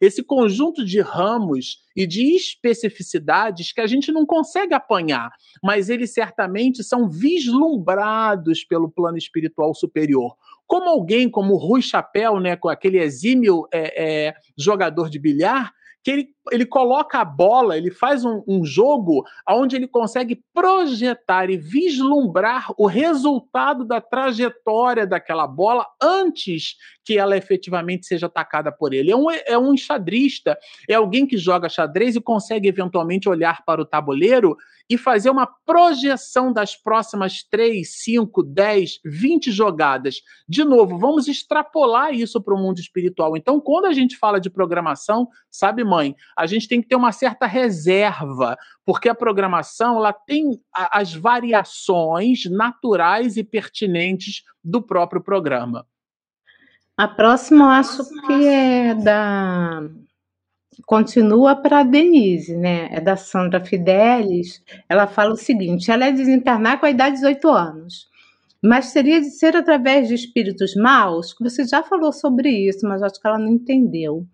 [0.00, 5.30] esse conjunto de ramos e de especificidades que a gente não consegue apanhar,
[5.62, 10.36] mas eles certamente são vislumbrados pelo plano espiritual superior.
[10.66, 15.72] Como alguém como Rui Chapéu, né, com aquele exímio é, é, jogador de bilhar,
[16.04, 21.50] que ele, ele coloca a bola, ele faz um, um jogo onde ele consegue projetar
[21.50, 28.92] e vislumbrar o resultado da trajetória daquela bola antes que ela efetivamente seja atacada por
[28.92, 29.10] ele.
[29.10, 30.58] É um, é um enxadrista,
[30.88, 34.56] é alguém que joga xadrez e consegue eventualmente olhar para o tabuleiro
[34.90, 40.22] e fazer uma projeção das próximas 3, 5, 10, 20 jogadas.
[40.48, 43.36] De novo, vamos extrapolar isso para o mundo espiritual.
[43.36, 47.10] Então, quando a gente fala de programação, sabe, mãe, a gente tem que ter uma
[47.10, 48.56] certa reserva,
[48.86, 55.84] porque a programação ela tem as variações naturais e pertinentes do próprio programa.
[56.96, 59.82] A próxima eu acho que é da
[60.86, 62.88] continua para a Denise, né?
[62.92, 64.62] É da Sandra Fidelis.
[64.88, 68.08] Ela fala o seguinte: ela é desencarnar com a idade de 18 anos.
[68.62, 73.20] Mas teria de ser através de espíritos maus, você já falou sobre isso, mas acho
[73.20, 74.26] que ela não entendeu.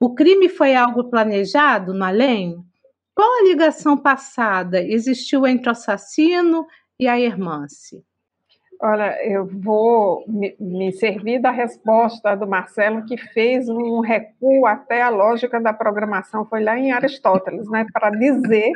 [0.00, 2.56] O crime foi algo planejado no além?
[3.14, 6.66] Qual a ligação passada existiu entre o assassino
[6.98, 8.02] e a irmã-se?
[8.82, 15.02] Olha, eu vou me, me, servir da resposta do Marcelo, que fez um recuo até
[15.02, 18.72] a lógica da programação, foi lá em Aristóteles, né, para dizer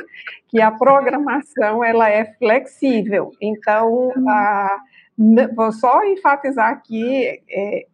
[0.47, 3.31] que a programação ela é flexível.
[3.41, 4.77] Então, a,
[5.55, 7.87] vou só enfatizar aqui, é,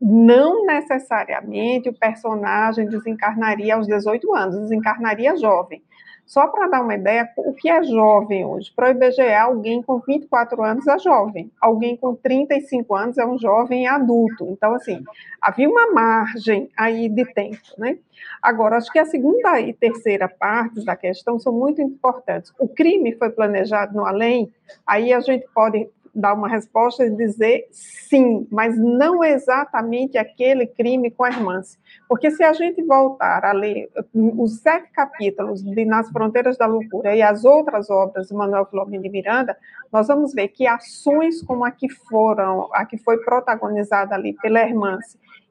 [0.00, 5.82] não necessariamente o personagem desencarnaria aos 18 anos, desencarnaria jovem.
[6.30, 8.72] Só para dar uma ideia, o que é jovem hoje?
[8.74, 13.36] Para o IBGE, alguém com 24 anos é jovem, alguém com 35 anos é um
[13.36, 14.46] jovem adulto.
[14.48, 15.02] Então, assim,
[15.40, 17.98] havia uma margem aí de tempo, né?
[18.40, 22.52] Agora, acho que a segunda e terceira partes da questão são muito importantes.
[22.60, 24.52] O crime foi planejado no além,
[24.86, 31.10] aí a gente pode dar uma resposta e dizer sim, mas não exatamente aquele crime
[31.10, 31.60] com a irmã.
[32.08, 37.14] Porque se a gente voltar a ler os sete capítulos de Nas Fronteiras da Loucura
[37.14, 39.56] e as outras obras de Manuel Filomeno de Miranda,
[39.92, 44.60] nós vamos ver que ações como a que foram, a que foi protagonizada ali pela
[44.60, 44.98] irmã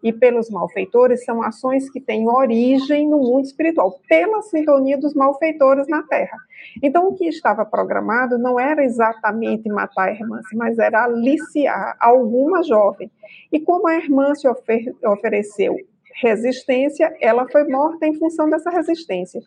[0.02, 5.88] e pelos malfeitores são ações que têm origem no mundo espiritual, pela sintonia dos malfeitores
[5.88, 6.38] na Terra.
[6.82, 12.64] Então, o que estava programado não era exatamente matar a irmã, mas era aliciar alguma
[12.64, 13.12] jovem.
[13.52, 15.76] E como a irmã se ofer ofereceu
[16.22, 19.42] resistência, ela foi morta em função dessa resistência.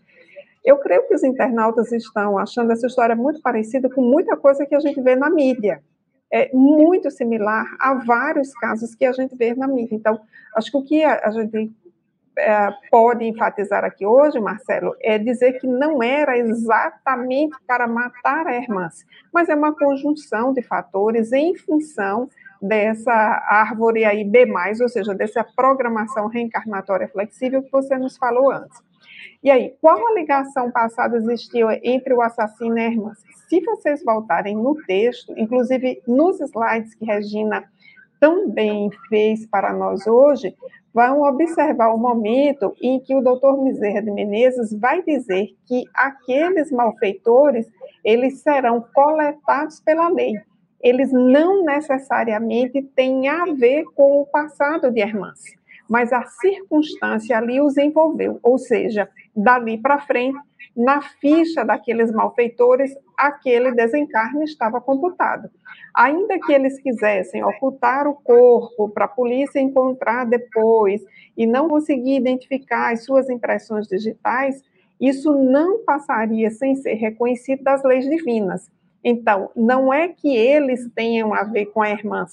[0.64, 4.74] Eu creio que os internautas estão achando essa história muito parecida com muita coisa que
[4.74, 5.82] a gente vê na mídia
[6.32, 9.94] é muito similar a vários casos que a gente vê na mídia.
[9.94, 10.18] Então,
[10.56, 11.70] acho que o que a, a gente
[12.38, 18.56] é, pode enfatizar aqui hoje, Marcelo, é dizer que não era exatamente para matar a
[18.56, 18.88] irmã,
[19.32, 22.30] mas é uma conjunção de fatores em função
[22.60, 24.46] dessa árvore aí B+,
[24.80, 28.80] ou seja, dessa programação reencarnatória flexível que você nos falou antes.
[29.42, 33.12] E aí, qual a ligação passada existiu entre o assassino e a irmã?
[33.52, 37.62] Se vocês voltarem no texto, inclusive nos slides que Regina
[38.18, 40.56] também fez para nós hoje,
[40.94, 46.72] vão observar o momento em que o doutor Miserra de Menezes vai dizer que aqueles
[46.72, 47.70] malfeitores,
[48.02, 50.32] eles serão coletados pela lei.
[50.80, 55.40] Eles não necessariamente têm a ver com o passado de irmãs,
[55.86, 60.38] mas a circunstância ali os envolveu, ou seja, dali para frente,
[60.74, 62.96] na ficha daqueles malfeitores,
[63.26, 65.48] aquele desencarne estava computado.
[65.94, 71.02] Ainda que eles quisessem ocultar o corpo para a polícia encontrar depois
[71.36, 74.62] e não conseguir identificar as suas impressões digitais,
[75.00, 78.70] isso não passaria sem ser reconhecido das leis divinas.
[79.04, 82.26] Então, não é que eles tenham a ver com a irmã,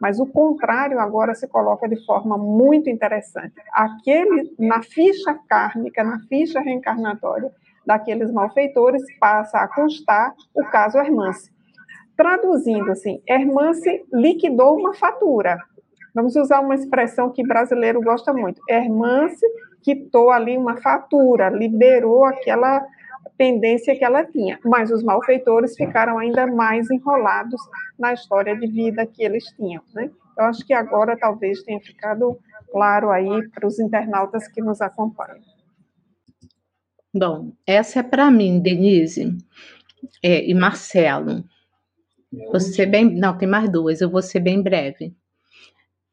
[0.00, 3.54] mas o contrário agora se coloca de forma muito interessante.
[3.72, 7.50] Aquele, na ficha kármica, na ficha reencarnatória
[7.86, 11.50] daqueles malfeitores, passa a constar o caso Hermance.
[12.16, 15.58] Traduzindo assim, Hermance liquidou uma fatura.
[16.14, 18.60] Vamos usar uma expressão que brasileiro gosta muito.
[18.68, 19.44] Hermance
[19.82, 22.84] quitou ali uma fatura, liberou aquela
[23.36, 27.60] pendência que ela tinha, mas os malfeitores ficaram ainda mais enrolados
[27.98, 30.10] na história de vida que eles tinham, né?
[30.38, 32.38] Eu acho que agora talvez tenha ficado
[32.72, 35.55] claro aí para os internautas que nos acompanham.
[37.18, 39.38] Bom, essa é para mim, Denise
[40.22, 41.42] é, e Marcelo.
[42.52, 44.02] Você bem, não tem mais duas.
[44.02, 45.16] Eu vou ser bem breve.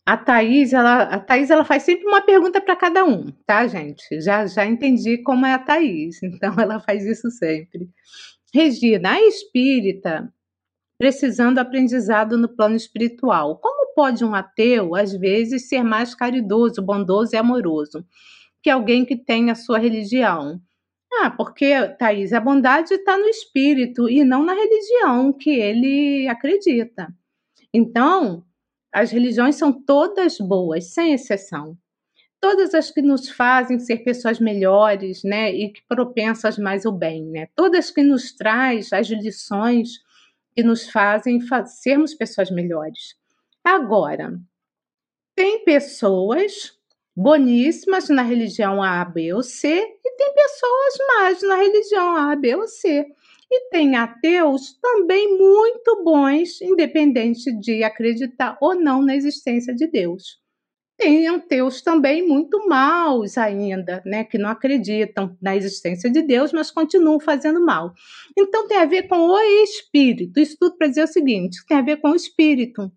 [0.06, 4.22] A Thaís, ela, a Thaís, ela faz sempre uma pergunta para cada um, tá, gente?
[4.22, 7.90] Já, já entendi como é a Thaís, então ela faz isso sempre.
[8.54, 10.34] Regina, a espírita
[10.98, 13.58] precisando aprendizado no plano espiritual.
[13.58, 18.06] Como pode um ateu, às vezes, ser mais caridoso, bondoso e amoroso
[18.64, 20.60] que alguém que tem a sua religião?
[21.22, 27.14] Ah, porque, Thaís, a bondade está no espírito e não na religião que ele acredita.
[27.74, 28.44] Então,
[28.92, 31.78] as religiões são todas boas, sem exceção.
[32.42, 37.26] Todas as que nos fazem ser pessoas melhores, né, e que propensas mais ao bem,
[37.26, 37.48] né?
[37.56, 40.00] Todas que nos traz as lições
[40.56, 43.16] que nos fazem sermos pessoas melhores.
[43.64, 44.40] Agora,
[45.36, 46.78] tem pessoas
[47.16, 52.56] boníssimas na religião A, B ou C e tem pessoas mais na religião A, B
[52.56, 53.06] ou C.
[53.52, 60.44] E tem ateus também muito bons, independente de acreditar ou não na existência de Deus
[60.98, 66.72] tem ateus também muito maus ainda, né, que não acreditam na existência de Deus, mas
[66.72, 67.94] continuam fazendo mal.
[68.38, 70.40] Então tem a ver com o espírito.
[70.40, 72.92] Isso tudo para dizer o seguinte: tem a ver com o espírito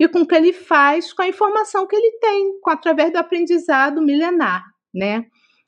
[0.00, 3.18] e com o que ele faz com a informação que ele tem, com, através do
[3.18, 5.26] aprendizado milenar, né?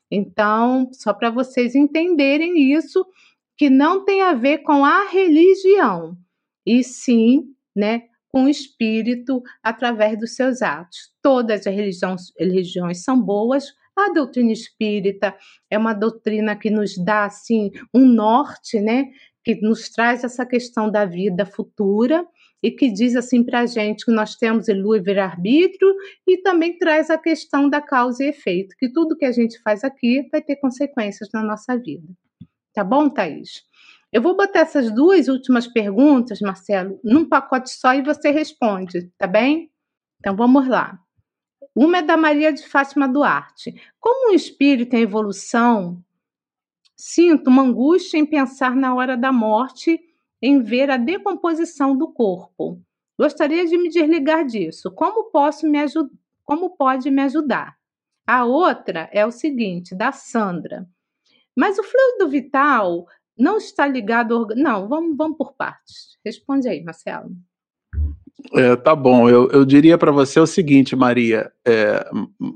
[0.09, 3.05] Então, só para vocês entenderem isso,
[3.55, 6.17] que não tem a ver com a religião,
[6.65, 11.13] e sim, né, com o espírito através dos seus atos.
[11.21, 15.35] Todas as religiões, religiões são boas, a doutrina espírita
[15.69, 19.05] é uma doutrina que nos dá assim um norte, né?
[19.43, 22.25] Que nos traz essa questão da vida futura
[22.63, 25.93] e que diz assim para a gente que nós temos livre-arbítrio
[26.25, 29.83] e também traz a questão da causa e efeito, que tudo que a gente faz
[29.83, 32.07] aqui vai ter consequências na nossa vida.
[32.73, 33.63] Tá bom, Thaís?
[34.13, 39.27] Eu vou botar essas duas últimas perguntas, Marcelo, num pacote só e você responde, tá
[39.27, 39.69] bem?
[40.19, 40.97] Então vamos lá.
[41.75, 43.73] Uma é da Maria de Fátima Duarte.
[43.99, 46.01] Como um espírito em evolução,
[46.95, 49.99] sinto uma angústia em pensar na hora da morte,
[50.43, 52.81] em ver a decomposição do corpo.
[53.17, 54.91] Gostaria de me desligar disso.
[54.91, 56.11] Como posso me ajudar?
[56.43, 57.77] Como pode me ajudar?
[58.27, 60.85] A outra é o seguinte, da Sandra.
[61.55, 63.07] Mas o fluido vital
[63.37, 64.35] não está ligado.
[64.35, 64.47] Ao...
[64.47, 66.17] Não, vamos, vamos por partes.
[66.25, 67.29] Responde aí, Marcelo.
[68.55, 71.51] É, tá bom, eu, eu diria para você o seguinte, Maria.
[71.65, 72.05] É,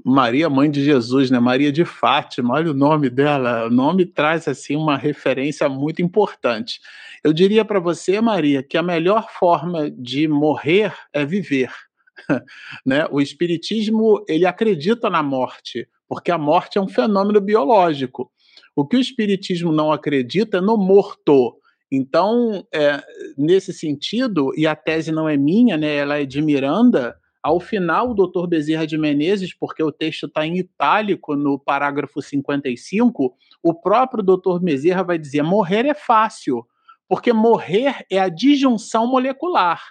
[0.03, 1.39] Maria, mãe de Jesus, né?
[1.39, 3.67] Maria de Fátima, olha o nome dela.
[3.67, 6.79] O nome traz assim uma referência muito importante.
[7.23, 11.71] Eu diria para você, Maria, que a melhor forma de morrer é viver.
[12.85, 13.07] né?
[13.11, 18.31] O Espiritismo ele acredita na morte, porque a morte é um fenômeno biológico.
[18.75, 21.55] O que o Espiritismo não acredita é no morto.
[21.91, 23.01] Então, é,
[23.37, 28.11] nesse sentido, e a tese não é minha, né, ela é de Miranda, ao final,
[28.11, 33.33] o doutor Bezerra de Menezes, porque o texto está em itálico no parágrafo 55,
[33.63, 36.67] o próprio doutor Bezerra vai dizer: morrer é fácil,
[37.07, 39.81] porque morrer é a disjunção molecular,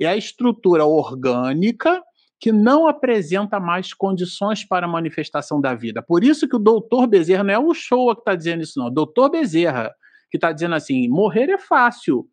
[0.00, 2.02] é a estrutura orgânica
[2.40, 6.02] que não apresenta mais condições para a manifestação da vida.
[6.02, 8.88] Por isso que o doutor Bezerra não é o Showa que está dizendo isso, não.
[8.88, 9.94] O doutor Bezerra
[10.34, 12.28] que está dizendo assim: morrer é fácil.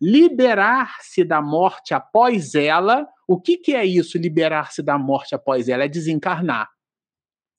[0.00, 5.84] Liberar-se da morte após ela, o que, que é isso, liberar-se da morte após ela?
[5.84, 6.70] É desencarnar.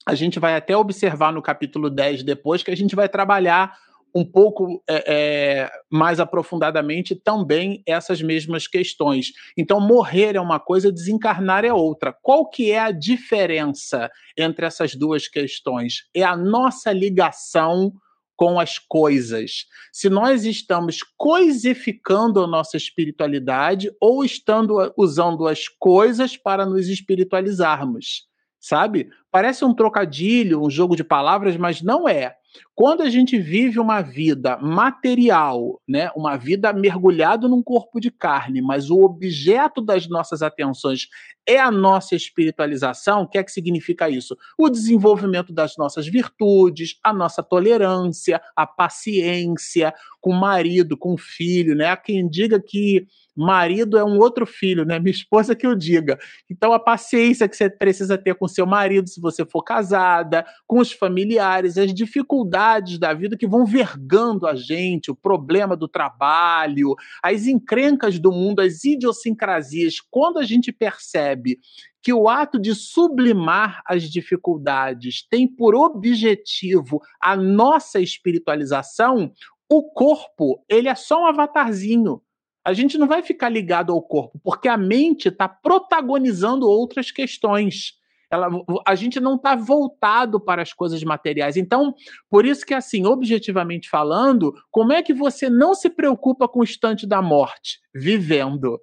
[0.05, 3.77] A gente vai até observar no capítulo 10 depois que a gente vai trabalhar
[4.15, 9.31] um pouco é, é, mais aprofundadamente também essas mesmas questões.
[9.55, 12.11] Então, morrer é uma coisa, desencarnar é outra.
[12.11, 16.07] Qual que é a diferença entre essas duas questões?
[16.13, 17.93] É a nossa ligação
[18.35, 19.65] com as coisas.
[19.91, 28.27] Se nós estamos coisificando a nossa espiritualidade ou estando usando as coisas para nos espiritualizarmos,
[28.59, 29.09] sabe?
[29.33, 32.35] Parece um trocadilho, um jogo de palavras, mas não é.
[32.75, 38.61] Quando a gente vive uma vida material, né, uma vida mergulhada num corpo de carne,
[38.61, 41.07] mas o objeto das nossas atenções
[41.47, 44.37] é a nossa espiritualização, o que é que significa isso?
[44.55, 51.17] O desenvolvimento das nossas virtudes, a nossa tolerância, a paciência com o marido, com o
[51.17, 51.87] filho, né?
[51.87, 53.05] Há quem diga que
[53.35, 54.99] marido é um outro filho, né?
[54.99, 56.17] Minha esposa que eu diga.
[56.49, 60.79] Então, a paciência que você precisa ter com seu marido, se você for casada, com
[60.79, 66.93] os familiares, as dificuldades da vida que vão vergando a gente, o problema do trabalho,
[67.23, 69.95] as encrencas do mundo, as idiosincrasias.
[70.11, 71.57] Quando a gente percebe
[72.01, 79.31] que o ato de sublimar as dificuldades tem por objetivo a nossa espiritualização,
[79.67, 82.21] o corpo, ele é só um avatarzinho
[82.65, 87.93] a gente não vai ficar ligado ao corpo, porque a mente está protagonizando outras questões.
[88.33, 88.49] Ela,
[88.87, 91.55] a gente não está voltado para as coisas materiais.
[91.55, 91.93] Então,
[92.27, 96.63] por isso que, assim, objetivamente falando, como é que você não se preocupa com o
[96.63, 97.79] instante da morte?
[97.93, 98.79] Vivendo.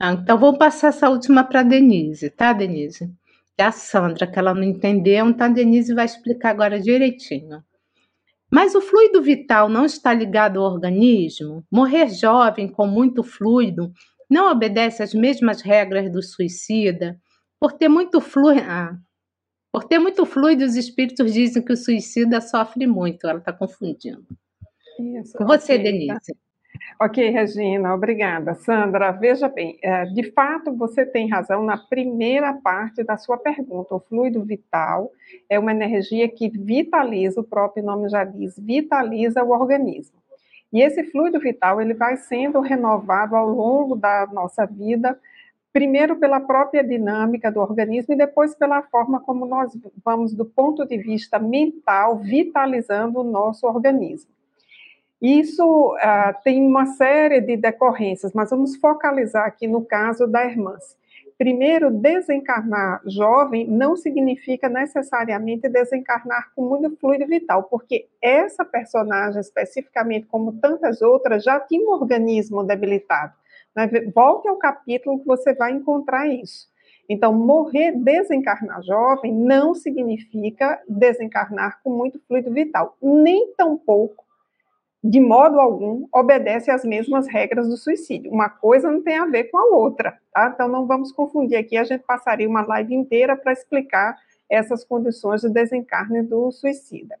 [0.00, 3.10] Ah, então, vou passar essa última para Denise, tá, Denise?
[3.58, 7.64] É a Sandra, que ela não entendeu, então a Denise vai explicar agora direitinho.
[8.48, 11.64] Mas o fluido vital não está ligado ao organismo?
[11.68, 13.90] Morrer jovem com muito fluido
[14.30, 17.18] não obedece às mesmas regras do suicida?
[17.60, 18.62] Por ter muito fluido.
[18.68, 18.96] Ah,
[19.72, 23.26] por ter muito fluido, os espíritos dizem que o suicida sofre muito.
[23.26, 24.24] Ela está confundindo.
[24.98, 26.32] Isso, Você, okay, Denise.
[26.32, 26.46] Tá.
[26.98, 28.54] Ok, Regina, obrigada.
[28.54, 33.94] Sandra, veja bem, é, de fato você tem razão na primeira parte da sua pergunta.
[33.94, 35.10] O fluido vital
[35.48, 40.16] é uma energia que vitaliza, o próprio nome já diz, vitaliza o organismo.
[40.72, 45.18] E esse fluido vital ele vai sendo renovado ao longo da nossa vida,
[45.76, 50.86] primeiro pela própria dinâmica do organismo e depois pela forma como nós vamos, do ponto
[50.86, 54.30] de vista mental, vitalizando o nosso organismo.
[55.20, 60.78] Isso uh, tem uma série de decorrências, mas vamos focalizar aqui no caso da irmã.
[61.36, 70.24] Primeiro, desencarnar jovem não significa necessariamente desencarnar com muito fluido vital, porque essa personagem, especificamente
[70.24, 73.34] como tantas outras, já tinha um organismo debilitado.
[73.76, 73.88] Né?
[74.14, 76.68] Volte ao capítulo que você vai encontrar isso.
[77.08, 84.26] Então, morrer, desencarnar jovem, não significa desencarnar com muito fluido vital, nem tampouco
[85.08, 88.32] de modo algum, obedece às mesmas regras do suicídio.
[88.32, 90.50] Uma coisa não tem a ver com a outra, tá?
[90.52, 94.18] Então não vamos confundir aqui, a gente passaria uma live inteira para explicar
[94.50, 97.16] essas condições de desencarne do suicida.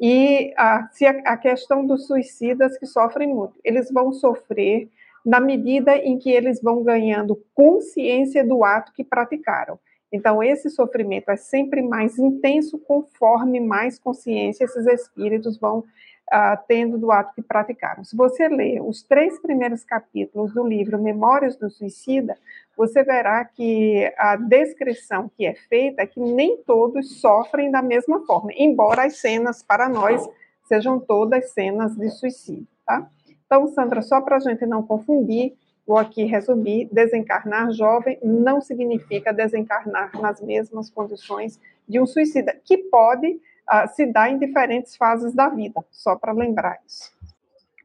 [0.00, 0.88] E a,
[1.24, 4.88] a questão dos suicidas que sofrem muito, eles vão sofrer
[5.26, 9.76] na medida em que eles vão ganhando consciência do ato que praticaram.
[10.12, 16.96] Então, esse sofrimento é sempre mais intenso conforme mais consciência esses espíritos vão uh, tendo
[16.96, 18.04] do ato que praticaram.
[18.04, 22.38] Se você ler os três primeiros capítulos do livro Memórias do Suicida,
[22.76, 28.24] você verá que a descrição que é feita é que nem todos sofrem da mesma
[28.24, 30.24] forma, embora as cenas para nós
[30.68, 33.10] sejam todas cenas de suicídio, tá?
[33.46, 35.54] Então, Sandra, só para a gente não confundir,
[35.86, 41.58] vou aqui resumir: desencarnar jovem não significa desencarnar nas mesmas condições
[41.88, 46.32] de um suicida, que pode uh, se dá em diferentes fases da vida, só para
[46.32, 47.14] lembrar isso.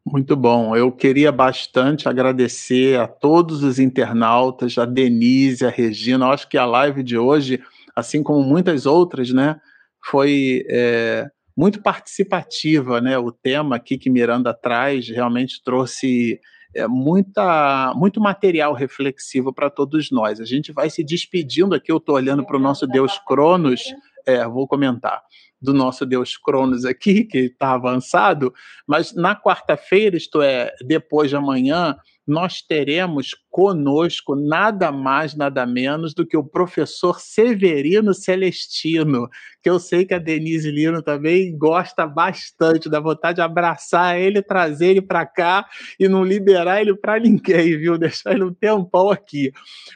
[0.03, 0.75] Muito bom.
[0.75, 6.25] Eu queria bastante agradecer a todos os internautas, a Denise, a Regina.
[6.25, 7.61] Eu acho que a live de hoje,
[7.95, 9.61] assim como muitas outras, né,
[10.03, 13.17] foi é, muito participativa, né?
[13.17, 16.39] O tema aqui que Miranda traz realmente trouxe
[16.75, 20.39] é, muita, muito material reflexivo para todos nós.
[20.39, 21.91] A gente vai se despedindo aqui.
[21.91, 23.81] Eu estou olhando para o nosso Deus Cronos.
[24.25, 25.21] É, vou comentar
[25.61, 28.51] do nosso Deus Cronos aqui, que está avançado,
[28.87, 31.95] mas na quarta-feira, isto é, depois de amanhã,
[32.27, 39.27] nós teremos conosco nada mais, nada menos do que o professor Severino Celestino,
[39.61, 44.41] que eu sei que a Denise Lino também gosta bastante, da vontade de abraçar ele,
[44.41, 45.67] trazer ele para cá
[45.99, 47.97] e não liberar ele para ninguém, viu?
[47.99, 49.51] Deixar ele um tempão aqui.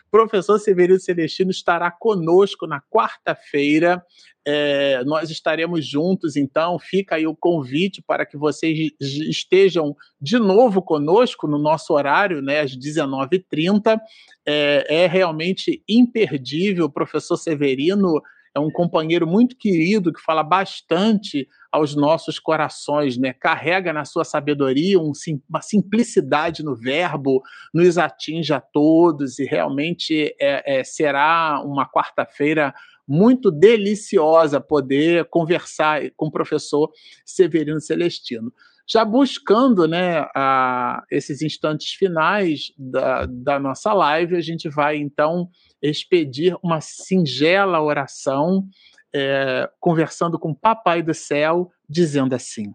[0.07, 4.03] O professor Severino Celestino estará conosco na quarta-feira.
[4.47, 10.83] É, nós estaremos juntos, então fica aí o convite para que vocês estejam de novo
[10.83, 13.99] conosco no nosso horário, né, às 19h30.
[14.45, 16.87] É, é realmente imperdível.
[16.87, 18.21] Professor Severino
[18.55, 23.33] é um companheiro muito querido que fala bastante aos nossos corações, né?
[23.33, 25.11] Carrega na sua sabedoria um,
[25.49, 32.73] uma simplicidade no verbo, nos atinge a todos e realmente é, é, será uma quarta-feira
[33.05, 36.89] muito deliciosa poder conversar com o professor
[37.25, 38.53] Severino Celestino.
[38.87, 45.49] Já buscando né, a, esses instantes finais da, da nossa live, a gente vai então
[45.81, 48.67] expedir uma singela oração,
[49.13, 52.73] é, conversando com o Papai do Céu, dizendo assim: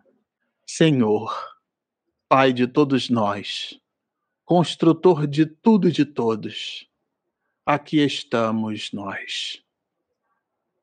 [0.66, 1.32] Senhor,
[2.28, 3.78] Pai de todos nós,
[4.44, 6.88] construtor de tudo e de todos,
[7.64, 9.62] aqui estamos nós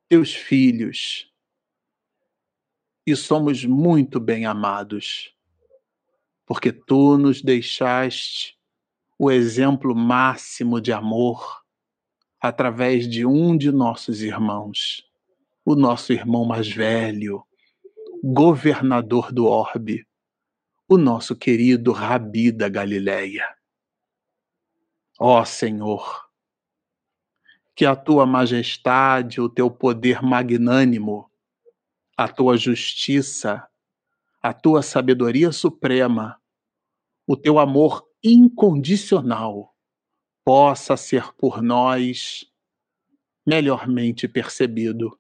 [0.09, 1.29] teus filhos
[3.07, 5.34] e somos muito bem amados,
[6.45, 8.59] porque tu nos deixaste
[9.17, 11.63] o exemplo máximo de amor
[12.38, 15.09] através de um de nossos irmãos,
[15.63, 17.41] o nosso irmão mais velho,
[18.21, 20.05] governador do orbe,
[20.85, 23.47] o nosso querido Rabi da Galileia.
[25.17, 26.27] Ó Senhor,
[27.73, 31.31] que a tua majestade, o teu poder magnânimo,
[32.18, 33.68] a tua justiça,
[34.41, 36.41] a tua sabedoria suprema,
[37.27, 39.76] o teu amor incondicional
[40.44, 42.52] possa ser por nós
[43.45, 45.19] melhormente percebido.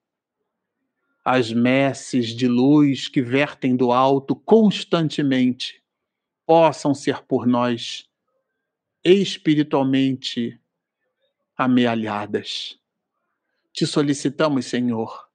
[1.23, 5.83] As messes de luz que vertem do alto constantemente
[6.47, 8.09] possam ser por nós
[9.03, 10.59] espiritualmente
[11.55, 12.79] amealhadas.
[13.71, 15.26] Te solicitamos, Senhor,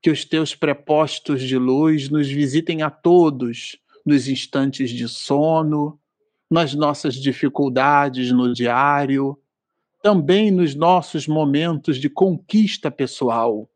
[0.00, 6.00] que os teus prepostos de luz nos visitem a todos nos instantes de sono,
[6.50, 9.38] nas nossas dificuldades no diário,
[10.02, 13.68] também nos nossos momentos de conquista pessoal.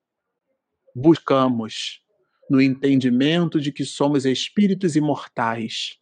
[0.94, 2.00] Buscamos,
[2.48, 5.98] no entendimento de que somos espíritos imortais,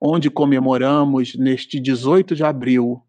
[0.00, 3.02] onde comemoramos neste 18 de abril,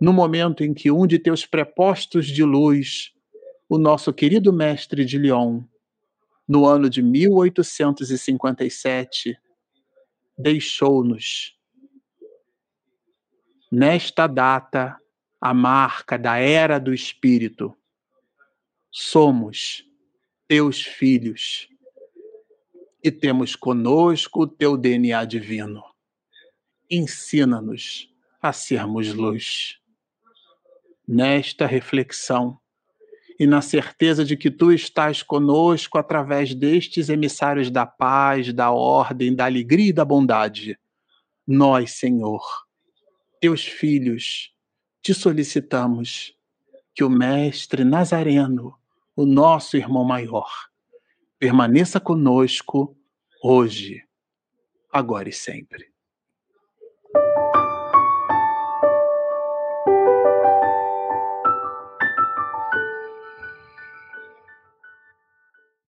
[0.00, 3.12] no momento em que um de teus prepostos de luz,
[3.70, 5.62] o nosso querido mestre de Lyon,
[6.46, 9.38] no ano de 1857,
[10.36, 11.56] deixou-nos
[13.70, 15.00] nesta data
[15.40, 17.72] a marca da era do Espírito.
[18.90, 19.88] Somos
[20.48, 21.68] teus filhos
[23.04, 25.84] e temos conosco o teu DNA divino.
[26.90, 29.78] Ensina-nos a sermos luz.
[31.06, 32.60] Nesta reflexão
[33.40, 39.34] e na certeza de que tu estás conosco através destes emissários da paz, da ordem,
[39.34, 40.78] da alegria e da bondade,
[41.46, 42.42] nós, Senhor,
[43.40, 44.54] teus filhos,
[45.00, 46.36] te solicitamos
[46.94, 48.74] que o Mestre Nazareno,
[49.16, 50.50] o nosso irmão maior,
[51.38, 52.94] permaneça conosco
[53.42, 54.04] hoje,
[54.92, 55.89] agora e sempre.